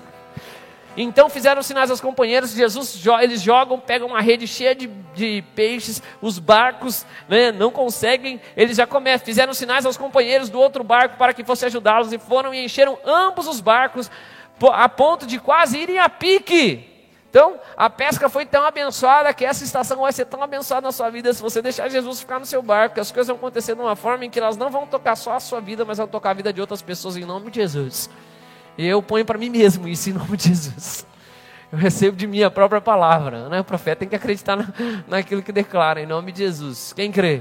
Então 0.96 1.30
fizeram 1.30 1.62
sinais 1.62 1.90
aos 1.90 2.00
companheiros, 2.00 2.52
Jesus, 2.52 3.02
eles 3.22 3.40
jogam, 3.40 3.80
pegam 3.80 4.08
uma 4.08 4.20
rede 4.20 4.46
cheia 4.46 4.74
de, 4.74 4.88
de 5.14 5.42
peixes, 5.54 6.02
os 6.20 6.38
barcos 6.38 7.06
né, 7.28 7.50
não 7.50 7.70
conseguem, 7.70 8.40
eles 8.54 8.76
já 8.76 8.86
começam, 8.86 9.24
fizeram 9.24 9.54
sinais 9.54 9.86
aos 9.86 9.96
companheiros 9.96 10.50
do 10.50 10.60
outro 10.60 10.84
barco 10.84 11.16
para 11.16 11.32
que 11.32 11.44
fosse 11.44 11.64
ajudá-los, 11.64 12.12
e 12.12 12.18
foram 12.18 12.52
e 12.52 12.62
encheram 12.62 12.98
ambos 13.06 13.48
os 13.48 13.60
barcos, 13.60 14.10
a 14.70 14.88
ponto 14.88 15.26
de 15.26 15.40
quase 15.40 15.78
irem 15.78 15.98
a 15.98 16.10
pique. 16.10 16.91
Então, 17.32 17.58
a 17.74 17.88
pesca 17.88 18.28
foi 18.28 18.44
tão 18.44 18.62
abençoada 18.62 19.32
que 19.32 19.42
essa 19.42 19.64
estação 19.64 20.02
vai 20.02 20.12
ser 20.12 20.26
tão 20.26 20.42
abençoada 20.42 20.86
na 20.86 20.92
sua 20.92 21.08
vida 21.08 21.32
se 21.32 21.40
você 21.40 21.62
deixar 21.62 21.88
Jesus 21.88 22.20
ficar 22.20 22.38
no 22.38 22.44
seu 22.44 22.62
barco, 22.62 22.96
que 22.96 23.00
as 23.00 23.10
coisas 23.10 23.28
vão 23.28 23.36
acontecer 23.36 23.74
de 23.74 23.80
uma 23.80 23.96
forma 23.96 24.26
em 24.26 24.30
que 24.30 24.38
elas 24.38 24.54
não 24.54 24.70
vão 24.70 24.86
tocar 24.86 25.16
só 25.16 25.36
a 25.36 25.40
sua 25.40 25.58
vida, 25.58 25.82
mas 25.82 25.96
vão 25.96 26.06
tocar 26.06 26.32
a 26.32 26.34
vida 26.34 26.52
de 26.52 26.60
outras 26.60 26.82
pessoas 26.82 27.16
em 27.16 27.24
nome 27.24 27.50
de 27.50 27.58
Jesus. 27.58 28.10
E 28.76 28.86
eu 28.86 29.02
ponho 29.02 29.24
para 29.24 29.38
mim 29.38 29.48
mesmo 29.48 29.88
isso 29.88 30.10
em 30.10 30.12
nome 30.12 30.36
de 30.36 30.48
Jesus. 30.48 31.06
Eu 31.72 31.78
recebo 31.78 32.14
de 32.14 32.26
mim 32.26 32.42
a 32.42 32.50
própria 32.50 32.82
palavra. 32.82 33.48
Né? 33.48 33.60
O 33.60 33.64
profeta 33.64 34.00
tem 34.00 34.10
que 34.10 34.16
acreditar 34.16 34.54
na, 34.54 34.68
naquilo 35.08 35.42
que 35.42 35.52
declara 35.52 36.02
em 36.02 36.06
nome 36.06 36.32
de 36.32 36.40
Jesus. 36.40 36.92
Quem 36.92 37.10
crê? 37.10 37.40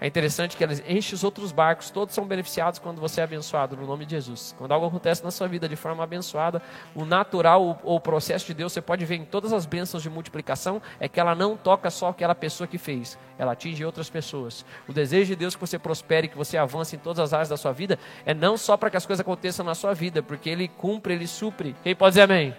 É 0.00 0.06
interessante 0.06 0.56
que 0.56 0.62
eles 0.62 0.80
enchem 0.86 1.14
os 1.16 1.24
outros 1.24 1.50
barcos, 1.50 1.90
todos 1.90 2.14
são 2.14 2.24
beneficiados 2.24 2.78
quando 2.78 3.00
você 3.00 3.20
é 3.20 3.24
abençoado 3.24 3.76
no 3.76 3.84
nome 3.84 4.06
de 4.06 4.12
Jesus. 4.12 4.54
Quando 4.56 4.70
algo 4.70 4.86
acontece 4.86 5.24
na 5.24 5.32
sua 5.32 5.48
vida 5.48 5.68
de 5.68 5.74
forma 5.74 6.04
abençoada, 6.04 6.62
o 6.94 7.04
natural 7.04 7.80
ou 7.82 7.96
o 7.96 8.00
processo 8.00 8.46
de 8.46 8.54
Deus, 8.54 8.72
você 8.72 8.80
pode 8.80 9.04
ver 9.04 9.16
em 9.16 9.24
todas 9.24 9.52
as 9.52 9.66
bênçãos 9.66 10.00
de 10.00 10.08
multiplicação, 10.08 10.80
é 11.00 11.08
que 11.08 11.18
ela 11.18 11.34
não 11.34 11.56
toca 11.56 11.90
só 11.90 12.10
aquela 12.10 12.34
pessoa 12.34 12.68
que 12.68 12.78
fez, 12.78 13.18
ela 13.36 13.52
atinge 13.52 13.84
outras 13.84 14.08
pessoas. 14.08 14.64
O 14.86 14.92
desejo 14.92 15.26
de 15.26 15.36
Deus 15.36 15.56
que 15.56 15.60
você 15.60 15.80
prospere, 15.80 16.28
que 16.28 16.38
você 16.38 16.56
avance 16.56 16.94
em 16.94 16.98
todas 17.00 17.18
as 17.18 17.32
áreas 17.32 17.48
da 17.48 17.56
sua 17.56 17.72
vida, 17.72 17.98
é 18.24 18.32
não 18.32 18.56
só 18.56 18.76
para 18.76 18.90
que 18.90 18.96
as 18.96 19.04
coisas 19.04 19.20
aconteçam 19.20 19.66
na 19.66 19.74
sua 19.74 19.94
vida, 19.94 20.22
porque 20.22 20.48
Ele 20.48 20.68
cumpre, 20.68 21.12
Ele 21.12 21.26
supre. 21.26 21.74
Quem 21.82 21.96
pode 21.96 22.12
dizer 22.12 22.22
amém? 22.22 22.54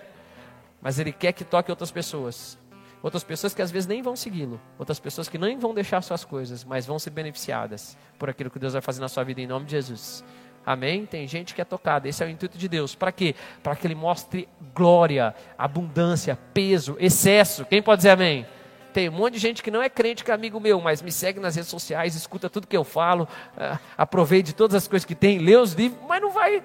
Mas 0.82 1.00
Ele 1.00 1.14
quer 1.14 1.32
que 1.32 1.46
toque 1.46 1.72
outras 1.72 1.90
pessoas 1.90 2.59
outras 3.02 3.24
pessoas 3.24 3.54
que 3.54 3.62
às 3.62 3.72
vezes 3.72 3.88
nem 3.88 4.02
vão 4.02 4.16
segui-lo, 4.16 4.60
outras 4.78 5.00
pessoas 5.00 5.30
que 5.30 5.38
nem 5.38 5.58
vão 5.58 5.74
deixar 5.74 6.02
suas 6.02 6.24
coisas, 6.24 6.64
mas 6.64 6.86
vão 6.86 7.00
ser 7.00 7.12
beneficiadas 7.12 7.98
por 8.18 8.30
aquilo 8.30 8.50
que 8.50 8.60
Deus 8.60 8.74
vai 8.74 8.82
fazer 8.82 9.02
na 9.02 9.08
sua 9.08 9.24
vida 9.24 9.42
em 9.42 9.48
nome 9.48 9.66
de 9.66 9.72
Jesus. 9.72 10.24
Amém? 10.66 11.06
Tem 11.06 11.28
gente 11.28 11.56
que 11.56 11.62
é 11.62 11.66
tocada. 11.66 12.08
Esse 12.08 12.24
é 12.24 12.28
o 12.28 12.30
intuito 12.30 12.58
de 12.58 12.68
Deus. 12.68 12.94
Para 12.94 13.12
quê? 13.12 13.34
Para 13.64 13.76
que 13.76 13.88
Ele 13.88 13.96
mostre 13.96 14.48
glória, 14.76 15.34
abundância, 15.58 16.38
peso, 16.54 16.96
excesso. 17.00 17.66
Quem 17.66 17.82
pode 17.82 18.00
dizer 18.00 18.12
amém? 18.12 18.46
Tem 18.94 19.08
um 19.08 19.14
monte 19.14 19.34
de 19.34 19.40
gente 19.40 19.64
que 19.64 19.72
não 19.72 19.82
é 19.82 19.90
crente, 19.90 20.24
que 20.24 20.32
é 20.32 20.34
amigo 20.34 20.60
meu, 20.60 20.82
mas 20.82 21.02
me 21.02 21.12
segue 21.12 21.40
nas 21.40 21.56
redes 21.56 21.70
sociais, 21.70 22.16
escuta 22.16 22.50
tudo 22.50 22.68
que 22.68 22.76
eu 22.76 22.84
falo, 22.84 23.24
uh, 23.56 23.80
aproveita 23.98 24.48
de 24.48 24.56
todas 24.56 24.76
as 24.76 24.88
coisas 24.88 25.06
que 25.06 25.14
tem, 25.14 25.38
lê 25.38 25.56
os 25.56 25.74
livros, 25.74 26.00
mas 26.08 26.22
não 26.22 26.32
vai, 26.32 26.64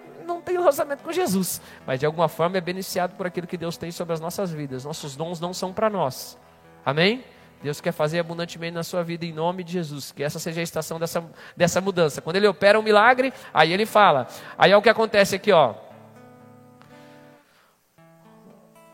tem 0.55 0.61
relacionamento 0.61 1.03
com 1.03 1.13
Jesus. 1.13 1.61
Mas 1.87 2.01
de 2.01 2.07
alguma 2.07 2.29
forma 2.29 2.57
é 2.57 2.61
beneficiado 2.61 3.17
por 3.17 3.27
aquilo 3.27 3.47
que 3.47 3.57
Deus 3.57 3.77
tem 3.77 3.91
sobre 3.91 4.15
as 4.15 4.21
nossas 4.21 4.53
vidas. 4.53 4.85
Nossos 4.85 5.17
dons 5.17 5.41
não 5.41 5.53
são 5.53 5.73
para 5.73 5.91
nós. 5.91 6.39
Amém? 6.85 7.25
Deus 7.63 7.81
quer 7.81 7.93
fazer 7.93 8.19
abundantemente 8.19 8.75
na 8.75 8.83
sua 8.83 9.03
vida 9.03 9.25
em 9.25 9.33
nome 9.33 9.65
de 9.65 9.73
Jesus. 9.73 10.13
Que 10.13 10.23
essa 10.23 10.39
seja 10.39 10.61
a 10.61 10.63
estação 10.63 11.01
dessa, 11.01 11.25
dessa 11.57 11.81
mudança. 11.81 12.21
Quando 12.21 12.37
ele 12.37 12.47
opera 12.47 12.79
um 12.79 12.83
milagre, 12.83 13.33
aí 13.53 13.73
ele 13.73 13.87
fala. 13.87 14.29
Aí 14.57 14.71
é 14.71 14.77
o 14.77 14.83
que 14.83 14.89
acontece 14.89 15.35
aqui, 15.35 15.51
ó. 15.51 15.75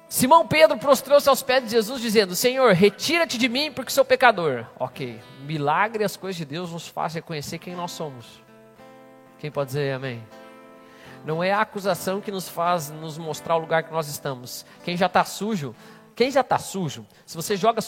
Simão 0.09 0.46
Pedro 0.46 0.77
prostrou-se 0.77 1.29
aos 1.29 1.42
pés 1.42 1.64
de 1.64 1.70
Jesus, 1.70 2.01
dizendo: 2.01 2.35
Senhor, 2.35 2.73
retira-te 2.73 3.38
de 3.38 3.49
mim, 3.49 3.70
porque 3.70 3.92
sou 3.92 4.05
pecador. 4.05 4.66
Ok, 4.79 5.20
milagre 5.42 6.03
as 6.03 6.16
coisas 6.16 6.37
de 6.37 6.44
Deus 6.44 6.73
nos 6.73 6.88
faz 6.88 7.14
reconhecer 7.14 7.59
quem 7.59 7.77
nós 7.77 7.92
somos. 7.92 8.42
Quem 9.38 9.51
pode 9.51 9.68
dizer 9.68 9.92
amém? 9.92 10.20
Não 11.24 11.42
é 11.42 11.52
a 11.52 11.61
acusação 11.61 12.20
que 12.20 12.30
nos 12.30 12.48
faz 12.48 12.90
nos 12.90 13.18
mostrar 13.18 13.56
o 13.56 13.61
lugar 13.61 13.83
que 13.83 13.92
nós 13.92 14.09
estamos. 14.09 14.64
Quem 14.85 14.96
já 14.96 15.06
está 15.06 15.24
sujo, 15.24 15.74
quem 16.16 16.30
já 16.30 16.40
está 16.40 16.59
sujo, 16.59 17.06
se 17.26 17.37
você 17.37 17.56
joga. 17.56 17.80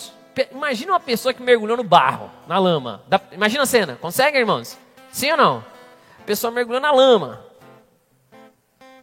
Imagina 0.50 0.92
uma 0.92 1.00
pessoa 1.00 1.32
que 1.32 1.42
mergulhou 1.42 1.76
no 1.76 1.84
barro, 1.84 2.30
na 2.46 2.58
lama. 2.58 3.02
imagina 3.32 3.62
a 3.62 3.66
cena, 3.66 3.96
consegue, 4.00 4.38
irmãos? 4.38 4.78
Sim 5.10 5.32
ou 5.32 5.36
não? 5.36 5.64
Pessoa 6.24 6.50
mergulhou 6.50 6.80
na 6.80 6.90
lama. 6.90 7.44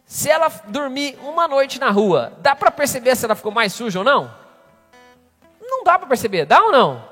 Se 0.04 0.28
ela 0.28 0.48
dormir 0.66 1.16
uma 1.22 1.46
noite 1.46 1.78
na 1.78 1.90
rua, 1.90 2.32
dá 2.38 2.56
para 2.56 2.70
perceber 2.70 3.14
se 3.14 3.24
ela 3.24 3.36
ficou 3.36 3.52
mais 3.52 3.72
suja 3.72 4.00
ou 4.00 4.04
não? 4.04 4.34
Não 5.60 5.84
dá 5.84 5.96
para 5.98 6.08
perceber, 6.08 6.44
dá 6.46 6.60
ou 6.60 6.72
não? 6.72 7.04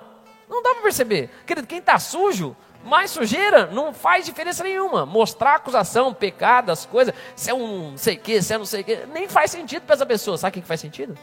Não 0.48 0.62
dá 0.62 0.70
para 0.72 0.82
perceber. 0.82 1.30
Querido, 1.46 1.66
quem 1.66 1.78
está 1.78 1.98
sujo, 1.98 2.56
mais 2.88 3.10
sujeira, 3.10 3.66
não 3.66 3.92
faz 3.92 4.24
diferença 4.24 4.64
nenhuma. 4.64 5.06
Mostrar 5.06 5.56
acusação, 5.56 6.12
pecado, 6.12 6.70
as 6.70 6.84
coisas, 6.86 7.14
se 7.36 7.50
é 7.50 7.54
um 7.54 7.90
não 7.90 7.98
sei 7.98 8.16
o 8.16 8.20
que, 8.20 8.42
se 8.42 8.54
é 8.54 8.58
não 8.58 8.64
sei 8.64 8.80
o 8.80 8.84
que, 8.84 9.06
nem 9.06 9.28
faz 9.28 9.50
sentido 9.50 9.82
para 9.82 9.94
essa 9.94 10.06
pessoa. 10.06 10.36
Sabe 10.36 10.58
o 10.58 10.62
que 10.62 10.66
faz 10.66 10.80
sentido? 10.80 11.16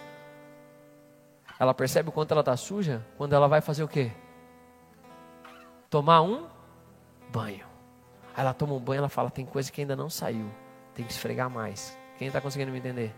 Ela 1.59 1.73
percebe 1.73 2.09
o 2.09 2.11
quanto 2.11 2.31
ela 2.31 2.41
está 2.41 2.55
suja 2.55 3.05
quando 3.17 3.33
ela 3.33 3.47
vai 3.47 3.61
fazer 3.61 3.83
o 3.83 3.87
quê? 3.87 4.11
Tomar 5.89 6.21
um 6.21 6.45
banho. 7.29 7.65
Aí 8.35 8.43
ela 8.43 8.53
toma 8.53 8.73
um 8.73 8.79
banho, 8.79 8.99
ela 8.99 9.09
fala: 9.09 9.29
tem 9.29 9.45
coisa 9.45 9.71
que 9.71 9.81
ainda 9.81 9.95
não 9.95 10.09
saiu 10.09 10.49
tem 10.95 11.05
que 11.05 11.11
esfregar 11.11 11.49
mais. 11.49 11.95
Quem 12.17 12.27
está 12.27 12.39
conseguindo 12.39 12.71
me 12.71 12.79
entender? 12.79 13.13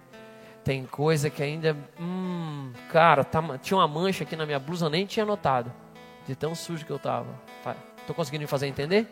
Tem 0.63 0.85
coisa 0.85 1.29
que 1.29 1.41
ainda. 1.41 1.77
Hum, 1.99 2.73
cara, 2.91 3.23
tá, 3.23 3.57
tinha 3.59 3.77
uma 3.77 3.87
mancha 3.87 4.23
aqui 4.23 4.35
na 4.35 4.45
minha 4.45 4.59
blusa, 4.59 4.89
nem 4.89 5.05
tinha 5.05 5.25
notado. 5.25 5.71
De 6.25 6.35
tão 6.35 6.53
sujo 6.53 6.85
que 6.85 6.91
eu 6.91 6.97
estava. 6.97 7.27
Estou 8.07 8.15
conseguindo 8.15 8.43
me 8.43 8.47
fazer 8.47 8.67
entender? 8.67 9.05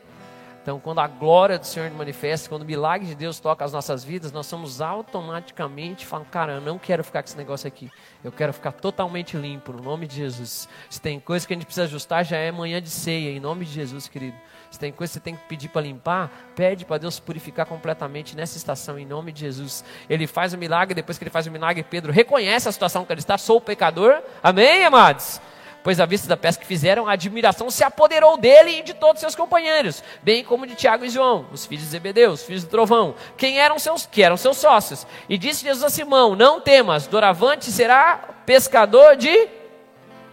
Então, 0.63 0.79
quando 0.79 0.99
a 0.99 1.07
glória 1.07 1.59
do 1.59 1.65
Senhor 1.65 1.91
manifesta, 1.91 2.47
quando 2.47 2.61
o 2.61 2.65
milagre 2.65 3.05
de 3.05 3.13
Deus 3.13 3.41
toca 3.41 3.65
as 3.65 3.73
nossas 3.73 4.05
vidas, 4.05 4.31
nós 4.31 4.45
somos 4.45 4.79
automaticamente 4.79 6.05
falando, 6.05 6.27
cara, 6.27 6.53
eu 6.53 6.61
não 6.61 6.79
quero 6.79 7.03
ficar 7.03 7.21
com 7.21 7.27
esse 7.27 7.37
negócio 7.37 7.67
aqui. 7.67 7.91
Eu 8.23 8.31
quero 8.31 8.53
ficar 8.53 8.71
totalmente 8.71 9.35
limpo, 9.35 9.73
no 9.73 9.83
nome 9.83 10.07
de 10.07 10.15
Jesus. 10.15 10.69
Se 10.89 11.01
tem 11.01 11.19
coisa 11.19 11.45
que 11.45 11.51
a 11.51 11.57
gente 11.57 11.65
precisa 11.65 11.83
ajustar, 11.83 12.23
já 12.23 12.37
é 12.37 12.53
manhã 12.53 12.81
de 12.81 12.89
ceia, 12.89 13.31
em 13.31 13.39
nome 13.39 13.65
de 13.65 13.73
Jesus, 13.73 14.07
querido. 14.07 14.37
Se 14.71 14.79
tem 14.79 14.93
coisa 14.93 15.11
que 15.11 15.19
você 15.19 15.19
tem 15.19 15.35
que 15.35 15.43
pedir 15.43 15.67
para 15.67 15.81
limpar, 15.81 16.31
pede 16.55 16.85
para 16.85 16.99
Deus 16.99 17.19
purificar 17.19 17.65
completamente 17.65 18.33
nessa 18.33 18.55
estação, 18.55 18.97
em 18.97 19.05
nome 19.05 19.33
de 19.33 19.41
Jesus. 19.41 19.83
Ele 20.09 20.25
faz 20.25 20.53
o 20.53 20.57
milagre, 20.57 20.95
depois 20.95 21.17
que 21.17 21.25
ele 21.25 21.31
faz 21.31 21.45
o 21.47 21.51
milagre, 21.51 21.83
Pedro 21.83 22.13
reconhece 22.13 22.69
a 22.69 22.71
situação 22.71 23.03
que 23.03 23.11
ele 23.11 23.19
está, 23.19 23.37
sou 23.37 23.59
pecador. 23.59 24.21
Amém, 24.41 24.85
amados? 24.85 25.41
Pois 25.85 25.99
à 25.99 26.05
vista 26.07 26.27
da 26.27 26.35
pesca 26.35 26.63
que 26.63 26.67
fizeram, 26.67 27.07
a 27.07 27.11
admiração 27.11 27.69
se 27.69 27.83
apoderou 27.83 28.37
dele 28.39 28.79
e 28.79 28.81
de 28.81 28.95
todos 28.95 29.19
seus 29.19 29.35
companheiros, 29.35 30.03
bem 30.23 30.43
como 30.43 30.65
de 30.65 30.73
Tiago 30.73 31.05
e 31.05 31.09
João, 31.09 31.45
os 31.51 31.67
filhos 31.67 31.83
de 31.83 31.91
Zebedeu, 31.91 32.31
os 32.31 32.41
filhos 32.41 32.63
do 32.63 32.69
trovão, 32.71 33.13
quem 33.37 33.59
eram 33.59 33.77
seus, 33.77 34.03
que 34.03 34.23
eram 34.23 34.35
seus 34.35 34.57
sócios. 34.57 35.05
E 35.29 35.37
disse 35.37 35.63
Jesus 35.63 35.83
a 35.83 35.89
Simão: 35.91 36.35
Não 36.35 36.59
temas, 36.59 37.05
doravante 37.05 37.65
será 37.65 38.17
pescador 38.47 39.15
de 39.15 39.47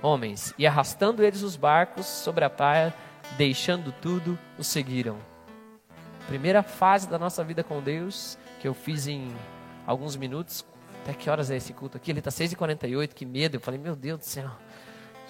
homens. 0.01 0.55
E 0.57 0.67
arrastando 0.67 1.23
eles 1.23 1.43
os 1.43 1.55
barcos 1.55 2.07
sobre 2.07 2.47
a 2.47 2.51
praia, 2.51 2.95
deixando 3.37 3.93
tudo, 4.01 4.39
os 4.57 4.67
seguiram. 4.67 5.19
Primeira 6.29 6.63
fase 6.63 7.07
da 7.07 7.19
nossa 7.19 7.45
vida 7.45 7.63
com 7.63 7.83
Deus, 7.83 8.39
que 8.59 8.67
eu 8.67 8.73
fiz 8.73 9.07
em 9.07 9.31
alguns 9.87 10.17
minutos. 10.17 10.65
Até 11.03 11.13
que 11.13 11.29
horas 11.29 11.51
é 11.51 11.57
esse 11.57 11.75
culto 11.75 11.99
aqui? 11.99 12.11
Ele 12.11 12.21
está 12.21 12.31
6h48, 12.31 13.13
que 13.13 13.27
medo. 13.27 13.57
Eu 13.57 13.61
falei, 13.61 13.79
meu 13.79 13.95
Deus 13.95 14.21
do 14.21 14.25
céu. 14.25 14.51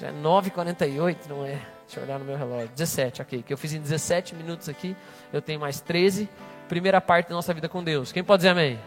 Já 0.03 0.09
é 0.09 0.13
9h48, 0.13 1.17
não 1.29 1.45
é? 1.45 1.61
Deixa 1.87 2.01
eu 2.01 2.03
olhar 2.03 2.19
no 2.19 2.25
meu 2.25 2.37
relógio. 2.37 2.71
17, 2.71 3.23
ok. 3.23 3.41
Que 3.41 3.53
eu 3.53 3.57
fiz 3.57 3.73
em 3.73 3.81
17 3.81 4.35
minutos 4.35 4.69
aqui. 4.69 4.97
Eu 5.33 5.41
tenho 5.41 5.61
mais 5.61 5.79
13. 5.79 6.29
Primeira 6.69 7.01
parte 7.01 7.29
da 7.29 7.37
nossa 7.37 7.55
vida 7.55 7.69
com 7.69 7.85
Deus. 7.85 8.11
Quem 8.11 8.25
pode 8.25 8.41
dizer 8.41 8.49
amém? 8.49 8.81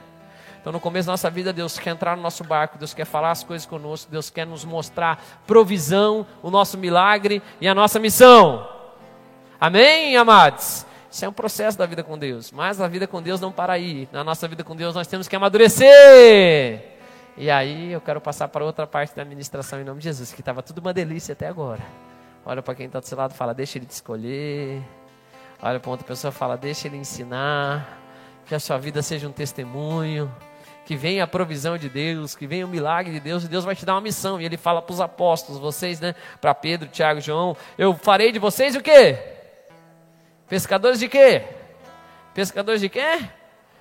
Então, 0.59 0.73
no 0.73 0.79
começo 0.79 1.05
da 1.05 1.13
nossa 1.13 1.29
vida, 1.29 1.53
Deus 1.53 1.79
quer 1.79 1.91
entrar 1.91 2.17
no 2.17 2.21
nosso 2.21 2.43
barco, 2.43 2.77
Deus 2.77 2.93
quer 2.93 3.05
falar 3.05 3.31
as 3.31 3.45
coisas 3.45 3.65
conosco, 3.65 4.11
Deus 4.11 4.29
quer 4.29 4.45
nos 4.45 4.65
mostrar 4.65 5.23
provisão, 5.47 6.27
o 6.43 6.51
nosso 6.51 6.77
milagre 6.77 7.41
e 7.61 7.67
a 7.67 7.73
nossa 7.73 7.97
missão. 7.97 8.67
Amém, 9.57 10.17
amados? 10.17 10.85
Isso 11.09 11.23
é 11.23 11.29
um 11.29 11.33
processo 11.33 11.77
da 11.77 11.85
vida 11.85 12.03
com 12.03 12.17
Deus, 12.17 12.51
mas 12.51 12.81
a 12.81 12.89
vida 12.89 13.07
com 13.07 13.21
Deus 13.21 13.39
não 13.39 13.53
para 13.53 13.71
aí. 13.71 14.09
Na 14.11 14.21
nossa 14.21 14.49
vida 14.49 14.65
com 14.65 14.75
Deus, 14.75 14.93
nós 14.93 15.07
temos 15.07 15.29
que 15.29 15.35
amadurecer. 15.35 16.94
E 17.37 17.51
aí 17.51 17.91
eu 17.91 17.99
quero 17.99 18.21
passar 18.21 18.47
para 18.47 18.63
outra 18.63 18.87
parte 18.87 19.13
da 19.13 19.21
administração 19.21 19.81
em 19.81 19.83
nome 19.83 19.99
de 19.99 20.05
Jesus, 20.05 20.31
que 20.31 20.41
estava 20.41 20.63
tudo 20.63 20.79
uma 20.79 20.93
delícia 20.93 21.33
até 21.33 21.47
agora. 21.47 21.81
Olha 22.45 22.61
para 22.61 22.75
quem 22.75 22.85
está 22.85 22.99
do 22.99 23.05
seu 23.05 23.17
lado 23.17 23.33
fala, 23.33 23.53
deixa 23.53 23.77
ele 23.77 23.85
te 23.85 23.91
escolher. 23.91 24.81
Olha 25.61 25.79
para 25.79 25.91
outra 25.91 26.05
pessoa 26.05 26.31
fala, 26.31 26.55
deixa 26.55 26.87
ele 26.87 26.95
ensinar. 26.95 27.99
Que 28.45 28.55
a 28.55 28.59
sua 28.59 28.77
vida 28.77 29.01
seja 29.01 29.27
um 29.27 29.31
testemunho. 29.31 30.33
Que 30.85 30.95
venha 30.95 31.23
a 31.23 31.27
provisão 31.27 31.77
de 31.77 31.89
Deus, 31.89 32.35
que 32.35 32.45
venha 32.45 32.65
o 32.65 32.69
milagre 32.69 33.11
de 33.11 33.19
Deus, 33.19 33.43
e 33.43 33.47
Deus 33.47 33.65
vai 33.65 33.75
te 33.75 33.83
dar 33.83 33.95
uma 33.95 34.01
missão. 34.01 34.39
E 34.39 34.45
ele 34.45 34.55
fala 34.55 34.81
para 34.81 34.93
os 34.93 35.01
apóstolos, 35.01 35.59
vocês, 35.59 35.99
né? 35.99 36.13
Para 36.39 36.53
Pedro, 36.53 36.87
Tiago, 36.87 37.19
João, 37.19 37.57
eu 37.77 37.95
farei 37.95 38.31
de 38.31 38.37
vocês 38.37 38.75
o 38.75 38.81
quê? 38.81 39.17
Pescadores 40.47 40.99
de 40.99 41.09
quê? 41.09 41.43
Pescadores 42.35 42.79
de 42.79 42.87
quê? 42.87 43.25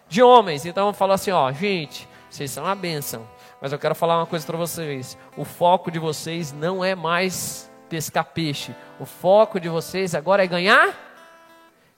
De 0.09 0.23
homens. 0.23 0.65
Então 0.65 0.95
fala 0.95 1.15
assim, 1.15 1.31
ó, 1.31 1.53
gente, 1.53 2.09
vocês 2.31 2.51
são 2.51 2.67
a 2.67 2.75
bênção. 2.75 3.29
Mas 3.65 3.73
eu 3.73 3.79
quero 3.79 3.95
falar 3.95 4.19
uma 4.19 4.27
coisa 4.27 4.45
para 4.45 4.59
vocês. 4.59 5.17
O 5.39 5.43
foco 5.43 5.91
de 5.91 5.99
vocês 5.99 6.53
não 6.53 6.85
é 6.85 6.95
mais 6.95 7.73
pescar 7.89 8.27
peixe. 8.27 8.75
O 9.01 9.07
foco 9.07 9.59
de 9.59 9.71
vocês 9.71 10.15
agora 10.15 10.45
é 10.45 10.47
ganhar 10.47 10.95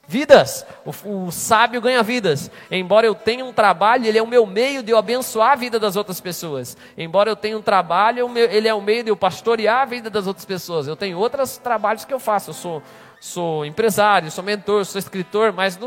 Vidas. 0.07 0.65
O, 0.85 1.25
o, 1.25 1.29
sábio 1.29 1.81
ganha 1.81 2.01
vidas. 2.01 2.49
Embora 2.71 3.05
eu 3.05 3.13
tenha 3.13 3.43
um 3.43 3.51
trabalho, 3.51 4.05
ele 4.05 4.17
é 4.17 4.23
o 4.23 4.27
meu 4.27 4.45
meio 4.45 4.81
de 4.81 4.93
eu 4.93 4.97
abençoar 4.97 5.51
a 5.51 5.55
vida 5.55 5.77
das 5.77 5.97
outras 5.97 6.21
pessoas. 6.21 6.77
Embora 6.97 7.29
eu 7.29 7.35
tenha 7.35 7.57
um 7.57 7.61
trabalho, 7.61 8.25
ele 8.37 8.69
é 8.69 8.73
o 8.73 8.79
meio 8.79 9.03
de 9.03 9.09
eu 9.09 9.17
pastorear 9.17 9.81
a 9.81 9.85
vida 9.85 10.09
das 10.09 10.25
outras 10.25 10.45
pessoas. 10.45 10.87
Eu 10.87 10.95
tenho 10.95 11.17
outros 11.17 11.57
trabalhos 11.57 12.05
que 12.05 12.13
eu 12.13 12.19
faço. 12.21 12.51
Eu 12.51 12.53
sou, 12.53 12.83
sou 13.19 13.65
empresário, 13.65 14.31
sou 14.31 14.41
mentor, 14.41 14.85
sou 14.85 14.99
escritor, 14.99 15.51
mas 15.51 15.77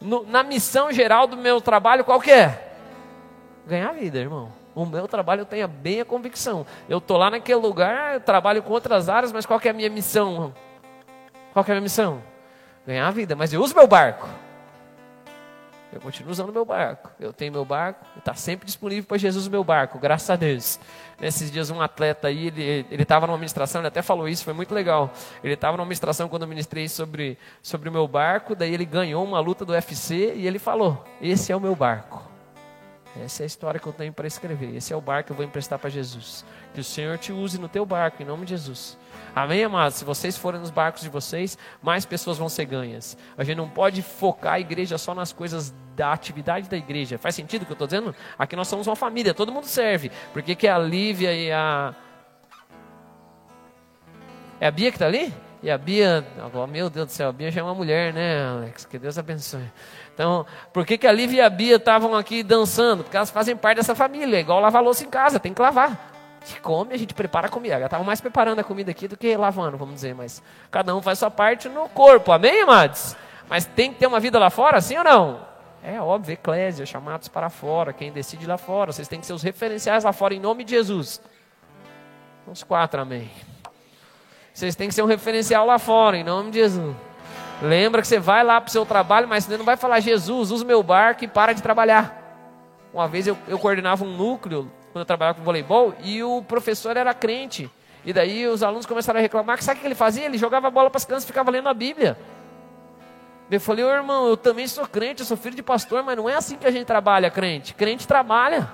no, 0.00 0.26
na 0.26 0.42
missão 0.42 0.90
geral 0.90 1.28
do 1.28 1.36
meu 1.36 1.60
trabalho, 1.60 2.04
qual 2.04 2.20
que 2.20 2.32
é? 2.32 2.74
Ganhar 3.68 3.92
vida, 3.92 4.18
irmão. 4.18 4.59
O 4.82 4.86
meu 4.86 5.06
trabalho 5.06 5.42
eu 5.42 5.46
tenho 5.46 5.68
bem 5.68 6.00
a 6.00 6.04
convicção. 6.04 6.64
Eu 6.88 6.98
estou 6.98 7.16
lá 7.16 7.30
naquele 7.30 7.58
lugar, 7.58 8.20
trabalho 8.20 8.62
com 8.62 8.72
outras 8.72 9.08
áreas, 9.08 9.32
mas 9.32 9.44
qual 9.44 9.60
é 9.62 9.68
a 9.68 9.72
minha 9.72 9.90
missão? 9.90 10.54
Qual 11.52 11.64
é 11.66 11.70
a 11.70 11.74
minha 11.74 11.82
missão? 11.82 12.22
ganhar 12.86 13.06
a 13.06 13.10
vida, 13.10 13.36
mas 13.36 13.52
eu 13.52 13.62
uso 13.62 13.74
meu 13.74 13.86
barco. 13.86 14.28
Eu 15.92 16.00
continuo 16.00 16.30
usando 16.30 16.52
meu 16.52 16.64
barco. 16.64 17.10
Eu 17.18 17.32
tenho 17.32 17.50
meu 17.50 17.64
barco, 17.64 18.04
está 18.16 18.32
sempre 18.34 18.64
disponível 18.64 19.04
para 19.04 19.18
Jesus 19.18 19.48
o 19.48 19.50
meu 19.50 19.64
barco, 19.64 19.98
graças 19.98 20.30
a 20.30 20.36
Deus. 20.36 20.78
Nesses 21.20 21.50
dias 21.50 21.68
um 21.68 21.80
atleta 21.80 22.28
aí, 22.28 22.46
ele 22.90 23.02
estava 23.02 23.26
numa 23.26 23.36
ministração, 23.36 23.80
ele 23.80 23.88
até 23.88 24.00
falou 24.00 24.28
isso, 24.28 24.44
foi 24.44 24.54
muito 24.54 24.72
legal. 24.72 25.10
Ele 25.42 25.54
estava 25.54 25.76
numa 25.76 25.86
ministração 25.86 26.28
quando 26.28 26.42
eu 26.42 26.48
ministrei 26.48 26.88
sobre, 26.88 27.36
sobre 27.60 27.88
o 27.88 27.92
meu 27.92 28.06
barco, 28.06 28.54
daí 28.54 28.72
ele 28.72 28.84
ganhou 28.84 29.24
uma 29.24 29.40
luta 29.40 29.64
do 29.64 29.72
UFC 29.72 30.34
e 30.34 30.46
ele 30.46 30.60
falou: 30.60 31.04
Esse 31.20 31.50
é 31.50 31.56
o 31.56 31.60
meu 31.60 31.74
barco. 31.74 32.29
Essa 33.16 33.42
é 33.42 33.44
a 33.44 33.46
história 33.46 33.80
que 33.80 33.86
eu 33.86 33.92
tenho 33.92 34.12
para 34.12 34.26
escrever. 34.26 34.76
Esse 34.76 34.92
é 34.92 34.96
o 34.96 35.00
barco 35.00 35.26
que 35.26 35.32
eu 35.32 35.36
vou 35.36 35.44
emprestar 35.44 35.78
para 35.78 35.90
Jesus. 35.90 36.44
Que 36.72 36.80
o 36.80 36.84
Senhor 36.84 37.18
te 37.18 37.32
use 37.32 37.58
no 37.58 37.68
teu 37.68 37.84
barco, 37.84 38.22
em 38.22 38.26
nome 38.26 38.44
de 38.44 38.50
Jesus. 38.50 38.96
Amém, 39.34 39.64
amados? 39.64 39.98
Se 39.98 40.04
vocês 40.04 40.36
forem 40.36 40.60
nos 40.60 40.70
barcos 40.70 41.02
de 41.02 41.08
vocês, 41.08 41.58
mais 41.82 42.04
pessoas 42.04 42.38
vão 42.38 42.48
ser 42.48 42.66
ganhas. 42.66 43.16
A 43.36 43.42
gente 43.42 43.56
não 43.56 43.68
pode 43.68 44.00
focar 44.00 44.54
a 44.54 44.60
igreja 44.60 44.96
só 44.96 45.14
nas 45.14 45.32
coisas 45.32 45.74
da 45.96 46.12
atividade 46.12 46.68
da 46.68 46.76
igreja. 46.76 47.18
Faz 47.18 47.34
sentido 47.34 47.62
o 47.62 47.66
que 47.66 47.72
eu 47.72 47.74
estou 47.74 47.88
dizendo? 47.88 48.14
Aqui 48.38 48.54
nós 48.54 48.68
somos 48.68 48.86
uma 48.86 48.96
família, 48.96 49.34
todo 49.34 49.50
mundo 49.50 49.66
serve. 49.66 50.10
Por 50.32 50.42
que, 50.42 50.54
que 50.54 50.68
a 50.68 50.78
Lívia 50.78 51.34
e 51.34 51.50
a. 51.50 51.94
É 54.60 54.68
a 54.68 54.70
Bia 54.70 54.90
que 54.90 54.96
está 54.96 55.06
ali? 55.06 55.32
E 55.62 55.70
a 55.70 55.76
Bia, 55.76 56.26
meu 56.70 56.88
Deus 56.88 57.06
do 57.06 57.12
céu, 57.12 57.28
a 57.28 57.32
Bia 57.32 57.50
já 57.50 57.60
é 57.60 57.64
uma 57.64 57.74
mulher, 57.74 58.14
né, 58.14 58.46
Alex? 58.46 58.86
Que 58.86 58.98
Deus 58.98 59.18
abençoe. 59.18 59.70
Então, 60.14 60.46
por 60.72 60.86
que, 60.86 60.96
que 60.96 61.06
a 61.06 61.12
Lívia 61.12 61.38
e 61.38 61.40
a 61.42 61.50
Bia 61.50 61.76
estavam 61.76 62.14
aqui 62.14 62.42
dançando? 62.42 63.04
Porque 63.04 63.16
elas 63.16 63.30
fazem 63.30 63.54
parte 63.54 63.76
dessa 63.76 63.94
família, 63.94 64.36
é 64.38 64.40
igual 64.40 64.58
lavar 64.58 64.82
louça 64.82 65.04
em 65.04 65.10
casa, 65.10 65.38
tem 65.38 65.52
que 65.52 65.60
lavar. 65.60 66.10
A 66.40 66.46
gente 66.46 66.60
come, 66.62 66.94
a 66.94 66.96
gente 66.96 67.12
prepara 67.12 67.48
a 67.48 67.50
comida. 67.50 67.74
Ela 67.74 67.84
estava 67.84 68.02
mais 68.02 68.22
preparando 68.22 68.58
a 68.60 68.64
comida 68.64 68.90
aqui 68.90 69.06
do 69.06 69.18
que 69.18 69.36
lavando, 69.36 69.76
vamos 69.76 69.94
dizer, 69.96 70.14
mas 70.14 70.42
cada 70.70 70.96
um 70.96 71.02
faz 71.02 71.18
sua 71.18 71.30
parte 71.30 71.68
no 71.68 71.88
corpo, 71.90 72.32
amém, 72.32 72.62
amados? 72.62 73.14
Mas 73.46 73.66
tem 73.66 73.92
que 73.92 73.98
ter 73.98 74.06
uma 74.06 74.20
vida 74.20 74.38
lá 74.38 74.48
fora, 74.48 74.80
sim 74.80 74.96
ou 74.96 75.04
não? 75.04 75.46
É 75.82 76.00
óbvio, 76.00 76.32
eclésia, 76.32 76.86
chamados 76.86 77.28
para 77.28 77.50
fora, 77.50 77.92
quem 77.92 78.10
decide 78.10 78.46
lá 78.46 78.56
fora. 78.56 78.92
Vocês 78.92 79.08
têm 79.08 79.20
que 79.20 79.26
ser 79.26 79.34
os 79.34 79.42
referenciais 79.42 80.04
lá 80.04 80.12
fora 80.12 80.34
em 80.34 80.40
nome 80.40 80.64
de 80.64 80.70
Jesus. 80.70 81.20
Uns 82.46 82.62
quatro, 82.62 83.00
amém. 83.00 83.30
Vocês 84.52 84.74
têm 84.74 84.88
que 84.88 84.94
ser 84.94 85.02
um 85.02 85.06
referencial 85.06 85.66
lá 85.66 85.78
fora, 85.78 86.16
em 86.16 86.24
nome 86.24 86.50
de 86.50 86.58
Jesus. 86.58 86.94
Lembra 87.62 88.00
que 88.00 88.08
você 88.08 88.18
vai 88.18 88.42
lá 88.42 88.60
para 88.60 88.68
o 88.68 88.72
seu 88.72 88.86
trabalho, 88.86 89.28
mas 89.28 89.44
você 89.44 89.56
não 89.56 89.64
vai 89.64 89.76
falar, 89.76 90.00
Jesus, 90.00 90.50
usa 90.50 90.64
o 90.64 90.66
meu 90.66 90.82
barco 90.82 91.24
e 91.24 91.28
para 91.28 91.52
de 91.52 91.62
trabalhar. 91.62 92.16
Uma 92.92 93.06
vez 93.06 93.26
eu, 93.26 93.36
eu 93.46 93.58
coordenava 93.58 94.04
um 94.04 94.16
núcleo, 94.16 94.70
quando 94.92 95.02
eu 95.02 95.04
trabalhava 95.04 95.38
com 95.38 95.44
voleibol, 95.44 95.94
e 96.02 96.22
o 96.22 96.42
professor 96.42 96.96
era 96.96 97.12
crente. 97.12 97.70
E 98.04 98.12
daí 98.12 98.46
os 98.46 98.62
alunos 98.62 98.86
começaram 98.86 99.18
a 99.18 99.22
reclamar, 99.22 99.58
que 99.58 99.64
sabe 99.64 99.78
o 99.78 99.80
que 99.82 99.86
ele 99.86 99.94
fazia? 99.94 100.24
Ele 100.24 100.38
jogava 100.38 100.68
a 100.68 100.70
bola 100.70 100.88
para 100.88 100.96
as 100.96 101.04
crianças 101.04 101.24
e 101.24 101.26
ficava 101.26 101.50
lendo 101.50 101.68
a 101.68 101.74
Bíblia. 101.74 102.18
Eu 103.50 103.60
falei, 103.60 103.84
ô 103.84 103.90
irmão, 103.90 104.28
eu 104.28 104.36
também 104.36 104.66
sou 104.66 104.86
crente, 104.86 105.20
eu 105.20 105.26
sou 105.26 105.36
filho 105.36 105.56
de 105.56 105.62
pastor, 105.62 106.02
mas 106.02 106.16
não 106.16 106.28
é 106.28 106.34
assim 106.34 106.56
que 106.56 106.66
a 106.66 106.70
gente 106.70 106.86
trabalha, 106.86 107.30
crente. 107.30 107.74
Crente 107.74 108.06
trabalha. 108.06 108.72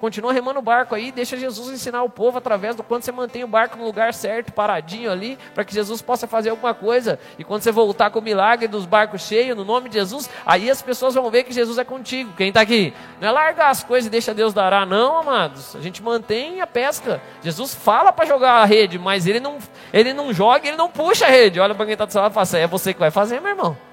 Continua 0.00 0.32
remando 0.32 0.60
o 0.60 0.62
barco 0.62 0.94
aí, 0.94 1.12
deixa 1.12 1.36
Jesus 1.36 1.68
ensinar 1.68 2.02
o 2.02 2.08
povo 2.08 2.38
através 2.38 2.74
do 2.74 2.82
quanto 2.82 3.04
você 3.04 3.12
mantém 3.12 3.44
o 3.44 3.46
barco 3.46 3.76
no 3.76 3.84
lugar 3.84 4.14
certo, 4.14 4.50
paradinho 4.50 5.10
ali, 5.10 5.38
para 5.54 5.62
que 5.62 5.74
Jesus 5.74 6.00
possa 6.00 6.26
fazer 6.26 6.48
alguma 6.48 6.72
coisa. 6.72 7.18
E 7.38 7.44
quando 7.44 7.62
você 7.62 7.70
voltar 7.70 8.10
com 8.10 8.18
o 8.18 8.22
milagre 8.22 8.66
dos 8.66 8.86
barcos 8.86 9.20
cheios, 9.22 9.54
no 9.54 9.64
nome 9.64 9.90
de 9.90 9.96
Jesus, 9.96 10.30
aí 10.46 10.70
as 10.70 10.80
pessoas 10.80 11.14
vão 11.14 11.30
ver 11.30 11.44
que 11.44 11.52
Jesus 11.52 11.76
é 11.76 11.84
contigo. 11.84 12.32
Quem 12.34 12.48
está 12.48 12.62
aqui? 12.62 12.94
Não 13.20 13.28
é 13.28 13.30
largar 13.30 13.68
as 13.68 13.84
coisas 13.84 14.06
e 14.06 14.10
deixa 14.10 14.32
Deus 14.32 14.54
dará, 14.54 14.86
não, 14.86 15.18
amados. 15.18 15.76
A 15.76 15.80
gente 15.80 16.02
mantém 16.02 16.62
a 16.62 16.66
pesca. 16.66 17.20
Jesus 17.42 17.74
fala 17.74 18.10
para 18.10 18.24
jogar 18.24 18.62
a 18.62 18.64
rede, 18.64 18.98
mas 18.98 19.26
ele 19.26 19.38
não, 19.38 19.58
ele 19.92 20.14
não 20.14 20.32
joga, 20.32 20.66
ele 20.66 20.78
não 20.78 20.88
puxa 20.88 21.26
a 21.26 21.30
rede. 21.30 21.60
Olha 21.60 21.74
para 21.74 21.84
quem 21.84 21.92
está 21.92 22.06
do 22.06 22.12
seu 22.12 22.22
lado 22.22 22.32
e 22.32 22.34
fala 22.34 22.44
assim, 22.44 22.58
é 22.58 22.66
você 22.66 22.94
que 22.94 23.00
vai 23.00 23.10
fazer, 23.10 23.38
meu 23.38 23.50
irmão. 23.50 23.89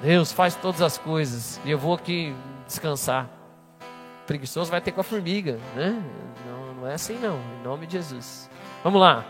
Deus 0.00 0.32
faz 0.32 0.54
todas 0.54 0.82
as 0.82 0.98
coisas 0.98 1.60
e 1.64 1.70
eu 1.70 1.78
vou 1.78 1.94
aqui 1.94 2.34
descansar. 2.66 3.28
Preguiçoso 4.26 4.70
vai 4.70 4.80
ter 4.80 4.92
com 4.92 5.00
a 5.00 5.04
formiga, 5.04 5.58
né? 5.74 6.02
Não, 6.46 6.74
não 6.74 6.88
é 6.88 6.94
assim 6.94 7.14
não, 7.14 7.38
em 7.38 7.64
nome 7.64 7.86
de 7.86 7.94
Jesus. 7.94 8.50
Vamos 8.82 9.00
lá. 9.00 9.24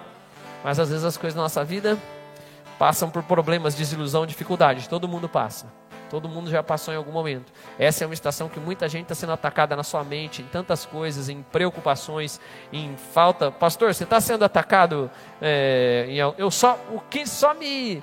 Mas 0.65 0.79
às 0.79 0.89
vezes 0.89 1.05
as 1.05 1.17
coisas 1.17 1.37
na 1.37 1.43
nossa 1.43 1.63
vida 1.63 1.99
passam 2.79 3.09
por 3.11 3.23
problemas, 3.23 3.75
desilusão, 3.75 4.27
dificuldade. 4.27 4.89
Todo 4.89 5.07
mundo 5.07 5.29
passa. 5.29 5.67
Todo 6.11 6.29
mundo 6.29 6.51
já 6.51 6.63
passou 6.63 6.95
em 6.95 6.97
algum 6.97 7.13
momento. 7.13 7.53
Essa 7.79 8.05
é 8.05 8.07
uma 8.07 8.15
estação 8.15 8.49
que 8.49 8.61
muita 8.61 8.89
gente 8.89 9.03
está 9.03 9.15
sendo 9.15 9.33
atacada 9.33 9.75
na 9.75 9.83
sua 9.83 10.05
mente, 10.05 10.41
em 10.41 10.47
tantas 10.47 10.87
coisas, 10.87 11.29
em 11.29 11.43
preocupações, 11.43 12.41
em 12.73 12.97
falta. 13.13 13.51
Pastor, 13.51 13.93
você 13.93 14.05
está 14.05 14.21
sendo 14.21 14.45
atacado? 14.45 15.11
É, 15.41 16.07
em, 16.09 16.19
eu 16.19 16.51
só, 16.51 16.79
o 16.93 17.01
que 17.01 17.27
só 17.27 17.55
me 17.55 18.03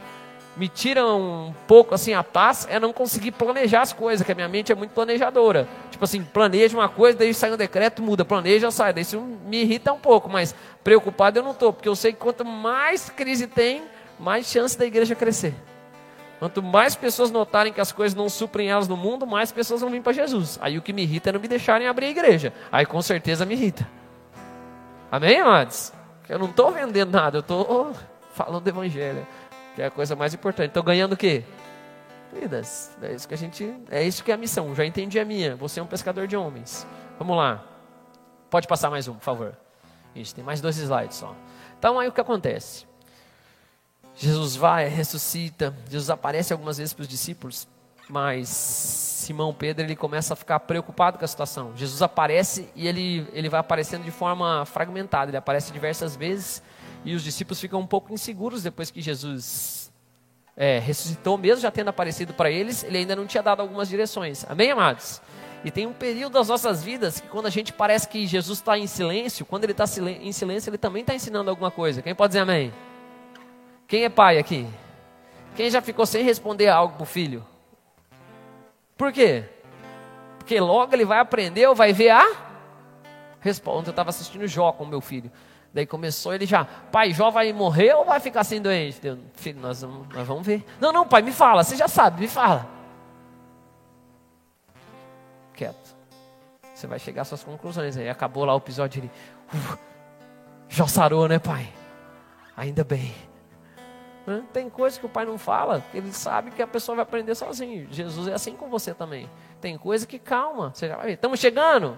me 0.55 0.67
tira 0.67 1.05
um 1.05 1.53
pouco 1.67 1.95
assim 1.95 2.13
a 2.13 2.23
paz 2.23 2.67
é 2.69 2.79
não 2.79 2.93
conseguir 2.93 3.31
planejar 3.31 3.81
as 3.81 3.93
coisas, 3.93 4.25
que 4.25 4.31
a 4.31 4.35
minha 4.35 4.47
mente 4.47 4.71
é 4.71 4.75
muito 4.75 4.91
planejadora. 4.91 5.67
Tipo 5.89 6.03
assim, 6.03 6.23
planeja 6.23 6.77
uma 6.77 6.89
coisa, 6.89 7.17
daí 7.17 7.33
sai 7.33 7.51
um 7.51 7.57
decreto, 7.57 8.01
muda, 8.01 8.23
planeja, 8.23 8.69
sai. 8.69 8.93
Daí 8.93 9.01
isso 9.01 9.19
me 9.19 9.61
irrita 9.61 9.91
um 9.91 9.99
pouco, 9.99 10.29
mas 10.29 10.55
preocupado 10.83 11.39
eu 11.39 11.43
não 11.43 11.51
estou, 11.51 11.73
porque 11.73 11.89
eu 11.89 11.95
sei 11.95 12.13
que 12.13 12.19
quanto 12.19 12.45
mais 12.45 13.09
crise 13.09 13.47
tem, 13.47 13.83
mais 14.19 14.45
chance 14.45 14.77
da 14.77 14.85
igreja 14.85 15.15
crescer. 15.15 15.55
Quanto 16.37 16.61
mais 16.61 16.95
pessoas 16.95 17.31
notarem 17.31 17.71
que 17.71 17.81
as 17.81 17.91
coisas 17.91 18.15
não 18.15 18.27
suprem 18.27 18.69
elas 18.69 18.87
no 18.87 18.97
mundo, 18.97 19.25
mais 19.25 19.51
pessoas 19.51 19.81
vão 19.81 19.89
vir 19.89 20.01
para 20.01 20.13
Jesus. 20.13 20.59
Aí 20.61 20.77
o 20.77 20.81
que 20.81 20.93
me 20.93 21.03
irrita 21.03 21.29
é 21.29 21.33
não 21.33 21.39
me 21.39 21.47
deixarem 21.47 21.87
abrir 21.87 22.07
a 22.07 22.09
igreja. 22.09 22.53
Aí 22.71 22.85
com 22.85 23.01
certeza 23.01 23.45
me 23.45 23.55
irrita. 23.55 23.87
Amém, 25.11 25.39
amados? 25.39 25.93
Eu 26.27 26.37
não 26.37 26.47
estou 26.47 26.71
vendendo 26.71 27.11
nada, 27.11 27.37
eu 27.37 27.41
estou 27.41 27.93
falando 28.33 28.63
do 28.63 28.69
evangelho 28.69 29.25
que 29.75 29.81
é 29.81 29.85
a 29.85 29.91
coisa 29.91 30.15
mais 30.15 30.33
importante. 30.33 30.69
Estou 30.69 30.83
ganhando 30.83 31.13
o 31.13 31.17
quê? 31.17 31.43
Vidas. 32.33 32.95
É 33.01 33.13
isso 33.13 33.27
que 33.27 33.33
a 33.33 33.37
gente, 33.37 33.73
é 33.89 34.03
isso 34.03 34.23
que 34.23 34.31
é 34.31 34.33
a 34.33 34.37
missão. 34.37 34.73
Já 34.75 34.85
entendi 34.85 35.19
a 35.19 35.25
minha. 35.25 35.55
Você 35.55 35.79
é 35.79 35.83
um 35.83 35.87
pescador 35.87 36.27
de 36.27 36.35
homens. 36.35 36.87
Vamos 37.17 37.37
lá. 37.37 37.63
Pode 38.49 38.67
passar 38.67 38.89
mais 38.89 39.07
um, 39.07 39.15
por 39.15 39.23
favor. 39.23 39.57
Isso, 40.15 40.35
tem 40.35 40.43
mais 40.43 40.61
dois 40.61 40.77
slides 40.77 41.17
só. 41.17 41.35
Então 41.77 41.99
aí 41.99 42.07
o 42.07 42.11
que 42.11 42.21
acontece? 42.21 42.85
Jesus 44.15 44.55
vai, 44.55 44.87
ressuscita, 44.87 45.75
Jesus 45.89 46.09
aparece 46.09 46.53
algumas 46.53 46.77
vezes 46.77 46.93
para 46.93 47.01
os 47.01 47.07
discípulos, 47.07 47.67
mas 48.07 48.47
Simão 48.47 49.51
Pedro 49.53 49.83
ele 49.83 49.95
começa 49.95 50.33
a 50.33 50.37
ficar 50.37 50.59
preocupado 50.59 51.17
com 51.17 51.25
a 51.25 51.27
situação. 51.27 51.75
Jesus 51.75 52.01
aparece 52.01 52.69
e 52.75 52.87
ele, 52.87 53.27
ele 53.33 53.49
vai 53.49 53.59
aparecendo 53.59 54.03
de 54.03 54.11
forma 54.11 54.65
fragmentada, 54.65 55.31
ele 55.31 55.37
aparece 55.37 55.73
diversas 55.73 56.15
vezes 56.15 56.61
e 57.05 57.15
os 57.15 57.23
discípulos 57.23 57.59
ficam 57.59 57.79
um 57.79 57.87
pouco 57.87 58.13
inseguros 58.13 58.63
depois 58.63 58.89
que 58.89 59.01
Jesus 59.01 59.91
é, 60.55 60.79
ressuscitou, 60.79 61.37
mesmo 61.37 61.61
já 61.61 61.71
tendo 61.71 61.89
aparecido 61.89 62.33
para 62.33 62.49
eles, 62.49 62.83
ele 62.83 62.99
ainda 62.99 63.15
não 63.15 63.25
tinha 63.25 63.43
dado 63.43 63.61
algumas 63.61 63.89
direções. 63.89 64.45
Amém, 64.49 64.71
amados? 64.71 65.21
E 65.63 65.71
tem 65.71 65.87
um 65.87 65.93
período 65.93 66.33
das 66.33 66.49
nossas 66.49 66.83
vidas 66.83 67.21
que 67.21 67.27
quando 67.27 67.45
a 67.45 67.49
gente 67.49 67.71
parece 67.71 68.07
que 68.07 68.27
Jesus 68.27 68.59
está 68.59 68.77
em 68.77 68.85
silêncio, 68.85 69.45
quando 69.45 69.63
ele 69.63 69.71
está 69.71 69.85
em 69.85 70.31
silêncio, 70.31 70.69
ele 70.69 70.77
também 70.77 71.01
está 71.01 71.15
ensinando 71.15 71.49
alguma 71.49 71.71
coisa. 71.71 72.01
Quem 72.01 72.13
pode 72.13 72.31
dizer 72.31 72.41
amém? 72.41 72.73
Quem 73.87 74.03
é 74.03 74.09
pai 74.09 74.37
aqui? 74.37 74.67
Quem 75.55 75.69
já 75.69 75.81
ficou 75.81 76.05
sem 76.05 76.23
responder 76.23 76.67
algo 76.67 76.95
para 76.95 77.03
o 77.03 77.05
filho? 77.05 77.45
Por 78.97 79.11
quê? 79.11 79.45
Porque 80.37 80.59
logo 80.59 80.93
ele 80.93 81.05
vai 81.05 81.19
aprender 81.19 81.67
ou 81.67 81.75
vai 81.75 81.93
ver 81.93 82.09
a 82.09 82.25
resposta. 83.39 83.89
Eu 83.89 83.91
estava 83.91 84.09
assistindo 84.09 84.45
Jó 84.47 84.71
com 84.73 84.85
meu 84.85 84.99
filho. 84.99 85.31
Daí 85.73 85.87
começou 85.87 86.33
ele 86.33 86.45
já, 86.45 86.65
pai, 86.65 87.11
Jó 87.11 87.31
vai 87.31 87.51
morrer 87.51 87.95
ou 87.95 88.05
vai 88.05 88.19
ficar 88.19 88.41
assim 88.41 88.61
doente? 88.61 89.01
Deu, 89.01 89.17
filho, 89.33 89.59
nós 89.59 89.81
vamos, 89.81 90.07
nós 90.09 90.27
vamos 90.27 90.45
ver. 90.45 90.63
Não, 90.79 90.91
não, 90.91 91.07
pai, 91.07 91.23
me 91.23 91.31
fala, 91.31 91.63
você 91.63 91.75
já 91.75 91.87
sabe, 91.87 92.21
me 92.21 92.27
fala. 92.27 92.69
Quieto. 95.53 95.95
Você 96.75 96.85
vai 96.85 96.99
chegar 96.99 97.23
às 97.23 97.27
suas 97.27 97.43
conclusões. 97.43 97.97
Aí 97.97 98.07
acabou 98.07 98.45
lá 98.45 98.53
o 98.53 98.57
episódio 98.57 98.99
ele, 98.99 99.11
uh, 99.53 99.77
Jó 100.69 100.85
sarou, 100.85 101.27
né, 101.27 101.39
pai? 101.39 101.67
Ainda 102.55 102.83
bem. 102.83 103.13
Tem 104.53 104.69
coisa 104.69 104.99
que 104.99 105.05
o 105.05 105.09
pai 105.09 105.25
não 105.25 105.37
fala, 105.37 105.83
ele 105.93 106.13
sabe 106.13 106.51
que 106.51 106.61
a 106.61 106.67
pessoa 106.67 106.95
vai 106.95 107.03
aprender 107.03 107.35
sozinho. 107.35 107.87
Jesus 107.91 108.27
é 108.27 108.33
assim 108.33 108.55
com 108.55 108.69
você 108.69 108.93
também. 108.93 109.29
Tem 109.59 109.77
coisa 109.77 110.07
que 110.07 110.17
calma, 110.17 110.71
você 110.73 110.87
já 110.87 110.95
vai 110.95 111.07
ver. 111.07 111.13
Estamos 111.13 111.39
chegando? 111.39 111.97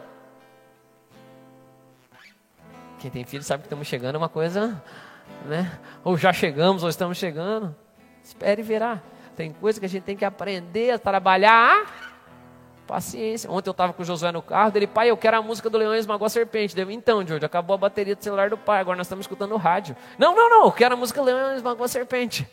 Quem 2.99 3.12
tem 3.12 3.23
filho 3.23 3.43
sabe 3.43 3.62
que 3.62 3.67
estamos 3.67 3.88
chegando 3.88 4.15
é 4.15 4.17
uma 4.17 4.29
coisa 4.29 4.81
né? 5.45 5.79
Ou 6.03 6.17
já 6.17 6.34
chegamos, 6.34 6.84
ou 6.84 6.89
estamos 6.89 7.17
chegando. 7.17 7.75
Espere 8.23 8.62
e 8.62 8.65
verá. 8.65 9.01
Tem 9.36 9.51
coisa 9.51 9.79
que 9.79 9.86
a 9.86 9.89
gente 9.89 10.03
tem 10.03 10.15
que 10.15 10.25
aprender 10.25 10.91
a 10.91 10.99
trabalhar 10.99 11.86
paciência. 12.88 13.49
Ontem 13.49 13.69
eu 13.69 13.71
estava 13.71 13.93
com 13.93 14.01
o 14.03 14.05
Josué 14.05 14.31
no 14.31 14.41
carro, 14.41 14.71
dele, 14.71 14.88
pai, 14.88 15.10
eu 15.10 15.17
quero 15.17 15.38
a 15.38 15.41
música 15.41 15.69
do 15.69 15.77
Leão 15.77 15.95
Esmagou 15.95 16.25
a 16.25 16.29
Serpente. 16.29 16.75
Deu, 16.75 16.89
então, 16.91 17.25
George, 17.25 17.45
acabou 17.45 17.73
a 17.73 17.77
bateria 17.77 18.15
do 18.15 18.23
celular 18.23 18.49
do 18.49 18.58
pai, 18.58 18.79
agora 18.79 18.95
nós 18.95 19.08
estamos 19.08 19.23
escutando 19.23 19.53
o 19.53 19.58
rádio. 19.58 19.95
Não, 20.17 20.36
não, 20.36 20.49
não, 20.49 20.65
eu 20.65 20.71
quero 20.71 20.93
a 20.93 20.97
música 20.97 21.21
Leão 21.21 21.55
Esmagou 21.55 21.84
a 21.84 21.88
Serpente. 21.88 22.47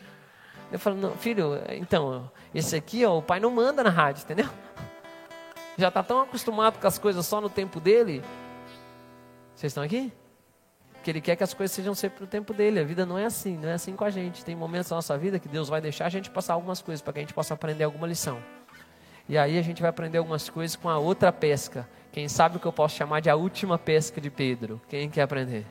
Eu 0.71 0.79
falo, 0.79 0.97
não, 0.97 1.13
filho, 1.13 1.61
então, 1.69 2.31
esse 2.55 2.75
aqui, 2.75 3.05
ó, 3.05 3.19
o 3.19 3.23
pai 3.23 3.39
não 3.39 3.51
manda 3.51 3.83
na 3.83 3.91
rádio, 3.91 4.23
entendeu? 4.25 4.49
Já 5.77 5.89
está 5.89 6.03
tão 6.03 6.21
acostumado 6.21 6.79
com 6.79 6.87
as 6.87 6.99
coisas 6.99 7.27
só 7.27 7.41
no 7.41 7.51
tempo 7.51 7.79
dele. 7.79 8.25
Vocês 9.55 9.71
estão 9.71 9.85
aqui? 9.85 10.11
Que 11.03 11.11
ele 11.11 11.21
quer 11.21 11.37
que 11.37 11.43
as 11.43 11.53
coisas 11.53 11.75
sejam 11.75 11.95
sempre 11.95 12.21
no 12.21 12.27
tempo 12.27 12.55
dele. 12.55 12.81
A 12.81 12.85
vida 12.85 13.05
não 13.05 13.19
é 13.19 13.25
assim, 13.25 13.57
não 13.57 13.69
é 13.69 13.75
assim 13.75 13.95
com 13.95 14.05
a 14.05 14.11
gente. 14.11 14.45
Tem 14.45 14.55
momentos 14.55 14.91
da 14.91 14.97
nossa 14.97 15.17
vida 15.19 15.39
que 15.39 15.49
Deus 15.49 15.69
vai 15.69 15.81
deixar 15.81 16.07
a 16.07 16.09
gente 16.09 16.31
passar 16.31 16.55
algumas 16.55 16.81
coisas 16.81 17.03
para 17.03 17.13
que 17.13 17.19
a 17.19 17.23
gente 17.23 17.35
possa 17.35 17.55
aprender 17.55 17.85
alguma 17.85 18.07
lição. 18.07 18.39
E 19.29 19.37
aí 19.37 19.59
a 19.59 19.63
gente 19.63 19.81
vai 19.81 19.91
aprender 19.91 20.19
algumas 20.19 20.49
coisas 20.49 20.77
com 20.77 20.89
a 20.89 20.99
outra 20.99 21.33
pesca. 21.33 21.89
Quem 22.13 22.29
sabe 22.29 22.57
o 22.57 22.61
que 22.61 22.67
eu 22.67 22.73
posso 22.73 22.97
chamar 22.97 23.21
de 23.21 23.31
a 23.31 23.37
última 23.37 23.79
pesca 23.79 24.21
de 24.21 24.31
Pedro? 24.31 24.81
Quem 24.89 25.09
quer 25.09 25.23
aprender? 25.23 25.67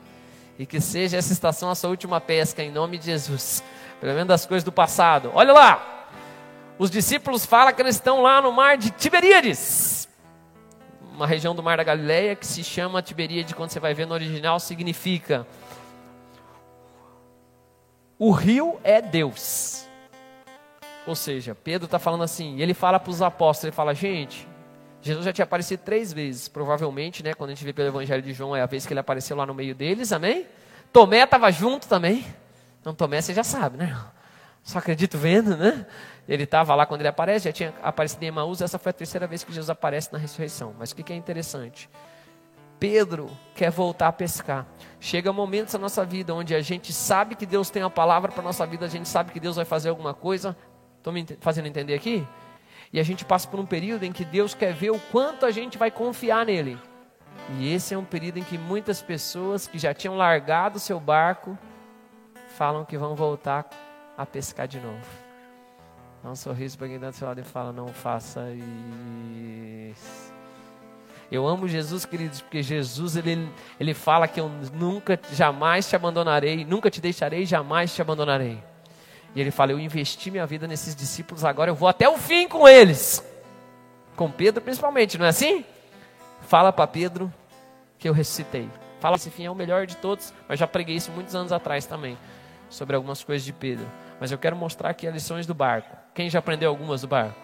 E 0.58 0.66
que 0.66 0.80
seja 0.80 1.16
essa 1.16 1.32
estação 1.32 1.70
a 1.70 1.74
sua 1.74 1.90
última 1.90 2.20
pesca, 2.20 2.62
em 2.62 2.70
nome 2.70 2.98
de 2.98 3.06
Jesus 3.06 3.62
pelo 4.02 4.14
menos 4.14 4.26
das 4.26 4.44
coisas 4.44 4.64
do 4.64 4.72
passado. 4.72 5.30
Olha 5.32 5.52
lá, 5.52 6.08
os 6.76 6.90
discípulos 6.90 7.46
falam 7.46 7.72
que 7.72 7.80
eles 7.80 7.94
estão 7.94 8.20
lá 8.20 8.42
no 8.42 8.50
mar 8.50 8.76
de 8.76 8.90
Tiberíades, 8.90 9.91
uma 11.14 11.26
região 11.26 11.54
do 11.54 11.62
mar 11.62 11.76
da 11.76 11.84
Galileia 11.84 12.34
que 12.34 12.46
se 12.46 12.64
chama 12.64 13.02
Tiberíades, 13.02 13.52
quando 13.52 13.70
você 13.70 13.80
vai 13.80 13.94
ver 13.94 14.06
no 14.06 14.14
original, 14.14 14.58
significa 14.58 15.46
o 18.18 18.30
rio 18.30 18.78
é 18.84 19.02
Deus. 19.02 19.86
Ou 21.06 21.16
seja, 21.16 21.54
Pedro 21.54 21.86
está 21.86 21.98
falando 21.98 22.22
assim, 22.22 22.60
ele 22.60 22.74
fala 22.74 23.00
para 23.00 23.10
os 23.10 23.20
apóstolos, 23.20 23.64
ele 23.64 23.72
fala, 23.72 23.94
gente, 23.94 24.46
Jesus 25.00 25.24
já 25.24 25.32
tinha 25.32 25.44
aparecido 25.44 25.82
três 25.82 26.12
vezes, 26.12 26.46
provavelmente, 26.46 27.24
né? 27.24 27.34
Quando 27.34 27.50
a 27.50 27.54
gente 27.54 27.64
vê 27.64 27.72
pelo 27.72 27.88
Evangelho 27.88 28.22
de 28.22 28.32
João, 28.32 28.54
é 28.54 28.62
a 28.62 28.66
vez 28.66 28.86
que 28.86 28.92
ele 28.92 29.00
apareceu 29.00 29.36
lá 29.36 29.44
no 29.44 29.52
meio 29.52 29.74
deles, 29.74 30.12
amém? 30.12 30.46
Tomé 30.92 31.24
estava 31.24 31.50
junto 31.50 31.88
também. 31.88 32.24
Não 32.84 32.94
Tomé, 32.94 33.20
você 33.20 33.34
já 33.34 33.42
sabe, 33.42 33.76
né? 33.76 34.00
Só 34.62 34.78
acredito 34.78 35.18
vendo, 35.18 35.56
né? 35.56 35.84
Ele 36.28 36.44
estava 36.44 36.74
lá 36.74 36.86
quando 36.86 37.00
ele 37.00 37.08
aparece, 37.08 37.46
já 37.46 37.52
tinha 37.52 37.74
aparecido 37.82 38.22
em 38.24 38.28
Emaús, 38.28 38.60
essa 38.60 38.78
foi 38.78 38.90
a 38.90 38.92
terceira 38.92 39.26
vez 39.26 39.42
que 39.42 39.52
Jesus 39.52 39.68
aparece 39.68 40.12
na 40.12 40.18
ressurreição. 40.18 40.74
Mas 40.78 40.92
o 40.92 40.96
que, 40.96 41.02
que 41.02 41.12
é 41.12 41.16
interessante? 41.16 41.90
Pedro 42.78 43.30
quer 43.54 43.70
voltar 43.70 44.08
a 44.08 44.12
pescar. 44.12 44.66
Chega 44.98 45.32
momentos 45.32 45.74
na 45.74 45.80
nossa 45.80 46.04
vida 46.04 46.34
onde 46.34 46.54
a 46.54 46.60
gente 46.60 46.92
sabe 46.92 47.34
que 47.34 47.46
Deus 47.46 47.70
tem 47.70 47.82
uma 47.82 47.90
palavra 47.90 48.30
para 48.30 48.40
a 48.40 48.44
nossa 48.44 48.66
vida, 48.66 48.86
a 48.86 48.88
gente 48.88 49.08
sabe 49.08 49.32
que 49.32 49.40
Deus 49.40 49.56
vai 49.56 49.64
fazer 49.64 49.88
alguma 49.88 50.14
coisa. 50.14 50.56
Estou 50.98 51.12
me 51.12 51.26
fazendo 51.40 51.66
entender 51.66 51.94
aqui? 51.94 52.26
E 52.92 53.00
a 53.00 53.02
gente 53.02 53.24
passa 53.24 53.48
por 53.48 53.58
um 53.58 53.66
período 53.66 54.04
em 54.04 54.12
que 54.12 54.24
Deus 54.24 54.54
quer 54.54 54.72
ver 54.72 54.90
o 54.90 54.98
quanto 55.10 55.46
a 55.46 55.50
gente 55.50 55.78
vai 55.78 55.90
confiar 55.90 56.44
nele. 56.44 56.78
E 57.58 57.72
esse 57.72 57.94
é 57.94 57.98
um 57.98 58.04
período 58.04 58.38
em 58.38 58.44
que 58.44 58.58
muitas 58.58 59.00
pessoas 59.00 59.66
que 59.66 59.78
já 59.78 59.94
tinham 59.94 60.16
largado 60.16 60.78
seu 60.78 61.00
barco 61.00 61.58
falam 62.48 62.84
que 62.84 62.98
vão 62.98 63.14
voltar 63.14 63.68
a 64.16 64.26
pescar 64.26 64.68
de 64.68 64.78
novo. 64.78 65.21
Dá 66.22 66.30
um 66.30 66.36
sorriso 66.36 66.78
para 66.78 66.86
quem 66.86 66.96
está 66.96 67.10
do 67.10 67.16
seu 67.16 67.26
lado 67.26 67.40
e 67.40 67.44
fala: 67.44 67.72
Não 67.72 67.88
faça 67.88 68.46
isso. 69.90 70.32
Eu 71.30 71.46
amo 71.46 71.66
Jesus, 71.66 72.04
queridos, 72.04 72.42
porque 72.42 72.62
Jesus 72.62 73.16
ele, 73.16 73.50
ele 73.80 73.94
fala 73.94 74.28
que 74.28 74.38
eu 74.38 74.48
nunca, 74.74 75.18
jamais 75.32 75.88
te 75.88 75.96
abandonarei, 75.96 76.64
nunca 76.64 76.90
te 76.90 77.00
deixarei, 77.00 77.46
jamais 77.46 77.94
te 77.94 78.02
abandonarei. 78.02 78.62
E 79.34 79.40
ele 79.40 79.50
fala: 79.50 79.72
Eu 79.72 79.80
investi 79.80 80.30
minha 80.30 80.46
vida 80.46 80.68
nesses 80.68 80.94
discípulos, 80.94 81.44
agora 81.44 81.70
eu 81.70 81.74
vou 81.74 81.88
até 81.88 82.08
o 82.08 82.16
fim 82.18 82.46
com 82.46 82.68
eles. 82.68 83.24
Com 84.14 84.30
Pedro 84.30 84.62
principalmente, 84.62 85.18
não 85.18 85.26
é 85.26 85.30
assim? 85.30 85.64
Fala 86.42 86.72
para 86.72 86.86
Pedro 86.86 87.32
que 87.98 88.08
eu 88.08 88.12
ressuscitei. 88.12 88.68
Fala, 89.00 89.16
esse 89.16 89.30
fim 89.30 89.44
é 89.44 89.50
o 89.50 89.54
melhor 89.54 89.86
de 89.86 89.96
todos, 89.96 90.32
mas 90.48 90.58
já 90.60 90.66
preguei 90.66 90.94
isso 90.94 91.10
muitos 91.10 91.34
anos 91.34 91.50
atrás 91.50 91.86
também 91.86 92.16
sobre 92.68 92.94
algumas 92.94 93.24
coisas 93.24 93.44
de 93.44 93.52
Pedro. 93.52 93.86
Mas 94.20 94.30
eu 94.30 94.38
quero 94.38 94.54
mostrar 94.54 94.90
aqui 94.90 95.06
as 95.06 95.14
lições 95.14 95.46
do 95.46 95.54
barco. 95.54 96.01
Quem 96.14 96.28
já 96.28 96.38
aprendeu 96.38 96.68
algumas 96.68 97.00
do 97.00 97.08
barco? 97.08 97.40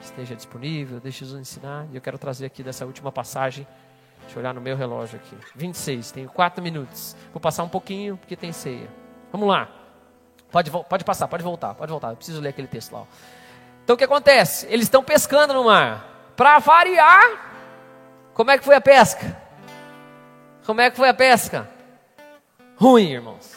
Esteja 0.00 0.36
disponível, 0.36 1.00
deixe 1.00 1.20
Jesus 1.20 1.40
ensinar. 1.40 1.86
E 1.92 1.96
eu 1.96 2.00
quero 2.00 2.18
trazer 2.18 2.46
aqui 2.46 2.62
dessa 2.62 2.84
última 2.86 3.10
passagem. 3.10 3.66
Deixa 4.22 4.38
eu 4.38 4.40
olhar 4.40 4.54
no 4.54 4.60
meu 4.60 4.76
relógio 4.76 5.18
aqui. 5.18 5.36
26, 5.54 6.12
tenho 6.12 6.28
4 6.28 6.62
minutos. 6.62 7.16
Vou 7.32 7.40
passar 7.40 7.62
um 7.64 7.68
pouquinho 7.68 8.16
porque 8.16 8.36
tem 8.36 8.52
ceia. 8.52 8.88
Vamos 9.32 9.48
lá. 9.48 9.68
Pode, 10.50 10.70
pode 10.70 11.04
passar, 11.04 11.26
pode 11.26 11.42
voltar, 11.42 11.74
pode 11.74 11.90
voltar. 11.90 12.10
Eu 12.10 12.16
preciso 12.16 12.40
ler 12.40 12.50
aquele 12.50 12.68
texto 12.68 12.92
lá. 12.92 13.04
Então 13.82 13.94
o 13.94 13.96
que 13.96 14.04
acontece? 14.04 14.66
Eles 14.66 14.84
estão 14.84 15.02
pescando 15.02 15.52
no 15.52 15.64
mar. 15.64 16.32
Para 16.36 16.58
variar, 16.58 18.30
como 18.32 18.50
é 18.50 18.58
que 18.58 18.64
foi 18.64 18.76
a 18.76 18.80
pesca? 18.80 19.36
Como 20.64 20.80
é 20.80 20.90
que 20.90 20.96
foi 20.96 21.08
a 21.08 21.14
pesca? 21.14 21.68
Ruim, 22.76 23.12
irmãos. 23.12 23.53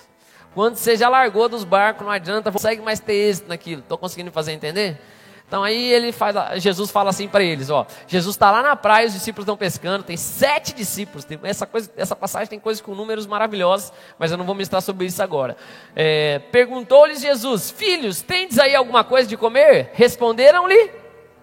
Quando 0.53 0.75
você 0.75 0.95
já 0.95 1.09
largou 1.09 1.47
dos 1.47 1.63
barcos, 1.63 2.03
não 2.03 2.11
adianta, 2.11 2.51
consegue 2.51 2.81
mais 2.81 2.99
ter 2.99 3.13
êxito 3.13 3.49
naquilo. 3.49 3.81
Estou 3.81 3.97
conseguindo 3.97 4.31
fazer 4.31 4.53
entender? 4.53 4.99
Então 5.47 5.63
aí 5.63 5.93
ele 5.93 6.11
faz, 6.11 6.35
Jesus 6.61 6.91
fala 6.91 7.09
assim 7.09 7.25
para 7.25 7.41
eles, 7.41 7.69
ó, 7.69 7.87
Jesus 8.05 8.35
está 8.35 8.51
lá 8.51 8.61
na 8.61 8.75
praia, 8.75 9.07
os 9.07 9.13
discípulos 9.13 9.45
estão 9.45 9.55
pescando, 9.55 10.03
tem 10.03 10.17
sete 10.17 10.75
discípulos, 10.75 11.23
tem, 11.23 11.39
essa, 11.43 11.65
coisa, 11.65 11.89
essa 11.95 12.17
passagem 12.17 12.49
tem 12.49 12.59
coisas 12.59 12.81
com 12.81 12.93
números 12.93 13.25
maravilhosos, 13.25 13.93
mas 14.19 14.29
eu 14.29 14.37
não 14.37 14.43
vou 14.43 14.53
ministrar 14.53 14.81
sobre 14.81 15.05
isso 15.05 15.23
agora. 15.23 15.55
É, 15.95 16.39
Perguntou-lhes 16.51 17.21
Jesus, 17.21 17.71
filhos, 17.71 18.21
tendes 18.21 18.59
aí 18.59 18.75
alguma 18.75 19.05
coisa 19.05 19.27
de 19.27 19.37
comer? 19.37 19.91
Responderam-lhe, 19.93 20.91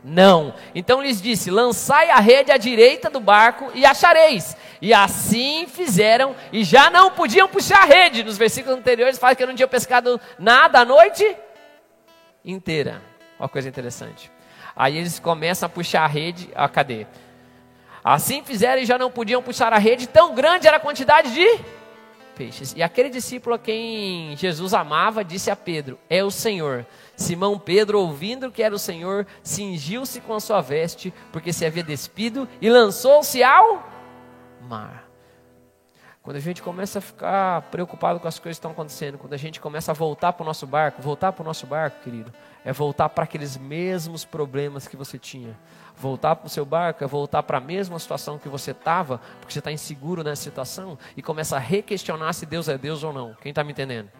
não. 0.04 0.54
Então 0.74 1.00
lhes 1.00 1.20
disse: 1.20 1.50
Lançai 1.50 2.10
a 2.10 2.20
rede 2.20 2.52
à 2.52 2.58
direita 2.58 3.08
do 3.08 3.18
barco 3.18 3.70
e 3.74 3.86
achareis. 3.86 4.54
E 4.82 4.92
assim 4.92 5.66
fizeram, 5.66 6.36
e 6.52 6.62
já 6.62 6.90
não 6.90 7.10
podiam 7.10 7.48
puxar 7.48 7.82
a 7.82 7.86
rede. 7.86 8.22
Nos 8.22 8.36
versículos 8.36 8.78
anteriores 8.78 9.18
fala 9.18 9.34
que 9.34 9.46
não 9.46 9.54
tinham 9.54 9.68
pescado 9.68 10.20
nada 10.38 10.80
a 10.80 10.84
noite 10.84 11.24
inteira. 12.44 13.00
Uma 13.38 13.48
coisa 13.48 13.66
interessante. 13.66 14.30
Aí 14.76 14.98
eles 14.98 15.18
começam 15.18 15.66
a 15.66 15.70
puxar 15.70 16.04
a 16.04 16.06
rede, 16.06 16.50
a 16.54 16.68
cadê? 16.68 17.06
Assim 18.02 18.44
fizeram 18.44 18.82
e 18.82 18.84
já 18.84 18.98
não 18.98 19.10
podiam 19.10 19.42
puxar 19.42 19.72
a 19.72 19.78
rede, 19.78 20.06
tão 20.06 20.34
grande 20.34 20.68
era 20.68 20.76
a 20.76 20.80
quantidade 20.80 21.32
de 21.32 21.60
peixes. 22.34 22.74
E 22.76 22.82
aquele 22.82 23.08
discípulo 23.08 23.54
a 23.54 23.58
quem 23.58 24.36
Jesus 24.36 24.74
amava 24.74 25.24
disse 25.24 25.50
a 25.50 25.56
Pedro: 25.56 25.98
É 26.10 26.22
o 26.22 26.30
Senhor. 26.30 26.84
Simão 27.16 27.58
Pedro, 27.58 28.00
ouvindo 28.00 28.50
que 28.50 28.62
era 28.62 28.74
o 28.74 28.78
Senhor, 28.78 29.26
cingiu-se 29.42 30.20
com 30.20 30.34
a 30.34 30.40
sua 30.40 30.60
veste, 30.60 31.12
porque 31.32 31.52
se 31.52 31.64
havia 31.64 31.82
despido, 31.82 32.48
e 32.60 32.68
lançou-se 32.68 33.42
ao 33.42 33.88
mar. 34.62 35.04
Quando 36.24 36.38
a 36.38 36.40
gente 36.40 36.62
começa 36.62 37.00
a 37.00 37.02
ficar 37.02 37.60
preocupado 37.70 38.18
com 38.18 38.26
as 38.26 38.38
coisas 38.38 38.56
que 38.56 38.60
estão 38.60 38.70
acontecendo, 38.70 39.18
quando 39.18 39.34
a 39.34 39.36
gente 39.36 39.60
começa 39.60 39.90
a 39.90 39.94
voltar 39.94 40.32
para 40.32 40.42
o 40.42 40.46
nosso 40.46 40.66
barco, 40.66 41.02
voltar 41.02 41.32
para 41.32 41.42
o 41.42 41.44
nosso 41.44 41.66
barco, 41.66 42.02
querido, 42.02 42.32
é 42.64 42.72
voltar 42.72 43.10
para 43.10 43.24
aqueles 43.24 43.58
mesmos 43.58 44.24
problemas 44.24 44.88
que 44.88 44.96
você 44.96 45.18
tinha. 45.18 45.54
Voltar 45.94 46.36
para 46.36 46.46
o 46.46 46.50
seu 46.50 46.64
barco 46.64 47.04
é 47.04 47.06
voltar 47.06 47.42
para 47.42 47.58
a 47.58 47.60
mesma 47.60 47.98
situação 47.98 48.38
que 48.38 48.48
você 48.48 48.70
estava, 48.70 49.20
porque 49.38 49.52
você 49.52 49.58
está 49.58 49.70
inseguro 49.70 50.24
nessa 50.24 50.42
situação, 50.42 50.98
e 51.14 51.20
começa 51.20 51.56
a 51.56 51.58
requestionar 51.58 52.32
se 52.32 52.46
Deus 52.46 52.70
é 52.70 52.78
Deus 52.78 53.04
ou 53.04 53.12
não. 53.12 53.34
Quem 53.42 53.50
está 53.50 53.62
me 53.62 53.72
entendendo? 53.72 54.10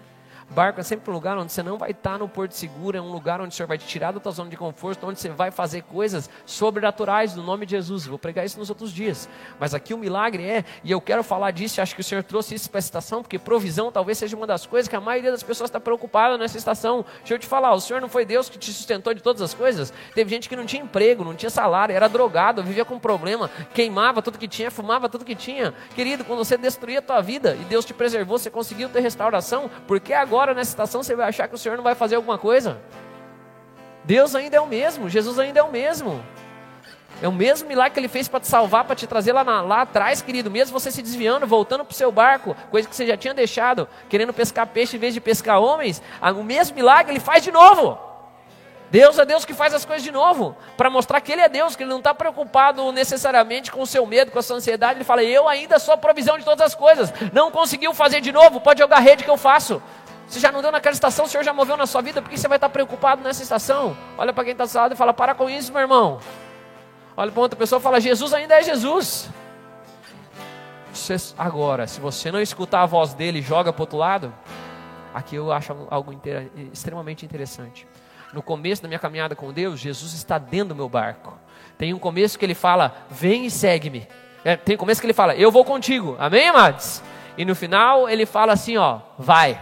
Barco 0.51 0.81
é 0.81 0.83
sempre 0.83 1.11
um 1.11 1.15
lugar 1.15 1.37
onde 1.37 1.53
você 1.53 1.63
não 1.63 1.77
vai 1.77 1.91
estar 1.91 2.19
no 2.19 2.29
porto 2.29 2.53
seguro, 2.53 2.97
é 2.97 3.01
um 3.01 3.11
lugar 3.11 3.41
onde 3.41 3.53
o 3.53 3.57
Senhor 3.57 3.67
vai 3.67 3.79
te 3.79 3.87
tirar 3.87 4.13
da 4.13 4.21
tua 4.21 4.31
zona 4.31 4.51
de 4.51 4.57
conforto, 4.57 5.07
onde 5.07 5.19
você 5.19 5.29
vai 5.29 5.51
fazer 5.51 5.83
coisas 5.83 6.31
sobrenaturais 6.47 7.35
no 7.35 7.43
nome 7.43 7.67
de 7.67 7.73
Jesus. 7.73 8.07
Vou 8.07 8.19
pregar 8.19 8.45
isso 8.45 8.59
nos 8.59 8.69
outros 8.69 8.93
dias. 8.93 9.29
Mas 9.59 9.75
aqui 9.75 9.93
o 9.93 9.99
milagre 9.99 10.45
é, 10.45 10.65
e 10.85 10.91
eu 10.91 11.01
quero 11.01 11.25
falar 11.25 11.51
disso, 11.51 11.81
acho 11.81 11.95
que 11.95 12.01
o 12.01 12.05
Senhor 12.05 12.23
trouxe 12.23 12.55
isso 12.55 12.71
para 12.71 12.79
a 12.79 12.81
estação, 12.81 13.23
porque 13.23 13.39
provisão 13.39 13.91
talvez 13.91 14.19
seja 14.19 14.37
uma 14.37 14.47
das 14.47 14.65
coisas 14.65 14.89
que 14.89 14.95
a 14.95 15.01
maioria 15.01 15.31
das 15.31 15.43
pessoas 15.43 15.69
está 15.69 15.81
preocupada 15.81 16.39
nessa 16.39 16.57
estação. 16.57 17.05
Deixa 17.19 17.35
eu 17.35 17.39
te 17.39 17.47
falar, 17.47 17.73
o 17.73 17.81
Senhor 17.81 18.01
não 18.01 18.09
foi 18.09 18.25
Deus 18.25 18.49
que 18.49 18.59
te 18.59 18.73
sustentou 18.73 19.13
de 19.13 19.23
todas 19.23 19.43
as 19.43 19.55
coisas? 19.55 19.93
Teve 20.15 20.31
gente 20.31 20.49
que 20.49 20.55
não 20.55 20.67
tinha 20.67 20.83
emprego, 20.83 21.25
não 21.25 21.35
tinha 21.35 21.51
salário, 21.51 21.95
era 21.95 22.09
drogado, 22.09 22.63
vivia 22.63 22.85
com 22.85 22.99
problema, 22.99 23.51
queimava 23.73 24.23
tudo 24.23 24.39
que 24.39 24.47
tinha, 24.47 24.71
fumava 24.71 25.09
tudo 25.09 25.25
que 25.25 25.35
tinha. 25.35 25.75
Querido, 25.95 26.25
quando 26.25 26.39
você 26.45 26.57
destruía 26.57 27.01
a 27.01 27.03
tua 27.03 27.21
vida 27.21 27.57
e 27.61 27.65
Deus 27.65 27.85
te 27.85 27.93
preservou, 27.93 28.39
você 28.39 28.51
conseguiu 28.51 28.89
ter 28.89 29.01
restauração, 29.01 29.71
porque 29.87 30.13
agora 30.13 30.34
agora 30.35 30.53
nessa 30.53 30.71
situação 30.71 31.01
você 31.01 31.15
vai 31.15 31.29
achar 31.29 31.47
que 31.47 31.55
o 31.55 31.59
Senhor 31.59 31.77
não 31.77 31.85
vai 31.85 31.95
fazer 31.95 32.17
alguma 32.17 32.37
coisa? 32.37 32.79
Deus 34.03 34.35
ainda 34.35 34.57
é 34.57 34.61
o 34.61 34.67
mesmo, 34.67 35.09
Jesus 35.09 35.39
ainda 35.39 35.61
é 35.61 35.63
o 35.63 35.71
mesmo. 35.71 36.21
É 37.23 37.29
o 37.29 37.33
mesmo 37.33 37.69
milagre 37.69 37.93
que 37.93 38.01
ele 38.01 38.09
fez 38.09 38.27
para 38.27 38.41
te 38.41 38.49
salvar, 38.49 38.85
para 38.85 38.97
te 38.97 39.07
trazer 39.07 39.33
lá, 39.33 39.45
na, 39.45 39.61
lá 39.61 39.83
atrás, 39.83 40.21
querido. 40.21 40.51
Mesmo 40.51 40.79
você 40.79 40.91
se 40.91 41.01
desviando, 41.01 41.47
voltando 41.47 41.85
para 41.85 41.93
o 41.93 41.95
seu 41.95 42.11
barco, 42.11 42.57
coisa 42.69 42.89
que 42.89 42.97
você 42.97 43.07
já 43.07 43.17
tinha 43.17 43.33
deixado, 43.33 43.89
querendo 44.09 44.33
pescar 44.33 44.67
peixe 44.67 44.97
em 44.97 45.01
vez 45.01 45.15
de 45.15 45.21
pescar 45.21 45.61
homens, 45.61 46.03
o 46.21 46.43
mesmo 46.43 46.75
milagre 46.75 47.13
ele 47.13 47.21
faz 47.21 47.45
de 47.45 47.53
novo. 47.53 47.97
Deus 48.95 49.19
é 49.19 49.25
Deus 49.25 49.45
que 49.45 49.53
faz 49.53 49.75
as 49.75 49.85
coisas 49.85 50.05
de 50.05 50.13
novo, 50.13 50.57
para 50.77 50.89
mostrar 50.89 51.21
que 51.21 51.33
Ele 51.33 51.41
é 51.41 51.49
Deus, 51.49 51.75
que 51.75 51.83
Ele 51.83 51.91
não 51.91 51.99
está 51.99 52.15
preocupado 52.15 52.93
necessariamente 52.93 53.73
com 53.73 53.83
o 53.83 53.87
seu 53.89 54.07
medo, 54.07 54.31
com 54.31 54.39
a 54.39 54.43
sua 54.43 54.57
ansiedade. 54.57 54.99
Ele 54.99 55.05
fala: 55.05 55.25
Eu 55.25 55.49
ainda 55.49 55.81
sou 55.81 55.95
a 55.95 55.97
provisão 55.97 56.39
de 56.39 56.45
todas 56.45 56.65
as 56.65 56.77
coisas. 56.77 57.13
Não 57.33 57.51
conseguiu 57.51 57.93
fazer 57.93 58.21
de 58.21 58.31
novo, 58.31 58.61
pode 58.61 58.79
jogar 58.79 59.01
rede 59.01 59.25
que 59.25 59.31
eu 59.31 59.37
faço. 59.37 59.83
Se 60.27 60.41
já 60.41 60.51
não 60.51 60.63
deu 60.63 60.73
naquela 60.73 60.95
estação, 60.95 61.27
o 61.27 61.29
Senhor 61.29 61.45
já 61.45 61.53
moveu 61.53 61.77
na 61.77 61.87
sua 61.87 62.01
vida, 62.01 62.23
por 62.23 62.31
que 62.31 62.39
você 62.39 62.49
vai 62.49 62.57
estar 62.57 62.69
preocupado 62.69 63.23
nessa 63.23 63.43
estação? 63.43 63.97
Olha 64.17 64.33
para 64.33 64.45
quem 64.45 64.53
está 64.53 64.65
do 64.65 64.71
seu 64.71 64.81
lado 64.81 64.95
e 64.95 64.97
fala: 64.97 65.13
Para 65.13 65.35
com 65.35 65.49
isso, 65.49 65.73
meu 65.73 65.83
irmão. 65.83 66.19
Olha 67.17 67.31
para 67.31 67.41
outra 67.41 67.59
pessoa 67.59 67.79
e 67.79 67.83
fala: 67.83 68.01
Jesus 68.01 68.33
ainda 68.33 68.59
é 68.59 68.63
Jesus. 68.63 69.29
Agora, 71.37 71.87
se 71.87 72.01
você 72.01 72.31
não 72.31 72.41
escutar 72.41 72.83
a 72.83 72.87
voz 72.87 73.15
dele 73.15 73.43
joga 73.43 73.73
para 73.73 73.81
o 73.81 73.83
outro 73.83 73.99
lado, 73.99 74.33
aqui 75.13 75.37
eu 75.37 75.53
acho 75.53 75.87
algo 75.91 76.19
extremamente 76.73 77.25
interessante. 77.25 77.87
No 78.33 78.43
começo 78.43 78.83
da 78.83 78.89
minha 78.89 78.99
caminhada 78.99 79.37
com 79.37 79.53
Deus, 79.53 79.79
Jesus 79.79 80.13
está 80.13 80.39
dentro 80.39 80.69
do 80.69 80.77
meu 80.77 80.89
barco. 80.89 81.39
Tem 81.77 81.93
um 81.93 81.99
começo 81.99 82.39
que 82.39 82.45
ele 82.45 82.55
fala, 82.55 82.95
vem 83.11 83.47
e 83.47 83.51
segue-me. 83.51 84.09
É, 84.45 84.57
tem 84.57 84.77
começo 84.77 85.01
que 85.01 85.07
ele 85.07 85.13
fala, 85.13 85.35
eu 85.35 85.51
vou 85.51 85.65
contigo. 85.65 86.17
Amém, 86.19 86.49
amados? 86.49 87.03
E 87.37 87.45
no 87.45 87.55
final 87.55 88.09
ele 88.09 88.27
fala 88.27 88.53
assim, 88.53 88.77
ó, 88.77 89.01
vai. 89.19 89.61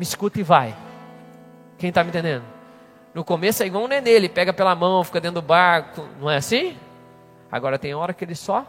Me 0.00 0.04
escuta 0.04 0.40
e 0.40 0.42
vai. 0.42 0.74
Quem 1.76 1.90
está 1.90 2.02
me 2.02 2.08
entendendo? 2.08 2.42
No 3.12 3.22
começo 3.22 3.62
é 3.62 3.66
igual 3.66 3.84
um 3.84 3.86
nenê, 3.86 4.12
ele 4.12 4.30
pega 4.30 4.50
pela 4.50 4.74
mão, 4.74 5.04
fica 5.04 5.20
dentro 5.20 5.42
do 5.42 5.46
barco. 5.46 6.08
Não 6.18 6.30
é 6.30 6.38
assim? 6.38 6.74
Agora 7.52 7.78
tem 7.78 7.94
hora 7.94 8.14
que 8.14 8.24
ele 8.24 8.34
só 8.34 8.64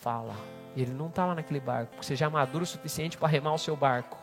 fala. 0.00 0.34
E 0.74 0.82
ele 0.82 0.92
não 0.92 1.06
está 1.06 1.26
lá 1.26 1.36
naquele 1.36 1.60
barco, 1.60 1.92
porque 1.92 2.04
você 2.04 2.16
já 2.16 2.26
é 2.26 2.28
maduro 2.28 2.64
o 2.64 2.66
suficiente 2.66 3.16
para 3.16 3.28
remar 3.28 3.54
o 3.54 3.58
seu 3.58 3.76
barco. 3.76 4.18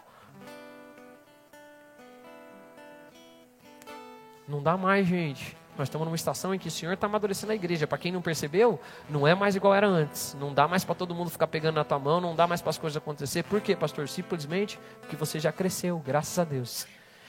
Não 4.46 4.62
dá 4.62 4.76
mais, 4.76 5.08
gente. 5.08 5.56
Nós 5.82 5.88
estamos 5.88 6.06
numa 6.06 6.16
estação 6.16 6.54
em 6.54 6.60
que 6.60 6.68
o 6.68 6.72
Senhor 6.72 6.94
está 6.94 7.08
amadurecendo 7.08 7.52
a 7.52 7.56
igreja. 7.56 7.88
Para 7.88 7.98
quem 7.98 8.12
não 8.12 8.22
percebeu, 8.22 8.80
não 9.10 9.28
é 9.28 9.34
mais 9.34 9.56
igual 9.56 9.74
era 9.74 9.88
antes. 9.88 10.38
Não 10.40 10.54
dá 10.54 10.68
mais 10.68 10.84
para 10.84 10.94
todo 10.94 11.16
mundo 11.16 11.32
ficar 11.32 11.48
pegando 11.48 11.78
na 11.78 11.84
tua 11.84 11.98
mão, 11.98 12.22
não 12.22 12.36
dá 12.36 12.46
mais 12.46 12.62
para 12.62 12.70
as 12.70 12.78
coisas 12.78 12.98
acontecer. 12.98 13.42
Por 13.42 13.60
quê, 13.62 13.76
pastor? 13.76 14.08
Simplesmente 14.08 14.80
porque 15.00 15.16
você 15.16 15.40
já 15.40 15.52
cresceu, 15.52 15.98
graças 15.98 16.38
a 16.38 16.44
Deus. 16.44 16.86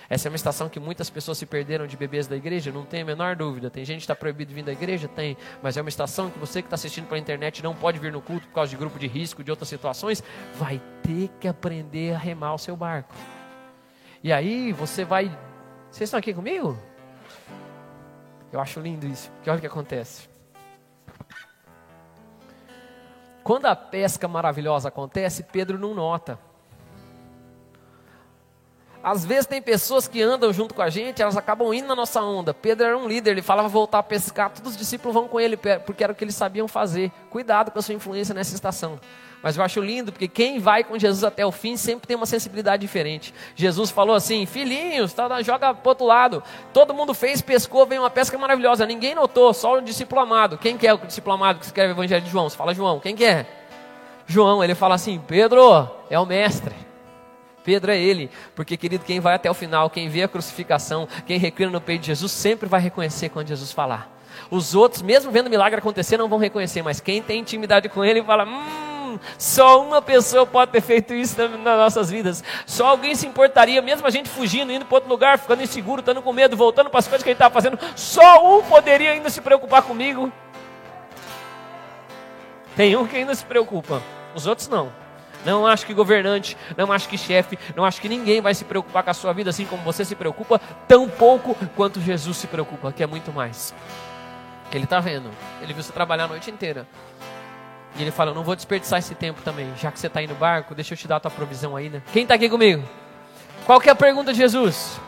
Essa 0.07 0.29
é 0.29 0.31
uma 0.31 0.37
estação 0.37 0.69
que 0.69 0.79
muitas 0.79 1.09
pessoas 1.09 1.39
se 1.39 1.47
perderam 1.47 1.87
de 1.87 1.97
bebês 1.97 2.27
da 2.27 2.37
igreja, 2.37 2.71
não 2.71 2.85
tem 2.85 3.01
a 3.01 3.05
menor 3.07 3.37
dúvida. 3.37 3.71
Tem 3.71 3.87
gente 3.87 4.01
que 4.01 4.03
está 4.03 4.15
proibido 4.15 4.51
de 4.51 4.55
vir 4.55 4.65
da 4.65 4.73
igreja? 4.73 5.09
Tem. 5.09 5.35
Mas 5.63 5.79
é 5.79 5.81
uma 5.81 5.89
estação 5.89 6.29
que 6.29 6.39
você 6.39 6.61
que 6.61 6.67
está 6.67 6.75
assistindo 6.75 7.07
pela 7.07 7.19
internet 7.19 7.63
não 7.63 7.75
pode 7.75 7.99
vir 7.99 8.13
no 8.13 8.21
culto 8.21 8.47
por 8.49 8.53
causa 8.53 8.71
de 8.71 8.77
grupo 8.77 8.99
de 8.99 9.07
risco, 9.07 9.43
de 9.43 9.51
outras 9.51 9.71
situações. 9.71 10.23
Vai 10.57 10.79
ter 11.03 11.31
que 11.41 11.49
aprender 11.49 12.15
a 12.15 12.19
remar 12.19 12.53
o 12.53 12.59
seu 12.59 12.77
barco. 12.77 13.15
E 14.23 14.31
aí 14.31 14.75
você 14.75 15.07
vai. 15.07 15.35
Vocês 15.91 16.09
estão 16.09 16.19
aqui 16.19 16.35
comigo? 16.35 16.92
Eu 18.53 18.61
acho 18.61 18.79
lindo 18.81 19.07
isso, 19.07 19.31
porque 19.33 19.49
olha 19.49 19.59
o 19.59 19.61
que 19.61 19.67
acontece. 19.67 20.29
Quando 23.43 23.67
a 23.67 23.75
pesca 23.75 24.29
maravilhosa 24.29 24.89
acontece, 24.89 25.43
Pedro 25.43 25.79
não 25.79 25.95
nota. 25.95 26.39
Às 29.03 29.25
vezes 29.25 29.47
tem 29.47 29.61
pessoas 29.61 30.07
que 30.07 30.23
andam 30.23 30.53
junto 30.53 30.75
com 30.75 30.83
a 30.83 30.89
gente, 30.89 31.21
elas 31.21 31.37
acabam 31.37 31.75
indo 31.75 31.89
na 31.89 31.97
nossa 31.97 32.23
onda. 32.23 32.55
Pedro 32.55 32.87
era 32.87 32.97
um 32.97 33.09
líder, 33.09 33.33
ele 33.33 33.43
falava 33.43 33.69
voltar 33.69 33.99
a 33.99 34.03
pescar, 34.03 34.51
todos 34.51 34.73
os 34.73 34.79
discípulos 34.79 35.13
vão 35.13 35.27
com 35.27 35.41
ele, 35.41 35.57
porque 35.57 36.05
era 36.05 36.13
o 36.13 36.17
que 36.17 36.23
eles 36.23 36.37
sabiam 36.37 36.69
fazer. 36.69 37.11
Cuidado 37.29 37.73
com 37.73 37.79
a 37.79 37.83
sua 37.83 37.95
influência 37.95 38.33
nessa 38.33 38.55
estação. 38.55 39.01
Mas 39.43 39.57
eu 39.57 39.65
acho 39.65 39.81
lindo, 39.81 40.13
porque 40.13 40.29
quem 40.29 40.61
vai 40.61 40.85
com 40.85 40.97
Jesus 40.97 41.25
até 41.25 41.45
o 41.45 41.51
fim 41.51 41.77
sempre 41.77 42.07
tem 42.07 42.17
uma 42.17 42.27
sensibilidade 42.27 42.81
diferente. 42.81 43.35
Jesus 43.57 43.91
falou 43.91 44.15
assim: 44.15 44.47
filhinhos, 44.47 45.13
tá, 45.13 45.43
joga 45.43 45.75
para 45.75 45.91
outro 45.91 46.07
lado. 46.07 46.43
Todo 46.73 46.95
mundo 46.95 47.13
fez, 47.13 47.43
pescou, 47.43 47.85
veio 47.85 48.03
uma 48.03 48.11
pesca 48.11 48.39
maravilhosa. 48.39 48.87
Ninguém 48.87 49.17
notou, 49.17 49.53
só 49.53 49.79
o 49.79 49.83
discípulo 49.83 50.21
amado. 50.21 50.57
Quem 50.59 50.79
que 50.79 50.87
é 50.87 50.95
o 50.95 50.99
discípulo 50.99 51.35
amado 51.35 51.59
que 51.59 51.65
escreve 51.65 51.93
o 51.93 51.95
Evangelho 51.95 52.23
de 52.23 52.31
João? 52.31 52.49
Você 52.49 52.57
fala 52.57 52.73
João, 52.73 53.01
quem 53.01 53.17
que 53.17 53.25
é? 53.25 53.45
João, 54.29 54.63
ele 54.63 54.77
fala 54.77 54.95
assim: 54.95 55.21
Pedro, 55.27 55.91
é 56.09 56.19
o 56.21 56.25
mestre. 56.25 56.73
Pedro 57.65 57.93
é 57.93 57.99
ele, 57.99 58.31
porque 58.55 58.77
querido, 58.77 59.05
quem 59.05 59.21
vai 59.21 59.35
até 59.35 59.51
o 59.51 59.55
final, 59.55 59.89
quem 59.89 60.09
vê 60.09 60.23
a 60.23 60.29
crucificação, 60.29 61.09
quem 61.27 61.39
reclina 61.39 61.71
no 61.71 61.81
peito 61.81 62.03
de 62.03 62.07
Jesus, 62.09 62.33
sempre 62.33 62.69
vai 62.69 62.81
reconhecer 62.81 63.29
quando 63.29 63.49
Jesus 63.49 63.73
falar. 63.73 64.11
Os 64.51 64.75
outros, 64.75 65.03
mesmo 65.03 65.31
vendo 65.31 65.47
o 65.47 65.51
milagre 65.51 65.79
acontecer, 65.79 66.17
não 66.17 66.29
vão 66.29 66.39
reconhecer, 66.39 66.83
mas 66.83 67.01
quem 67.01 67.23
tem 67.23 67.41
intimidade 67.41 67.89
com 67.89 68.05
ele 68.05 68.23
fala: 68.23 68.45
hum, 68.45 69.19
só 69.39 69.83
uma 69.83 70.01
pessoa 70.01 70.47
pode 70.47 70.71
ter 70.71 70.81
feito 70.81 71.15
isso 71.15 71.37
nas 71.49 71.79
nossas 71.79 72.11
vidas. 72.11 72.43
Só 72.67 72.87
alguém 72.87 73.15
se 73.15 73.27
importaria, 73.27 73.81
mesmo 73.83 74.07
a 74.07 74.11
gente 74.11 74.29
fugindo, 74.29 74.73
indo 74.73 74.85
para 74.85 74.97
outro 74.97 75.11
lugar, 75.11 75.39
ficando 75.39 75.63
inseguro, 75.63 76.01
estando 76.01 76.23
com 76.23 76.33
medo, 76.33 76.57
voltando 76.57 76.91
para 76.91 76.99
as 76.99 77.07
coisas 77.07 77.23
que 77.23 77.31
a 77.31 77.33
gente 77.33 77.37
estava 77.37 77.53
fazendo. 77.53 77.79
Só 77.95 78.59
um 78.59 78.63
poderia 78.63 79.13
ainda 79.13 79.31
se 79.31 79.41
preocupar 79.41 79.83
comigo. 79.83 80.33
Tem 82.77 82.97
um 82.97 83.07
que 83.07 83.17
ainda 83.17 83.35
se 83.35 83.45
preocupa, 83.45 84.03
os 84.35 84.47
outros 84.47 84.67
não. 84.69 85.02
Não 85.45 85.67
acho 85.67 85.85
que 85.85 85.93
governante, 85.93 86.57
não 86.77 86.93
acho 86.93 87.09
que 87.09 87.19
chefe, 87.19 87.59
não 87.75 87.85
acho 87.85 88.01
que 88.01 88.09
ninguém 88.09 88.41
vai 88.41 88.55
se 88.55 88.65
preocupar 88.65 89.03
com 89.03 89.11
a 89.11 89.15
sua 89.15 89.33
vida 89.33 89.51
assim 89.51 89.65
como 89.65 89.83
você 89.83 90.05
se 90.05 90.15
preocupa, 90.15 90.61
tão 90.87 91.09
pouco 91.09 91.57
quanto 91.75 92.01
Jesus 92.01 92.37
se 92.37 92.47
preocupa, 92.47 92.93
que 92.93 93.03
é 93.03 93.07
muito 93.07 93.33
mais. 93.33 93.75
Que 94.71 94.77
ele 94.77 94.85
está 94.85 95.01
vendo, 95.01 95.31
ele 95.61 95.73
viu 95.73 95.83
você 95.83 95.93
trabalhar 95.93 96.25
a 96.25 96.29
noite 96.29 96.51
inteira. 96.51 96.87
E 97.97 98.03
ele 98.03 98.11
fala: 98.11 98.31
Eu 98.31 98.35
não 98.35 98.45
vou 98.45 98.57
desperdiçar 98.57 98.99
esse 98.99 99.15
tempo 99.15 99.43
também. 99.43 99.71
Já 99.77 99.91
que 99.91 99.99
você 99.99 100.07
está 100.07 100.21
aí 100.21 100.27
no 100.27 100.35
barco, 100.35 100.75
deixa 100.75 100.95
eu 100.95 100.99
te 100.99 101.07
dar 101.07 101.17
a 101.17 101.21
tua 101.21 101.31
provisão 101.31 101.77
aí, 101.77 101.91
né? 101.91 102.03
Quem 102.13 102.23
está 102.23 102.35
aqui 102.35 102.49
comigo? 102.49 102.83
Qual 103.67 103.81
que 103.81 103.89
é 103.89 103.93
a 103.93 103.97
pergunta 103.97 104.33
de 104.33 104.39
Jesus? 104.39 104.99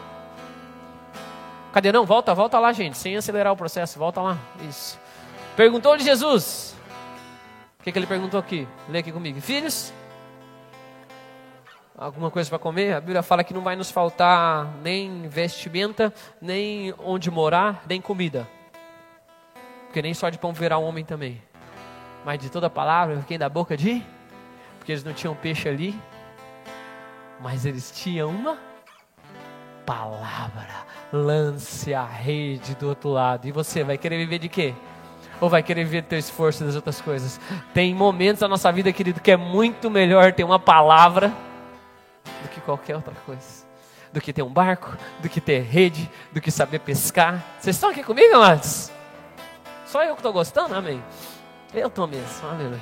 Cadê? 1.72 1.90
Não, 1.90 2.04
volta, 2.04 2.34
volta 2.34 2.58
lá, 2.58 2.72
gente, 2.72 2.96
sem 2.96 3.16
acelerar 3.16 3.52
o 3.52 3.56
processo, 3.56 3.98
volta 3.98 4.20
lá. 4.20 4.38
Isso. 4.68 4.98
Perguntou 5.56 5.96
de 5.96 6.04
Jesus. 6.04 6.74
O 7.80 7.84
que, 7.84 7.90
que 7.90 7.98
ele 7.98 8.06
perguntou 8.06 8.38
aqui? 8.38 8.68
Lê 8.88 8.98
aqui 8.98 9.10
comigo. 9.10 9.40
Filhos? 9.40 9.92
Alguma 11.96 12.30
coisa 12.30 12.48
para 12.50 12.58
comer? 12.58 12.94
A 12.94 13.00
Bíblia 13.00 13.22
fala 13.22 13.44
que 13.44 13.54
não 13.54 13.62
vai 13.62 13.76
nos 13.76 13.90
faltar 13.90 14.66
nem 14.82 15.28
vestimenta, 15.28 16.12
nem 16.40 16.94
onde 16.98 17.30
morar, 17.30 17.84
nem 17.88 18.00
comida. 18.00 18.48
Porque 19.86 20.02
nem 20.02 20.12
só 20.12 20.28
de 20.28 20.38
pão 20.38 20.52
verá 20.52 20.76
o 20.76 20.84
homem 20.84 21.04
também 21.04 21.40
mas 22.24 22.38
de 22.40 22.48
toda 22.48 22.70
palavra 22.70 23.22
quem 23.28 23.38
da 23.38 23.48
boca 23.48 23.76
de? 23.76 24.02
Porque 24.78 24.92
eles 24.92 25.04
não 25.04 25.12
tinham 25.12 25.34
peixe 25.34 25.68
ali, 25.68 25.94
mas 27.40 27.66
eles 27.66 27.90
tinham 27.90 28.30
uma 28.30 28.58
palavra. 29.84 30.84
Lance 31.12 31.94
a 31.94 32.04
rede 32.04 32.74
do 32.74 32.88
outro 32.88 33.10
lado. 33.10 33.46
E 33.46 33.52
você 33.52 33.84
vai 33.84 33.98
querer 33.98 34.18
viver 34.18 34.38
de 34.38 34.48
quê? 34.48 34.74
Ou 35.40 35.48
vai 35.48 35.62
querer 35.62 35.84
viver 35.84 36.02
do 36.02 36.08
teu 36.08 36.18
esforço 36.18 36.64
das 36.64 36.74
outras 36.74 37.00
coisas? 37.00 37.40
Tem 37.72 37.94
momentos 37.94 38.40
da 38.40 38.48
nossa 38.48 38.70
vida, 38.72 38.92
querido, 38.92 39.20
que 39.20 39.30
é 39.30 39.36
muito 39.36 39.90
melhor 39.90 40.32
ter 40.32 40.44
uma 40.44 40.58
palavra 40.58 41.32
do 42.44 42.48
que 42.48 42.60
qualquer 42.60 42.94
outra 42.94 43.14
coisa. 43.26 43.64
Do 44.12 44.20
que 44.20 44.32
ter 44.32 44.42
um 44.42 44.52
barco, 44.52 44.96
do 45.20 45.28
que 45.28 45.40
ter 45.40 45.62
rede, 45.62 46.08
do 46.30 46.40
que 46.40 46.50
saber 46.50 46.78
pescar. 46.78 47.42
Vocês 47.58 47.74
estão 47.74 47.90
aqui 47.90 48.04
comigo, 48.04 48.36
amados? 48.36 48.92
Só 49.86 50.04
eu 50.04 50.14
que 50.14 50.20
estou 50.20 50.32
gostando? 50.32 50.74
Amém. 50.74 51.02
Eu 51.72 51.88
estou 51.88 52.06
mesmo, 52.06 52.48
aleluia. 52.48 52.80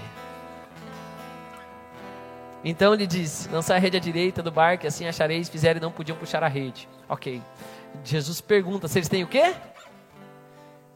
Então 2.65 2.93
ele 2.93 3.07
diz: 3.07 3.49
lançar 3.51 3.77
a 3.77 3.79
rede 3.79 3.97
à 3.97 4.01
direita 4.01 4.43
do 4.43 4.51
barco, 4.51 4.87
assim 4.87 5.07
achareis. 5.07 5.49
Fizeram 5.49 5.79
e 5.79 5.81
não 5.81 5.91
podiam 5.91 6.19
puxar 6.19 6.43
a 6.45 6.49
rede. 6.49 6.89
Ok. 7.09 7.43
Jesus 8.05 8.41
pergunta: 8.41 8.87
eles 8.95 9.09
têm 9.09 9.23
o 9.23 9.27
quê? 9.27 9.55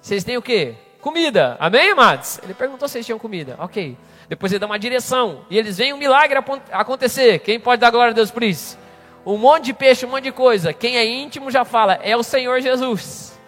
Eles 0.08 0.24
têm 0.24 0.36
o 0.36 0.42
quê? 0.42 0.76
Comida. 1.06 1.56
Amém, 1.60 1.92
amados? 1.92 2.40
Ele 2.42 2.52
perguntou 2.52 2.88
se 2.88 2.98
eles 2.98 3.06
tinham 3.06 3.16
comida. 3.16 3.54
Ok. 3.60 3.96
Depois 4.28 4.50
ele 4.50 4.58
dá 4.58 4.66
uma 4.66 4.76
direção. 4.76 5.46
E 5.48 5.56
eles 5.56 5.78
veem 5.78 5.92
um 5.92 5.96
milagre 5.96 6.36
acontecer. 6.72 7.38
Quem 7.38 7.60
pode 7.60 7.80
dar 7.80 7.92
glória 7.92 8.10
a 8.10 8.12
Deus 8.12 8.32
por 8.32 8.42
isso? 8.42 8.76
Um 9.24 9.36
monte 9.36 9.66
de 9.66 9.72
peixe, 9.72 10.04
um 10.04 10.08
monte 10.08 10.24
de 10.24 10.32
coisa. 10.32 10.72
Quem 10.72 10.96
é 10.96 11.06
íntimo 11.06 11.48
já 11.48 11.64
fala: 11.64 11.94
é 12.02 12.16
o 12.16 12.24
Senhor 12.24 12.60
Jesus. 12.60 13.38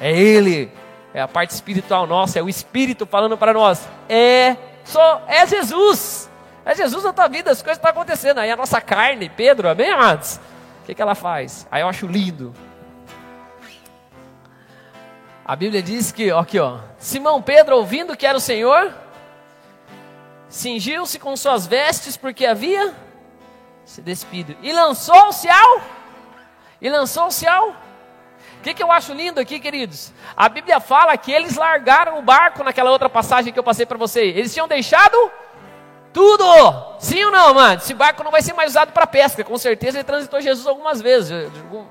É 0.00 0.10
Ele 0.10 0.72
é 1.12 1.20
a 1.20 1.28
parte 1.28 1.50
espiritual 1.50 2.06
nossa, 2.06 2.38
é 2.38 2.42
o 2.42 2.48
Espírito 2.48 3.04
falando 3.04 3.36
para 3.36 3.52
nós. 3.52 3.86
É 4.08 4.56
só 4.82 5.22
é 5.28 5.46
Jesus. 5.46 6.30
É 6.64 6.74
Jesus 6.74 7.04
na 7.04 7.12
tua 7.12 7.28
vida, 7.28 7.50
as 7.50 7.60
coisas 7.60 7.76
estão 7.76 7.90
acontecendo. 7.90 8.38
Aí 8.38 8.50
a 8.50 8.56
nossa 8.56 8.80
carne, 8.80 9.28
Pedro, 9.28 9.68
amém, 9.68 9.90
amados? 9.90 10.40
O 10.82 10.86
que, 10.86 10.94
que 10.94 11.02
ela 11.02 11.14
faz? 11.14 11.68
Aí 11.70 11.82
eu 11.82 11.88
acho 11.90 12.06
lindo. 12.06 12.54
A 15.48 15.54
Bíblia 15.54 15.80
diz 15.80 16.10
que, 16.10 16.32
ó, 16.32 16.40
aqui, 16.40 16.58
ó, 16.58 16.80
Simão 16.98 17.40
Pedro, 17.40 17.76
ouvindo 17.76 18.16
que 18.16 18.26
era 18.26 18.36
o 18.36 18.40
Senhor, 18.40 18.92
cingiu-se 20.48 21.20
com 21.20 21.36
suas 21.36 21.66
vestes 21.66 22.16
porque 22.16 22.44
havia 22.44 22.92
se 23.84 24.02
despido 24.02 24.56
e 24.60 24.72
lançou-se 24.72 25.48
ao 25.48 25.80
e 26.82 26.90
lançou-se 26.90 27.46
ao 27.46 27.72
que, 28.66 28.74
que 28.74 28.82
eu 28.82 28.90
acho 28.90 29.12
lindo 29.12 29.38
aqui, 29.38 29.60
queridos? 29.60 30.12
A 30.36 30.48
Bíblia 30.48 30.80
fala 30.80 31.16
que 31.16 31.30
eles 31.30 31.54
largaram 31.54 32.18
o 32.18 32.22
barco 32.22 32.64
naquela 32.64 32.90
outra 32.90 33.08
passagem 33.08 33.52
que 33.52 33.58
eu 33.58 33.62
passei 33.62 33.86
para 33.86 33.96
você. 33.96 34.24
Eles 34.24 34.52
tinham 34.52 34.66
deixado 34.66 35.16
Tudo! 36.16 36.96
Sim 36.98 37.26
ou 37.26 37.30
não, 37.30 37.52
mano? 37.52 37.74
Esse 37.74 37.92
barco 37.92 38.24
não 38.24 38.30
vai 38.30 38.40
ser 38.40 38.54
mais 38.54 38.70
usado 38.70 38.90
para 38.90 39.06
pesca. 39.06 39.44
Com 39.44 39.58
certeza 39.58 39.98
ele 39.98 40.04
transitou 40.04 40.40
Jesus 40.40 40.66
algumas 40.66 41.02
vezes. 41.02 41.30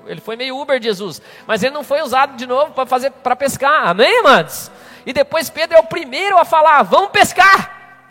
Ele 0.04 0.20
foi 0.20 0.34
meio 0.34 0.60
Uber 0.60 0.80
de 0.80 0.86
Jesus. 0.86 1.22
Mas 1.46 1.62
ele 1.62 1.72
não 1.72 1.84
foi 1.84 2.02
usado 2.02 2.36
de 2.36 2.44
novo 2.44 2.72
para 2.72 2.84
fazer 2.86 3.12
para 3.12 3.36
pescar. 3.36 3.86
Amém, 3.86 4.18
amados? 4.18 4.68
E 5.06 5.12
depois 5.12 5.48
Pedro 5.48 5.76
é 5.76 5.80
o 5.80 5.84
primeiro 5.84 6.36
a 6.38 6.44
falar: 6.44 6.82
vamos 6.82 7.10
pescar. 7.10 8.02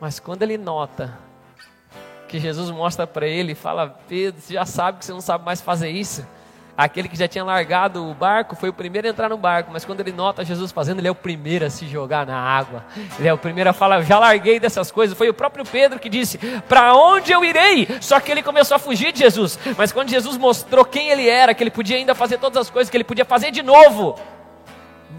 Mas 0.00 0.18
quando 0.18 0.42
ele 0.44 0.56
nota 0.56 1.12
que 2.26 2.40
Jesus 2.40 2.70
mostra 2.70 3.06
para 3.06 3.26
ele 3.26 3.52
e 3.52 3.54
fala: 3.54 3.98
Pedro, 4.08 4.40
você 4.40 4.54
já 4.54 4.64
sabe 4.64 5.00
que 5.00 5.04
você 5.04 5.12
não 5.12 5.20
sabe 5.20 5.44
mais 5.44 5.60
fazer 5.60 5.90
isso. 5.90 6.26
Aquele 6.76 7.08
que 7.08 7.16
já 7.16 7.28
tinha 7.28 7.44
largado 7.44 8.04
o 8.04 8.12
barco 8.14 8.56
foi 8.56 8.68
o 8.68 8.72
primeiro 8.72 9.06
a 9.06 9.10
entrar 9.10 9.28
no 9.28 9.36
barco, 9.36 9.70
mas 9.72 9.84
quando 9.84 10.00
ele 10.00 10.10
nota 10.10 10.44
Jesus 10.44 10.72
fazendo, 10.72 10.98
ele 10.98 11.06
é 11.06 11.10
o 11.10 11.14
primeiro 11.14 11.64
a 11.64 11.70
se 11.70 11.86
jogar 11.86 12.26
na 12.26 12.36
água. 12.36 12.84
Ele 13.16 13.28
é 13.28 13.32
o 13.32 13.38
primeiro 13.38 13.70
a 13.70 13.72
falar: 13.72 14.02
Já 14.02 14.18
larguei 14.18 14.58
dessas 14.58 14.90
coisas. 14.90 15.16
Foi 15.16 15.28
o 15.28 15.34
próprio 15.34 15.64
Pedro 15.64 16.00
que 16.00 16.08
disse: 16.08 16.38
Para 16.68 16.94
onde 16.94 17.30
eu 17.30 17.44
irei? 17.44 17.86
Só 18.00 18.18
que 18.18 18.32
ele 18.32 18.42
começou 18.42 18.74
a 18.74 18.78
fugir 18.78 19.12
de 19.12 19.20
Jesus. 19.20 19.56
Mas 19.78 19.92
quando 19.92 20.08
Jesus 20.08 20.36
mostrou 20.36 20.84
quem 20.84 21.10
ele 21.10 21.28
era, 21.28 21.54
que 21.54 21.62
ele 21.62 21.70
podia 21.70 21.96
ainda 21.96 22.14
fazer 22.14 22.38
todas 22.38 22.58
as 22.58 22.70
coisas, 22.70 22.90
que 22.90 22.96
ele 22.96 23.04
podia 23.04 23.24
fazer 23.24 23.52
de 23.52 23.62
novo, 23.62 24.18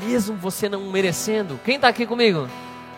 mesmo 0.01 0.35
você 0.35 0.67
não 0.67 0.81
merecendo, 0.81 1.57
quem 1.63 1.75
está 1.75 1.87
aqui 1.87 2.05
comigo? 2.05 2.49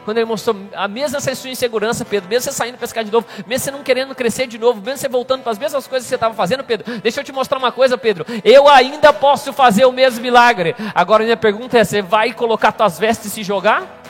Quando 0.08 0.20
ele 0.20 0.26
mostrou 0.26 0.56
a 0.74 0.88
mesma 0.88 1.20
sua 1.20 1.50
insegurança, 1.50 2.06
Pedro, 2.06 2.30
mesmo 2.30 2.50
você 2.50 2.58
saindo 2.58 2.78
pescar 2.78 3.04
de 3.04 3.12
novo, 3.12 3.28
mesmo 3.46 3.66
você 3.66 3.72
não 3.72 3.84
querendo 3.84 4.16
crescer 4.16 4.48
de 4.48 4.58
novo, 4.58 4.80
mesmo 4.80 5.00
você 5.00 5.10
voltando 5.10 5.42
para 5.44 5.52
as 5.52 5.60
mesmas 5.60 5.86
coisas 5.86 6.06
que 6.06 6.08
você 6.08 6.16
estava 6.16 6.34
fazendo, 6.34 6.64
Pedro, 6.64 7.02
deixa 7.02 7.20
eu 7.20 7.26
te 7.26 7.34
mostrar 7.34 7.58
uma 7.58 7.74
coisa, 7.74 7.98
Pedro. 7.98 8.26
Eu 8.42 8.70
ainda 8.70 9.12
posso 9.12 9.52
fazer 9.52 9.84
o 9.84 9.92
mesmo 9.92 10.22
milagre. 10.22 10.78
Agora 10.96 11.26
minha 11.26 11.36
pergunta 11.36 11.78
é: 11.78 11.84
você 11.84 12.02
vai 12.02 12.32
colocar 12.32 12.74
suas 12.78 12.98
vestes 12.98 13.26
e 13.26 13.30
se 13.32 13.44
jogar? 13.44 14.02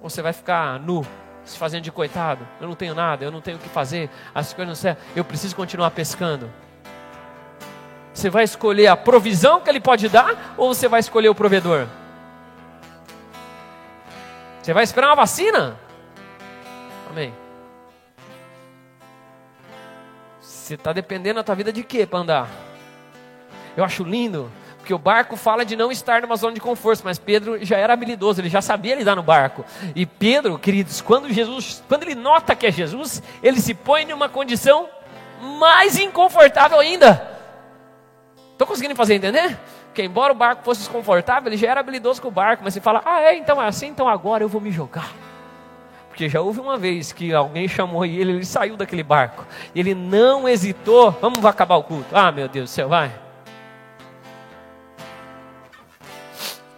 Ou 0.00 0.08
você 0.08 0.22
vai 0.22 0.32
ficar 0.32 0.80
nu, 0.80 1.06
se 1.44 1.58
fazendo 1.58 1.82
de 1.82 1.92
coitado? 1.92 2.48
Eu 2.58 2.68
não 2.68 2.74
tenho 2.74 2.94
nada, 2.94 3.22
eu 3.22 3.30
não 3.30 3.42
tenho 3.42 3.58
o 3.58 3.60
que 3.60 3.68
fazer, 3.68 4.08
as 4.34 4.54
coisas 4.54 4.66
não 4.66 4.74
servem, 4.74 5.04
eu 5.14 5.26
preciso 5.26 5.54
continuar 5.54 5.90
pescando. 5.90 6.50
Você 8.14 8.30
vai 8.30 8.44
escolher 8.44 8.86
a 8.86 8.96
provisão 8.96 9.60
que 9.60 9.68
ele 9.68 9.78
pode 9.78 10.08
dar 10.08 10.54
ou 10.56 10.72
você 10.72 10.88
vai 10.88 11.00
escolher 11.00 11.28
o 11.28 11.34
provedor? 11.34 11.86
Você 14.62 14.72
vai 14.74 14.84
esperar 14.84 15.08
uma 15.08 15.16
vacina? 15.16 15.78
Amém. 17.08 17.32
Você 20.40 20.74
está 20.74 20.92
dependendo 20.92 21.36
da 21.36 21.44
tua 21.44 21.54
vida 21.54 21.72
de 21.72 21.82
quê 21.82 22.06
para 22.06 22.18
andar? 22.18 22.48
Eu 23.76 23.84
acho 23.84 24.04
lindo, 24.04 24.50
porque 24.78 24.92
o 24.92 24.98
barco 24.98 25.36
fala 25.36 25.64
de 25.64 25.74
não 25.76 25.90
estar 25.90 26.22
numa 26.22 26.36
zona 26.36 26.52
de 26.52 26.60
conforto, 26.60 27.02
mas 27.04 27.18
Pedro 27.18 27.64
já 27.64 27.76
era 27.76 27.92
habilidoso, 27.92 28.40
ele 28.40 28.48
já 28.48 28.60
sabia 28.60 28.94
lidar 28.94 29.16
no 29.16 29.22
barco. 29.22 29.64
E 29.96 30.04
Pedro, 30.04 30.58
queridos, 30.58 31.00
quando 31.00 31.32
Jesus, 31.32 31.82
quando 31.88 32.02
ele 32.02 32.14
nota 32.14 32.54
que 32.54 32.66
é 32.66 32.70
Jesus, 32.70 33.22
ele 33.42 33.60
se 33.60 33.74
põe 33.74 34.04
numa 34.04 34.28
condição 34.28 34.88
mais 35.58 35.98
inconfortável 35.98 36.78
ainda. 36.78 37.38
Estou 38.52 38.66
conseguindo 38.66 38.94
fazer 38.94 39.14
entender? 39.14 39.58
Porque 39.90 40.04
embora 40.04 40.32
o 40.32 40.36
barco 40.36 40.62
fosse 40.62 40.80
desconfortável, 40.82 41.48
ele 41.48 41.56
já 41.56 41.68
era 41.68 41.80
habilidoso 41.80 42.22
com 42.22 42.28
o 42.28 42.30
barco, 42.30 42.62
mas 42.64 42.76
ele 42.76 42.82
fala, 42.82 43.02
ah 43.04 43.20
é, 43.20 43.36
então 43.36 43.60
é 43.60 43.66
assim, 43.66 43.88
então 43.88 44.08
agora 44.08 44.44
eu 44.44 44.48
vou 44.48 44.60
me 44.60 44.70
jogar. 44.70 45.12
Porque 46.08 46.28
já 46.28 46.40
houve 46.40 46.60
uma 46.60 46.76
vez 46.76 47.12
que 47.12 47.34
alguém 47.34 47.66
chamou 47.66 48.04
ele, 48.04 48.32
ele 48.32 48.44
saiu 48.44 48.76
daquele 48.76 49.02
barco. 49.02 49.44
Ele 49.74 49.92
não 49.92 50.48
hesitou, 50.48 51.10
vamos 51.20 51.44
acabar 51.44 51.76
o 51.76 51.82
culto. 51.82 52.16
Ah 52.16 52.30
meu 52.30 52.46
Deus 52.46 52.70
do 52.70 52.72
céu, 52.72 52.88
vai. 52.88 53.12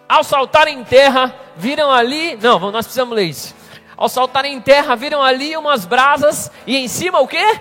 Ao 0.09 0.23
saltar 0.23 0.67
em 0.67 0.83
terra, 0.83 1.35
viram 1.55 1.91
ali, 1.91 2.35
não, 2.37 2.59
nós 2.71 2.85
precisamos 2.85 3.15
ler 3.15 3.25
isso. 3.25 3.55
Ao 3.95 4.09
saltar 4.09 4.45
em 4.45 4.59
terra, 4.59 4.95
viram 4.95 5.21
ali 5.21 5.55
umas 5.55 5.85
brasas 5.85 6.51
e 6.65 6.77
em 6.77 6.87
cima 6.87 7.19
o 7.19 7.27
quê? 7.27 7.59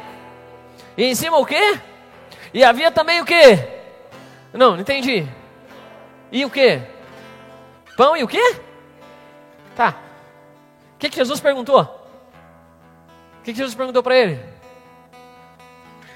E 0.96 1.04
em 1.04 1.14
cima 1.14 1.36
o 1.36 1.44
quê? 1.44 1.78
E 2.54 2.64
havia 2.64 2.90
também 2.90 3.20
o 3.20 3.24
quê? 3.24 3.68
Não, 4.52 4.72
não 4.72 4.80
entendi. 4.80 5.26
E 6.32 6.44
o 6.46 6.50
que? 6.50 6.80
Pão 7.96 8.16
e 8.16 8.24
o 8.24 8.28
que? 8.28 8.56
Tá. 9.76 9.94
O 10.94 10.98
que, 10.98 11.10
que 11.10 11.16
Jesus 11.16 11.38
perguntou? 11.38 11.82
O 11.82 13.44
que, 13.44 13.52
que 13.52 13.58
Jesus 13.58 13.74
perguntou 13.74 14.02
para 14.02 14.16
ele? 14.16 14.40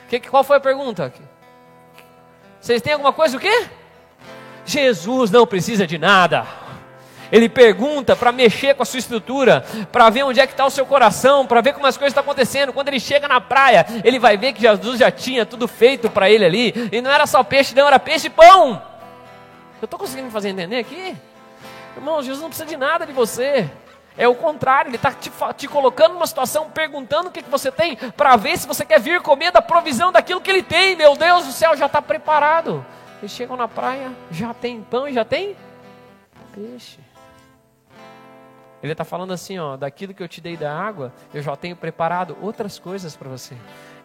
Que, 0.09 0.21
qual 0.21 0.43
foi 0.43 0.57
a 0.57 0.61
pergunta? 0.61 1.13
Vocês 2.61 2.81
têm 2.81 2.95
alguma 2.95 3.13
coisa 3.13 3.37
o 3.37 3.41
quê? 3.41 3.67
Jesus 4.65 5.31
não 5.31 5.47
precisa 5.47 5.87
de 5.87 5.99
nada. 5.99 6.47
Ele 7.31 7.49
pergunta 7.49 8.15
para 8.15 8.31
mexer 8.31 8.75
com 8.75 8.83
a 8.83 8.87
sua 8.87 9.01
estrutura, 9.01 9.65
para 9.91 10.09
ver 10.11 10.23
onde 10.23 10.41
é 10.41 10.47
que 10.47 10.53
está 10.53 10.65
o 10.65 10.71
seu 10.71 10.87
coração, 10.87 11.45
para 11.47 11.61
ver 11.61 11.73
como 11.75 11.87
as 11.87 11.97
coisas 11.97 12.13
estão 12.13 12.23
acontecendo. 12.23 12.73
Quando 12.73 12.89
ele 12.89 13.01
chega 13.01 13.27
na 13.27 13.41
praia, 13.41 13.85
ele 14.05 14.19
vai 14.19 14.37
ver 14.37 14.53
que 14.53 14.61
Jesus 14.61 15.01
já 15.01 15.11
tinha 15.11 15.45
tudo 15.45 15.67
feito 15.67 16.09
para 16.09 16.31
ele 16.31 16.45
ali. 16.45 16.89
E 16.93 17.03
não 17.03 17.11
era 17.11 17.27
só 17.27 17.43
peixe, 17.43 17.75
não, 17.75 17.87
era 17.87 17.99
peixe 17.99 18.29
e 18.29 18.31
pão. 18.31 18.81
Eu 19.81 19.85
estou 19.85 19.99
conseguindo 19.99 20.27
me 20.27 20.33
fazer 20.33 20.49
entender 20.49 20.79
aqui? 20.79 21.17
Irmão, 21.97 22.23
Jesus 22.23 22.41
não 22.43 22.49
precisa 22.49 22.69
de 22.69 22.77
nada 22.77 23.07
de 23.07 23.13
você. 23.13 23.71
É 24.19 24.27
o 24.27 24.35
contrário, 24.35 24.89
ele 24.89 24.97
está 24.97 25.13
te, 25.13 25.31
te, 25.57 25.69
colocando 25.69 26.15
numa 26.15 26.27
situação, 26.27 26.71
perguntando 26.71 27.29
o 27.29 27.31
que, 27.31 27.43
que 27.43 27.51
você 27.51 27.71
tem, 27.71 27.97
para 27.97 28.35
ver 28.37 28.57
se 28.57 28.67
você 28.67 28.85
quer 28.85 28.99
vir 28.99 29.21
comer 29.21 29.53
da 29.53 29.61
provisão 29.61 30.11
daquilo 30.11 30.41
que 30.41 30.51
ele 30.51 30.63
tem. 30.63 30.97
Meu 30.97 31.15
Deus 31.15 31.45
do 31.47 31.53
céu, 31.53 31.77
já 31.77 31.87
está 31.87 32.01
preparado. 32.01 32.85
Eles 33.21 33.33
chegam 33.33 33.57
na 33.57 33.69
praia, 33.69 34.11
já 34.31 34.55
tem 34.55 34.83
pão 34.83 35.07
e 35.07 35.13
já 35.13 35.25
tem 35.25 35.55
peixe. 36.55 36.99
Ele 38.83 38.93
está 38.93 39.05
falando 39.05 39.33
assim, 39.33 39.59
ó, 39.59 39.77
daquilo 39.77 40.15
que 40.15 40.23
eu 40.23 40.29
te 40.29 40.41
dei 40.41 40.57
da 40.57 40.73
água, 40.73 41.13
eu 41.35 41.43
já 41.43 41.57
tenho 41.57 41.77
preparado 41.77 42.37
outras 42.41 42.79
coisas 42.79 43.17
para 43.17 43.29
você. 43.29 43.55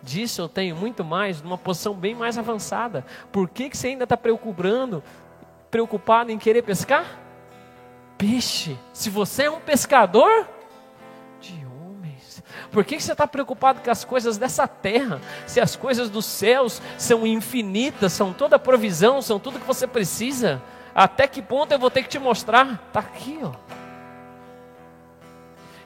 Disso 0.01 0.41
eu 0.41 0.49
tenho 0.49 0.75
muito 0.75 1.03
mais, 1.03 1.41
numa 1.41 1.57
posição 1.57 1.93
bem 1.93 2.15
mais 2.15 2.37
avançada. 2.37 3.05
Por 3.31 3.47
que, 3.47 3.69
que 3.69 3.77
você 3.77 3.89
ainda 3.89 4.05
está 4.05 4.17
preocupando, 4.17 5.03
preocupado 5.71 6.31
em 6.31 6.37
querer 6.37 6.61
pescar? 6.61 7.05
Peixe. 8.17 8.77
Se 8.93 9.09
você 9.09 9.43
é 9.43 9.49
um 9.49 9.59
pescador 9.59 10.47
de 11.39 11.65
homens, 11.65 12.43
por 12.69 12.85
que 12.85 12.99
você 12.99 13.13
está 13.13 13.25
preocupado 13.25 13.79
com 13.79 13.89
as 13.89 14.03
coisas 14.03 14.37
dessa 14.37 14.67
terra? 14.67 15.19
Se 15.47 15.59
as 15.59 15.75
coisas 15.75 16.09
dos 16.09 16.25
céus 16.25 16.81
são 16.97 17.25
infinitas, 17.25 18.13
são 18.13 18.33
toda 18.33 18.59
provisão, 18.59 19.21
são 19.21 19.39
tudo 19.39 19.59
que 19.59 19.65
você 19.65 19.87
precisa. 19.87 20.61
Até 20.93 21.25
que 21.25 21.41
ponto 21.41 21.71
eu 21.71 21.79
vou 21.79 21.89
ter 21.89 22.03
que 22.03 22.09
te 22.09 22.19
mostrar? 22.19 22.79
Está 22.87 22.99
aqui, 22.99 23.39
ó. 23.41 23.53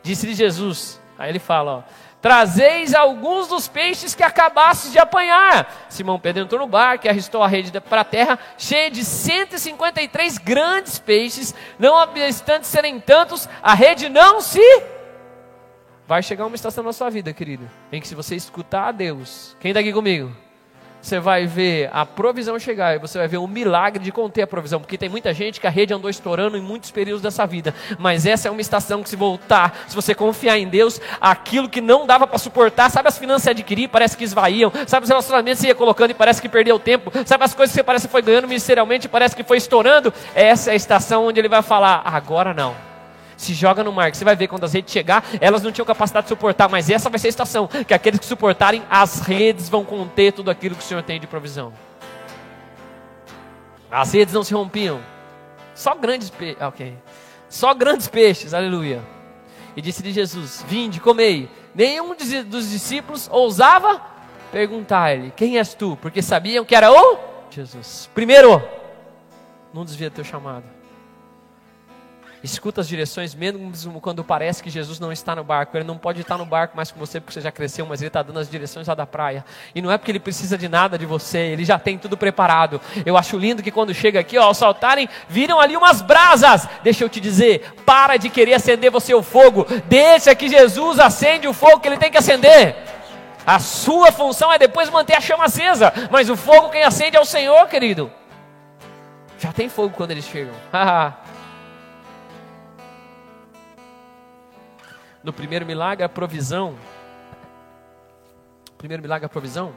Disse-lhe 0.02 0.34
Jesus. 0.34 1.00
Aí 1.18 1.30
ele 1.30 1.40
fala, 1.40 1.78
ó. 1.78 1.84
Trazeis 2.26 2.96
alguns 2.96 3.48
dos 3.50 3.68
peixes 3.68 4.16
que 4.16 4.24
acabastes 4.24 4.92
de 4.92 4.98
apanhar. 4.98 5.86
Simão 5.88 6.20
Pedro 6.20 6.42
entrou 6.42 6.60
no 6.60 6.66
barco 6.66 7.06
e 7.06 7.08
arristou 7.08 7.44
a 7.44 7.48
rede 7.48 7.80
para 7.80 8.02
a 8.02 8.04
terra, 8.04 8.40
cheia 8.58 8.90
de 8.90 9.06
153 9.06 10.40
grandes 10.40 10.98
peixes. 10.98 11.54
Não 11.78 11.94
obstante 11.94 12.66
serem 12.66 13.00
tantos, 13.00 13.48
a 13.62 13.76
rede 13.76 14.10
não 14.10 14.42
se. 14.42 14.60
Vai 16.08 16.24
chegar 16.24 16.48
uma 16.48 16.56
estação 16.56 16.84
na 16.84 16.94
sua 16.94 17.12
vida, 17.12 17.32
querido, 17.32 17.70
em 17.92 18.02
que 18.02 18.08
se 18.08 18.16
você 18.16 18.36
escutar 18.36 18.88
a 18.88 18.92
Deus, 18.92 19.56
quem 19.60 19.70
está 19.70 19.82
aqui 19.82 19.94
comigo? 19.94 20.36
Você 21.06 21.20
vai 21.20 21.46
ver 21.46 21.88
a 21.94 22.04
provisão 22.04 22.58
chegar 22.58 22.96
e 22.96 23.00
você 23.00 23.20
vai 23.20 23.28
ver 23.28 23.38
o 23.38 23.48
milagre 23.48 24.04
de 24.04 24.12
conter 24.12 24.42
a 24.42 24.48
provisão, 24.48 24.80
porque 24.80 24.98
tem 24.98 25.08
muita 25.08 25.32
gente 25.36 25.62
que 25.62 25.68
a 25.68 25.70
rede 25.70 25.94
andou 25.94 26.10
estourando 26.10 26.58
em 26.58 26.62
muitos 26.62 26.90
períodos 26.90 27.22
dessa 27.22 27.46
vida, 27.46 27.76
mas 28.00 28.26
essa 28.26 28.48
é 28.48 28.52
uma 28.52 28.60
estação 28.60 29.04
que 29.04 29.10
se 29.10 29.16
voltar, 29.16 29.86
se 29.88 29.96
você 29.96 30.16
confiar 30.16 30.58
em 30.58 30.68
Deus, 30.68 31.00
aquilo 31.22 31.70
que 31.70 31.80
não 31.80 32.08
dava 32.08 32.26
para 32.26 32.40
suportar, 32.40 32.90
sabe 32.90 33.08
as 33.08 33.20
finanças 33.20 33.50
adquirir, 33.50 33.88
parece 33.88 34.18
que 34.18 34.24
esvaíam, 34.24 34.72
sabe 34.88 35.04
os 35.04 35.10
relacionamentos 35.10 35.62
você 35.62 35.68
ia 35.68 35.76
colocando 35.76 36.10
e 36.10 36.16
parece 36.16 36.42
que 36.42 36.50
perdeu 36.50 36.80
tempo, 36.80 37.12
sabe 37.24 37.44
as 37.44 37.54
coisas 37.54 37.72
que 37.72 37.78
você 37.78 37.84
parece 37.84 38.08
que 38.08 38.12
foi 38.12 38.24
ganhando 38.24 38.48
ministerialmente 38.48 39.08
parece 39.08 39.36
que 39.36 39.44
foi 39.44 39.58
estourando, 39.58 40.12
essa 40.34 40.72
é 40.72 40.74
a 40.74 40.76
estação 40.76 41.28
onde 41.28 41.40
ele 41.40 41.50
vai 41.50 41.62
falar, 41.62 42.02
agora 42.04 42.52
não 42.52 42.95
se 43.46 43.54
joga 43.54 43.84
no 43.84 43.92
mar, 43.92 44.12
que 44.12 44.18
você 44.18 44.26
vai 44.26 44.36
ver 44.36 44.48
quando 44.48 44.64
as 44.64 44.74
redes 44.74 44.92
chegar, 44.92 45.24
elas 45.40 45.62
não 45.62 45.72
tinham 45.72 45.86
capacidade 45.86 46.26
de 46.26 46.30
suportar, 46.30 46.68
mas 46.70 46.90
essa 46.90 47.10
vai 47.10 47.20
ser 47.20 47.28
a 47.28 47.30
estação, 47.30 47.68
que 47.68 47.94
aqueles 47.94 48.20
que 48.20 48.26
suportarem, 48.26 48.84
as 48.90 49.20
redes 49.22 49.70
vão 49.70 49.86
conter 49.86 50.34
tudo 50.34 50.50
aquilo 50.52 50.76
que 50.76 50.84
o 50.84 50.86
Senhor 50.86 51.04
tem 51.04 51.20
de 51.20 51.28
provisão. 51.28 51.74
As 53.90 54.14
redes 54.14 54.34
não 54.34 54.44
se 54.44 54.54
rompiam. 54.54 55.00
Só 55.74 55.94
grandes 55.96 56.30
peixes, 56.30 56.62
ok. 56.62 56.98
Só 57.48 57.74
grandes 57.74 58.08
peixes, 58.08 58.54
aleluia. 58.54 59.02
E 59.76 59.82
disse-lhe 59.82 60.12
Jesus: 60.12 60.66
Vinde, 60.68 61.00
comei. 61.00 61.50
Nenhum 61.74 62.16
dos 62.46 62.70
discípulos 62.70 63.30
ousava 63.32 64.02
perguntar-lhe: 64.52 65.32
Quem 65.36 65.58
és 65.58 65.74
tu? 65.74 65.98
Porque 66.02 66.22
sabiam 66.22 66.66
que 66.66 66.76
era 66.76 66.92
o 66.92 67.18
Jesus. 67.50 68.10
Primeiro, 68.14 68.62
não 69.74 69.86
desvia 69.86 70.10
teu 70.10 70.24
chamado. 70.24 70.64
Escuta 72.46 72.82
as 72.82 72.88
direções, 72.88 73.34
mesmo 73.34 74.00
quando 74.00 74.24
parece 74.24 74.62
que 74.62 74.70
Jesus 74.70 75.00
não 75.00 75.12
está 75.12 75.36
no 75.36 75.44
barco. 75.44 75.76
Ele 75.76 75.84
não 75.84 75.98
pode 75.98 76.22
estar 76.22 76.38
no 76.38 76.46
barco 76.46 76.78
mais 76.78 76.92
com 76.92 77.00
você 77.00 77.20
porque 77.20 77.34
você 77.34 77.42
já 77.42 77.52
cresceu, 77.52 77.88
mas 77.88 78.02
ele 78.02 78.10
está 78.10 78.22
dando 78.22 78.38
as 78.38 78.48
direções 78.48 78.88
lá 78.88 78.94
da 78.94 79.08
praia. 79.08 79.44
E 79.74 79.82
não 79.82 79.92
é 79.92 79.98
porque 79.98 80.12
ele 80.12 80.20
precisa 80.20 80.56
de 80.56 80.70
nada 80.70 80.96
de 80.96 81.08
você, 81.08 81.40
ele 81.40 81.66
já 81.66 81.80
tem 81.80 81.98
tudo 81.98 82.16
preparado. 82.16 82.80
Eu 83.04 83.18
acho 83.18 83.36
lindo 83.36 83.64
que 83.64 83.72
quando 83.72 83.96
chega 83.96 84.20
aqui, 84.20 84.38
ó, 84.38 84.44
ao 84.44 84.54
saltarem, 84.54 85.10
viram 85.28 85.60
ali 85.60 85.76
umas 85.76 86.04
brasas. 86.04 86.70
Deixa 86.84 87.04
eu 87.04 87.10
te 87.10 87.20
dizer, 87.20 87.74
para 87.84 88.16
de 88.18 88.30
querer 88.30 88.54
acender 88.54 88.92
você 88.92 89.12
o 89.16 89.24
fogo. 89.24 89.66
Deixa 89.88 90.36
que 90.36 90.48
Jesus 90.48 91.00
acende 91.00 91.48
o 91.48 91.54
fogo 91.54 91.80
que 91.80 91.88
ele 91.88 91.98
tem 91.98 92.12
que 92.12 92.18
acender. 92.20 92.76
A 93.44 93.58
sua 93.58 94.12
função 94.12 94.54
é 94.54 94.60
depois 94.60 94.88
manter 94.92 95.16
a 95.16 95.22
chama 95.22 95.46
acesa, 95.46 95.92
mas 96.12 96.30
o 96.30 96.38
fogo 96.38 96.70
quem 96.70 96.84
acende 96.84 97.18
é 97.18 97.20
o 97.20 97.26
Senhor, 97.26 97.68
querido. 97.68 98.12
Já 99.40 99.52
tem 99.52 99.68
fogo 99.68 99.96
quando 99.98 100.12
eles 100.12 100.26
chegam. 100.26 100.54
no 105.26 105.34
primeiro 105.34 105.66
milagre, 105.66 106.06
a 106.06 106.10
provisão. 106.10 106.78
Primeiro 108.78 109.02
milagre, 109.02 109.26
a 109.26 109.30
provisão. 109.30 109.74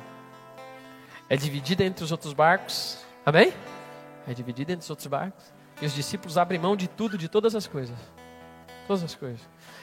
É 1.26 1.36
dividida 1.36 1.82
entre 1.82 2.04
os 2.04 2.12
outros 2.12 2.34
barcos. 2.34 2.98
Amém? 3.24 3.54
É 4.26 4.34
dividida 4.34 4.72
entre 4.72 4.84
os 4.84 4.90
outros 4.90 5.06
barcos. 5.06 5.42
E 5.80 5.86
os 5.86 5.94
discípulos 5.94 6.36
abrem 6.36 6.60
mão 6.60 6.76
de 6.76 6.86
tudo, 6.86 7.16
de 7.16 7.28
todas 7.28 7.54
as 7.54 7.66
coisas. 7.66 7.96
Todas 8.86 9.02
as 9.02 9.14
coisas. 9.14 9.40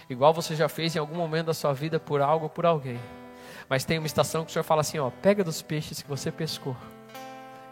Igual 0.08 0.34
você 0.34 0.56
já 0.56 0.70
fez 0.70 0.96
em 0.96 1.00
algum 1.00 1.16
momento 1.16 1.48
da 1.48 1.54
sua 1.54 1.74
vida 1.74 2.00
por 2.00 2.22
algo 2.22 2.46
ou 2.46 2.50
por 2.50 2.66
alguém. 2.66 3.00
Mas 3.68 3.84
tem 3.84 3.98
uma 3.98 4.06
estação 4.06 4.46
que 4.46 4.52
o 4.52 4.54
Senhor 4.54 4.64
fala 4.64 4.82
assim: 4.82 5.00
ó, 5.00 5.10
pega 5.10 5.44
dos 5.44 5.64
peixes 5.64 6.00
que 6.00 6.08
você 6.08 6.32
pescou 6.32 6.78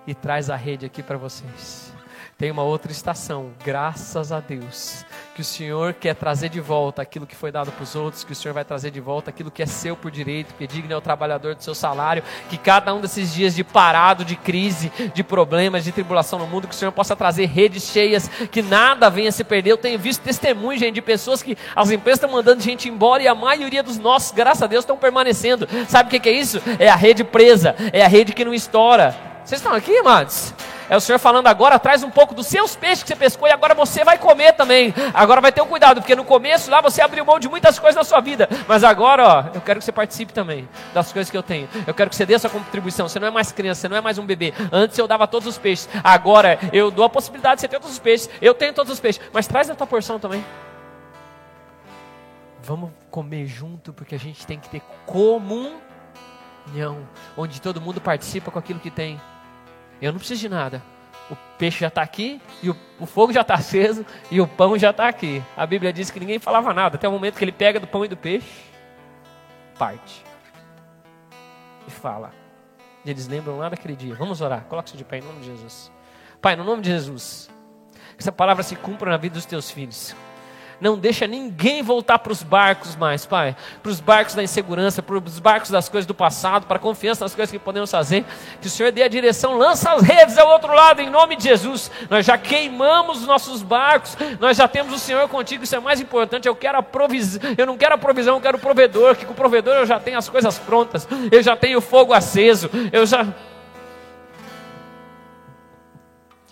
e 0.07 0.15
traz 0.15 0.49
a 0.49 0.55
rede 0.55 0.85
aqui 0.85 1.03
para 1.03 1.17
vocês. 1.17 1.92
Tem 2.37 2.49
uma 2.49 2.63
outra 2.63 2.91
estação, 2.91 3.51
graças 3.63 4.31
a 4.31 4.39
Deus, 4.39 5.05
que 5.35 5.41
o 5.41 5.45
Senhor 5.45 5.93
quer 5.93 6.15
trazer 6.15 6.49
de 6.49 6.59
volta 6.59 7.01
aquilo 7.01 7.27
que 7.27 7.35
foi 7.35 7.51
dado 7.51 7.71
para 7.71 7.83
os 7.83 7.95
outros, 7.95 8.23
que 8.23 8.31
o 8.31 8.35
Senhor 8.35 8.55
vai 8.55 8.65
trazer 8.65 8.89
de 8.89 8.99
volta 8.99 9.29
aquilo 9.29 9.51
que 9.51 9.61
é 9.61 9.67
seu 9.67 9.95
por 9.95 10.09
direito, 10.09 10.53
que 10.55 10.63
é 10.63 10.67
digno 10.67 10.91
é 10.91 10.97
o 10.97 11.01
trabalhador 11.01 11.53
do 11.53 11.63
seu 11.63 11.75
salário, 11.75 12.23
que 12.49 12.57
cada 12.57 12.91
um 12.93 12.99
desses 12.99 13.31
dias 13.31 13.53
de 13.55 13.63
parado, 13.63 14.25
de 14.25 14.35
crise, 14.35 14.91
de 15.13 15.23
problemas, 15.23 15.83
de 15.83 15.91
tribulação 15.91 16.39
no 16.39 16.47
mundo, 16.47 16.67
que 16.67 16.73
o 16.73 16.77
Senhor 16.77 16.91
possa 16.91 17.15
trazer 17.15 17.45
redes 17.45 17.83
cheias, 17.83 18.27
que 18.51 18.63
nada 18.63 19.11
venha 19.11 19.31
se 19.31 19.43
perder. 19.43 19.69
Eu 19.69 19.77
tenho 19.77 19.99
visto 19.99 20.21
testemunhos, 20.21 20.79
gente, 20.79 20.95
de 20.95 21.01
pessoas 21.01 21.43
que 21.43 21.55
as 21.75 21.91
empresas 21.91 22.17
estão 22.17 22.31
mandando 22.31 22.63
gente 22.63 22.89
embora 22.89 23.21
e 23.21 23.27
a 23.27 23.35
maioria 23.35 23.83
dos 23.83 23.99
nossos, 23.99 24.31
graças 24.31 24.63
a 24.63 24.67
Deus, 24.67 24.83
estão 24.83 24.97
permanecendo. 24.97 25.67
Sabe 25.87 26.17
o 26.17 26.19
que 26.19 26.27
é 26.27 26.33
isso? 26.33 26.59
É 26.79 26.89
a 26.89 26.95
rede 26.95 27.23
presa, 27.23 27.75
é 27.93 28.03
a 28.03 28.07
rede 28.07 28.33
que 28.33 28.43
não 28.43 28.55
estoura. 28.55 29.15
Vocês 29.45 29.61
estão 29.61 29.73
aqui, 29.73 29.95
amados? 29.97 30.53
É 30.89 30.97
o 30.97 31.01
Senhor 31.01 31.19
falando 31.19 31.47
agora, 31.47 31.79
traz 31.79 32.03
um 32.03 32.09
pouco 32.09 32.33
dos 32.33 32.47
seus 32.47 32.75
peixes 32.75 33.03
que 33.03 33.09
você 33.09 33.15
pescou 33.15 33.47
e 33.47 33.51
agora 33.51 33.73
você 33.73 34.03
vai 34.03 34.17
comer 34.17 34.53
também. 34.53 34.93
Agora 35.13 35.41
vai 35.41 35.51
ter 35.51 35.61
um 35.61 35.67
cuidado, 35.67 36.01
porque 36.01 36.15
no 36.15 36.25
começo 36.25 36.69
lá 36.69 36.81
você 36.81 37.01
abriu 37.01 37.25
mão 37.25 37.39
de 37.39 37.47
muitas 37.49 37.79
coisas 37.79 37.95
na 37.95 38.03
sua 38.03 38.19
vida. 38.19 38.47
Mas 38.67 38.83
agora, 38.83 39.27
ó, 39.27 39.43
eu 39.53 39.61
quero 39.61 39.79
que 39.79 39.85
você 39.85 39.91
participe 39.91 40.33
também 40.33 40.67
das 40.93 41.11
coisas 41.11 41.29
que 41.29 41.37
eu 41.37 41.43
tenho. 41.43 41.69
Eu 41.87 41.93
quero 41.93 42.09
que 42.09 42.15
você 42.15 42.25
dê 42.25 42.37
sua 42.37 42.49
contribuição. 42.49 43.07
Você 43.07 43.19
não 43.19 43.27
é 43.27 43.31
mais 43.31 43.51
criança, 43.51 43.81
você 43.81 43.89
não 43.89 43.97
é 43.97 44.01
mais 44.01 44.17
um 44.17 44.25
bebê. 44.25 44.53
Antes 44.71 44.97
eu 44.97 45.07
dava 45.07 45.27
todos 45.27 45.47
os 45.47 45.57
peixes. 45.57 45.89
Agora 46.03 46.59
eu 46.71 46.91
dou 46.91 47.05
a 47.05 47.09
possibilidade 47.09 47.55
de 47.55 47.61
você 47.61 47.67
ter 47.67 47.79
todos 47.79 47.93
os 47.93 47.99
peixes. 47.99 48.29
Eu 48.41 48.53
tenho 48.53 48.73
todos 48.73 48.91
os 48.91 48.99
peixes. 48.99 49.21
Mas 49.31 49.47
traz 49.47 49.69
a 49.69 49.75
tua 49.75 49.87
porção 49.87 50.19
também. 50.19 50.43
Vamos 52.61 52.91
comer 53.11 53.45
junto, 53.45 53.91
porque 53.91 54.15
a 54.15 54.19
gente 54.19 54.47
tem 54.47 54.57
que 54.57 54.69
ter 54.69 54.81
comunhão, 55.05 55.77
onde 57.35 57.61
todo 57.61 57.81
mundo 57.81 57.99
participa 57.99 58.49
com 58.49 58.57
aquilo 58.57 58.79
que 58.79 58.89
tem. 58.89 59.19
Eu 60.03 60.11
não 60.11 60.19
preciso 60.19 60.41
de 60.41 60.49
nada. 60.49 60.83
O 61.31 61.35
peixe 61.57 61.79
já 61.79 61.87
está 61.87 62.01
aqui, 62.01 62.41
e 62.61 62.69
o, 62.69 62.75
o 62.99 63.05
fogo 63.05 63.31
já 63.31 63.39
está 63.39 63.53
aceso, 63.53 64.05
e 64.29 64.41
o 64.41 64.47
pão 64.47 64.77
já 64.77 64.89
está 64.89 65.07
aqui. 65.07 65.41
A 65.55 65.65
Bíblia 65.65 65.93
diz 65.93 66.11
que 66.11 66.19
ninguém 66.19 66.39
falava 66.39 66.73
nada, 66.73 66.97
até 66.97 67.07
o 67.07 67.11
momento 67.11 67.37
que 67.37 67.43
ele 67.45 67.53
pega 67.53 67.79
do 67.79 67.87
pão 67.87 68.03
e 68.03 68.09
do 68.09 68.17
peixe, 68.17 68.65
parte. 69.79 70.23
E 71.87 71.91
fala. 71.91 72.31
E 73.05 73.09
eles 73.09 73.27
lembram 73.27 73.57
lá 73.57 73.69
daquele 73.69 73.95
dia. 73.95 74.13
Vamos 74.15 74.41
orar. 74.41 74.65
Coloque-se 74.65 74.97
de 74.97 75.05
pé 75.05 75.19
em 75.19 75.21
nome 75.21 75.39
de 75.39 75.45
Jesus. 75.45 75.89
Pai, 76.41 76.57
no 76.57 76.65
nome 76.65 76.81
de 76.81 76.89
Jesus, 76.89 77.49
que 78.17 78.21
essa 78.21 78.31
palavra 78.31 78.61
se 78.61 78.75
cumpra 78.75 79.09
na 79.09 79.17
vida 79.17 79.35
dos 79.35 79.45
teus 79.45 79.71
filhos. 79.71 80.13
Não 80.83 80.97
deixa 80.97 81.25
ninguém 81.25 81.81
voltar 81.81 82.19
para 82.19 82.33
os 82.33 82.43
barcos 82.43 82.93
mais, 82.97 83.25
Pai. 83.25 83.55
Para 83.81 83.89
os 83.89 84.01
barcos 84.01 84.35
da 84.35 84.43
insegurança, 84.43 85.01
para 85.01 85.15
os 85.15 85.39
barcos 85.39 85.71
das 85.71 85.87
coisas 85.87 86.05
do 86.05 86.13
passado, 86.13 86.67
para 86.67 86.75
a 86.75 86.79
confiança 86.79 87.23
nas 87.23 87.33
coisas 87.33 87.49
que 87.49 87.57
podemos 87.57 87.89
fazer. 87.89 88.25
Que 88.59 88.67
o 88.67 88.69
Senhor 88.69 88.91
dê 88.91 89.01
a 89.01 89.07
direção, 89.07 89.57
lança 89.57 89.93
as 89.93 90.01
redes 90.01 90.37
ao 90.37 90.49
outro 90.49 90.73
lado, 90.73 91.01
em 91.01 91.09
nome 91.09 91.37
de 91.37 91.45
Jesus. 91.45 91.89
Nós 92.09 92.25
já 92.25 92.37
queimamos 92.37 93.21
os 93.21 93.27
nossos 93.27 93.63
barcos, 93.63 94.17
nós 94.41 94.57
já 94.57 94.67
temos 94.67 94.93
o 94.93 94.99
Senhor 94.99 95.25
contigo, 95.29 95.63
isso 95.63 95.73
é 95.73 95.79
mais 95.79 96.01
importante. 96.01 96.49
Eu 96.49 96.55
quero 96.55 96.77
a 96.77 96.83
provisão, 96.83 97.39
eu 97.57 97.65
não 97.65 97.77
quero 97.77 97.95
a 97.95 97.97
provisão, 97.97 98.35
eu 98.35 98.41
quero 98.41 98.57
o 98.57 98.59
provedor, 98.59 99.15
que 99.15 99.25
com 99.25 99.31
o 99.31 99.35
provedor 99.35 99.75
eu 99.75 99.85
já 99.85 100.01
tenho 100.01 100.17
as 100.17 100.27
coisas 100.27 100.59
prontas, 100.59 101.07
eu 101.31 101.41
já 101.41 101.55
tenho 101.55 101.77
o 101.77 101.81
fogo 101.81 102.11
aceso, 102.11 102.69
eu 102.91 103.05
já 103.05 103.25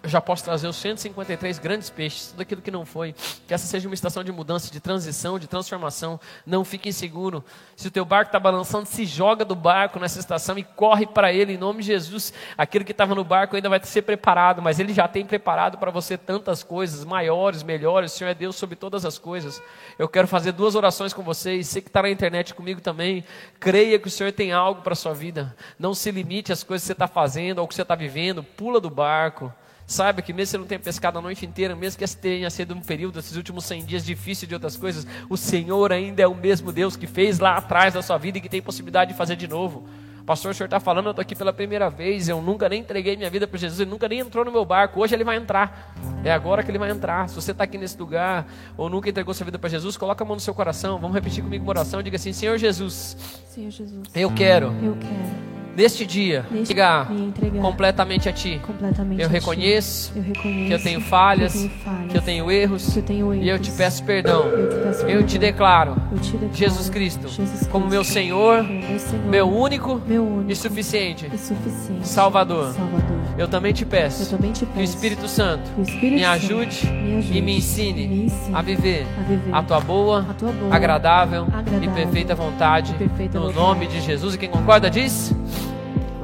eu 0.04 0.10
já 0.10 0.20
posso 0.20 0.44
trazer 0.44 0.68
os 0.68 0.78
153 0.78 1.60
grandes 1.60 1.90
peixes, 1.92 2.30
tudo 2.30 2.42
aquilo 2.42 2.62
que 2.62 2.72
não 2.72 2.86
foi. 2.86 3.14
Que 3.48 3.54
essa 3.54 3.68
seja 3.68 3.88
uma 3.88 3.94
estação 3.94 4.24
de 4.24 4.32
mudança, 4.32 4.72
de 4.72 4.80
transição, 4.80 5.38
de 5.38 5.46
transformação. 5.46 6.20
Não 6.44 6.66
fique 6.66 6.90
inseguro. 6.90 7.44
Se 7.76 7.88
o 7.88 7.92
teu 7.92 8.04
barco 8.04 8.30
está 8.30 8.40
balançando, 8.40 8.88
se 8.88 9.06
joga 9.06 9.46
do 9.46 9.54
barco 9.56 10.00
nessa 10.00 10.20
estação 10.20 10.58
e 10.58 10.64
corre 10.64 11.06
para 11.06 11.32
ele 11.32 11.54
em 11.54 11.58
nome 11.58 11.82
de 11.82 11.88
Jesus. 11.88 12.34
Aquilo 12.58 12.84
que 12.84 12.92
estava 12.92 13.14
no 13.14 13.24
barco 13.24 13.56
ainda 13.56 13.70
vai 13.70 13.80
ser 13.84 14.02
preparado, 14.02 14.60
mas 14.60 14.80
ele 14.80 14.92
já 14.92 15.08
tem 15.08 15.24
preparado 15.24 15.78
para 15.78 15.92
você 15.92 16.18
tantas 16.18 16.64
coisas 16.64 17.06
maiores, 17.06 17.62
melhores. 17.62 18.14
O 18.14 18.18
Senhor 18.18 18.32
é 18.32 18.34
Deus 18.34 18.56
sobre 18.56 18.76
todas 18.76 19.06
as 19.06 19.20
coisas. 19.20 19.62
Eu 20.00 20.10
quero 20.10 20.28
fazer 20.28 20.52
duas 20.52 20.74
orações 20.74 21.14
com 21.14 21.22
vocês. 21.22 21.68
Você 21.68 21.80
que 21.80 21.90
está 21.90 22.02
na 22.02 22.10
internet 22.10 22.56
comigo 22.56 22.82
também, 22.82 23.24
creia 23.60 24.00
que 24.00 24.08
o 24.08 24.12
Senhor 24.12 24.32
tem 24.32 24.52
algo 24.52 24.82
para 24.82 24.94
a 24.94 24.96
sua 24.96 25.14
vida. 25.14 25.56
Não 25.78 25.94
se 25.94 26.10
limite 26.10 26.52
às 26.52 26.64
coisas 26.64 26.84
que 26.84 26.88
você 26.88 26.94
está 26.94 27.08
fazendo 27.08 27.60
ou 27.60 27.68
que 27.68 27.76
você 27.76 27.84
está 27.84 27.94
vivendo. 27.94 28.42
Pula 28.42 28.80
do 28.80 28.90
barco. 28.90 29.54
Saiba 29.86 30.22
que 30.22 30.32
mesmo 30.32 30.46
que 30.46 30.52
você 30.52 30.58
não 30.58 30.66
tenha 30.66 30.80
pescado 30.80 31.20
a 31.20 31.22
noite 31.22 31.46
inteira, 31.46 31.76
mesmo 31.76 31.98
que 31.98 32.04
esse 32.04 32.18
tenha 32.18 32.50
sido 32.50 32.74
um 32.74 32.82
período, 32.82 33.20
esses 33.20 33.36
últimos 33.36 33.66
100 33.66 33.86
dias 33.86 34.06
difícil 34.06 34.48
de 34.48 34.54
outras 34.54 34.78
coisas, 34.78 35.06
o 35.30 35.36
Senhor 35.36 35.92
ainda 35.92 36.22
é 36.22 36.28
o 36.28 36.36
mesmo 36.36 36.72
Deus 36.72 36.96
que 36.96 37.08
fez 37.08 37.40
lá 37.40 37.58
atrás 37.58 37.94
da 37.94 38.02
sua 38.02 38.18
vida 38.18 38.38
e 38.38 38.42
que 38.42 38.50
tem 38.50 38.62
possibilidade 38.62 39.12
de 39.12 39.18
fazer 39.18 39.36
de 39.36 39.48
novo. 39.48 39.88
Pastor, 40.26 40.52
o 40.52 40.54
senhor 40.54 40.68
está 40.68 40.80
falando, 40.80 41.08
eu 41.08 41.12
estou 41.12 41.22
aqui 41.22 41.36
pela 41.36 41.52
primeira 41.52 41.90
vez, 41.90 42.30
eu 42.30 42.42
nunca 42.42 42.70
nem 42.70 42.82
entreguei 42.82 43.18
minha 43.18 43.30
vida 43.30 43.48
para 43.48 43.58
Jesus, 43.58 43.80
ele 43.80 43.90
nunca 43.90 44.08
nem 44.08 44.20
entrou 44.20 44.46
no 44.46 44.52
meu 44.52 44.64
barco, 44.64 45.02
hoje 45.02 45.16
ele 45.16 45.24
vai 45.24 45.36
entrar. 45.36 45.94
É 46.24 46.32
agora 46.32 46.64
que 46.64 46.70
ele 46.70 46.78
vai 46.78 46.92
entrar. 46.92 47.28
Se 47.28 47.36
você 47.36 47.52
está 47.52 47.64
aqui 47.64 47.78
nesse 47.78 47.98
lugar 47.98 48.48
ou 48.78 48.90
nunca 48.90 49.10
entregou 49.10 49.34
sua 49.34 49.46
vida 49.46 49.58
para 49.58 49.70
Jesus, 49.70 49.98
coloca 49.98 50.24
a 50.24 50.28
mão 50.28 50.36
no 50.36 50.42
seu 50.42 50.54
coração. 50.54 51.00
Vamos 51.00 51.16
repetir 51.16 51.44
comigo 51.44 51.64
uma 51.64 51.72
oração. 51.72 52.04
Diga 52.04 52.18
assim: 52.18 52.34
Senhor 52.34 52.58
Jesus, 52.58 53.18
Senhor 53.48 53.72
Jesus 53.72 54.08
eu 54.14 54.32
quero, 54.32 54.68
eu 54.84 54.96
quero 54.96 55.61
neste 55.76 56.06
dia, 56.06 56.46
Neste 56.52 56.74
entregar 56.74 57.12
entregar 57.12 57.62
completamente 57.62 58.28
a 58.30 58.34
Ti. 58.34 58.60
completamente 58.66 59.20
Eu 59.22 59.26
a 59.28 59.30
Ti. 59.30 59.34
reconheço 59.36 60.12
eu 60.16 60.22
reconheço 60.24 60.68
que 60.68 60.74
eu 60.74 60.82
tenho 60.84 61.02
falhas, 61.02 61.54
que 61.54 61.60
eu 61.60 61.70
tenho, 61.70 61.80
falhas, 61.84 62.12
que 62.12 62.18
eu 62.18 62.22
tenho 62.22 62.52
erros, 62.52 62.94
que 62.94 63.00
eu 63.00 63.04
tenho 63.04 63.34
e 63.36 63.48
eu 63.50 63.56
erros. 63.56 63.68
te 63.68 63.74
peço 63.74 64.04
perdão. 64.04 64.46
Eu 64.48 64.70
te 64.70 64.76
peço 64.76 65.02
Eu 65.06 65.24
te 65.24 65.40
perdão. 65.40 65.40
declaro 65.40 65.96
te 66.22 66.32
declaro 66.32 66.54
Jesus 66.54 66.90
Cristo 66.90 67.28
Jesus 67.28 67.68
como 67.68 67.88
meu 67.88 68.02
Cristo 68.02 68.14
Senhor, 68.14 68.64
meu, 68.64 69.00
Senhor, 69.00 69.26
meu 69.28 69.48
único 69.50 70.02
meu 70.06 70.24
único 70.26 70.52
e 70.52 70.56
suficiente 70.56 71.30
e 71.34 71.38
suficiente 71.38 72.08
Salvador. 72.08 72.74
Salvador. 72.74 73.22
Eu 73.38 73.48
também 73.48 73.72
te 73.74 73.86
peço 73.86 74.30
também 74.36 74.52
peço 74.52 74.66
que 74.66 74.80
o 74.80 74.82
Espírito 74.84 75.28
Santo 75.28 75.70
o 75.78 75.82
Espírito 75.82 76.14
me 76.16 76.20
Santo 76.22 76.32
ajude 76.34 76.86
me 76.88 77.18
ajude 77.18 77.38
e 77.38 77.42
me 77.42 77.58
ensine 77.58 78.08
me 78.08 78.26
ensine 78.26 78.56
a 78.56 78.62
viver 78.62 79.06
a 79.18 79.24
viver 79.24 79.54
a 79.56 79.64
tua 79.64 79.80
boa, 79.80 80.26
a 80.30 80.34
tua 80.34 80.52
boa, 80.52 80.76
agradável 80.76 81.48
e 81.50 81.54
agradável 81.56 81.94
perfeita 81.94 82.36
vontade. 82.36 82.92
e 82.94 82.98
perfeita 82.98 83.40
No 83.40 83.46
vontade. 83.48 83.60
nome 83.66 83.88
de 83.88 84.02
Jesus. 84.02 84.36
E 84.36 84.38
quem 84.38 84.50
concorda 84.50 84.90
diz: 84.90 85.34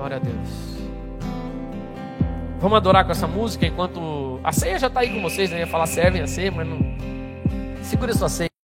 Glória 0.08 0.18
a 0.18 0.20
Deus. 0.20 0.78
Vamos 2.62 2.78
adorar 2.78 3.04
com 3.04 3.12
essa 3.12 3.28
música 3.28 3.66
enquanto. 3.66 4.40
A 4.42 4.54
ceia 4.54 4.80
já 4.80 4.88
está 4.88 5.02
aí 5.02 5.14
com 5.14 5.22
vocês, 5.22 5.50
né? 5.50 5.58
Eu 5.58 5.60
ia 5.62 5.68
falar 5.68 5.86
servem 5.86 6.22
a 6.22 6.28
ceia, 6.28 6.50
mas 6.50 6.66
não. 6.66 6.80
Segura 7.84 8.14
sua 8.14 8.30
ceia. 8.30 8.57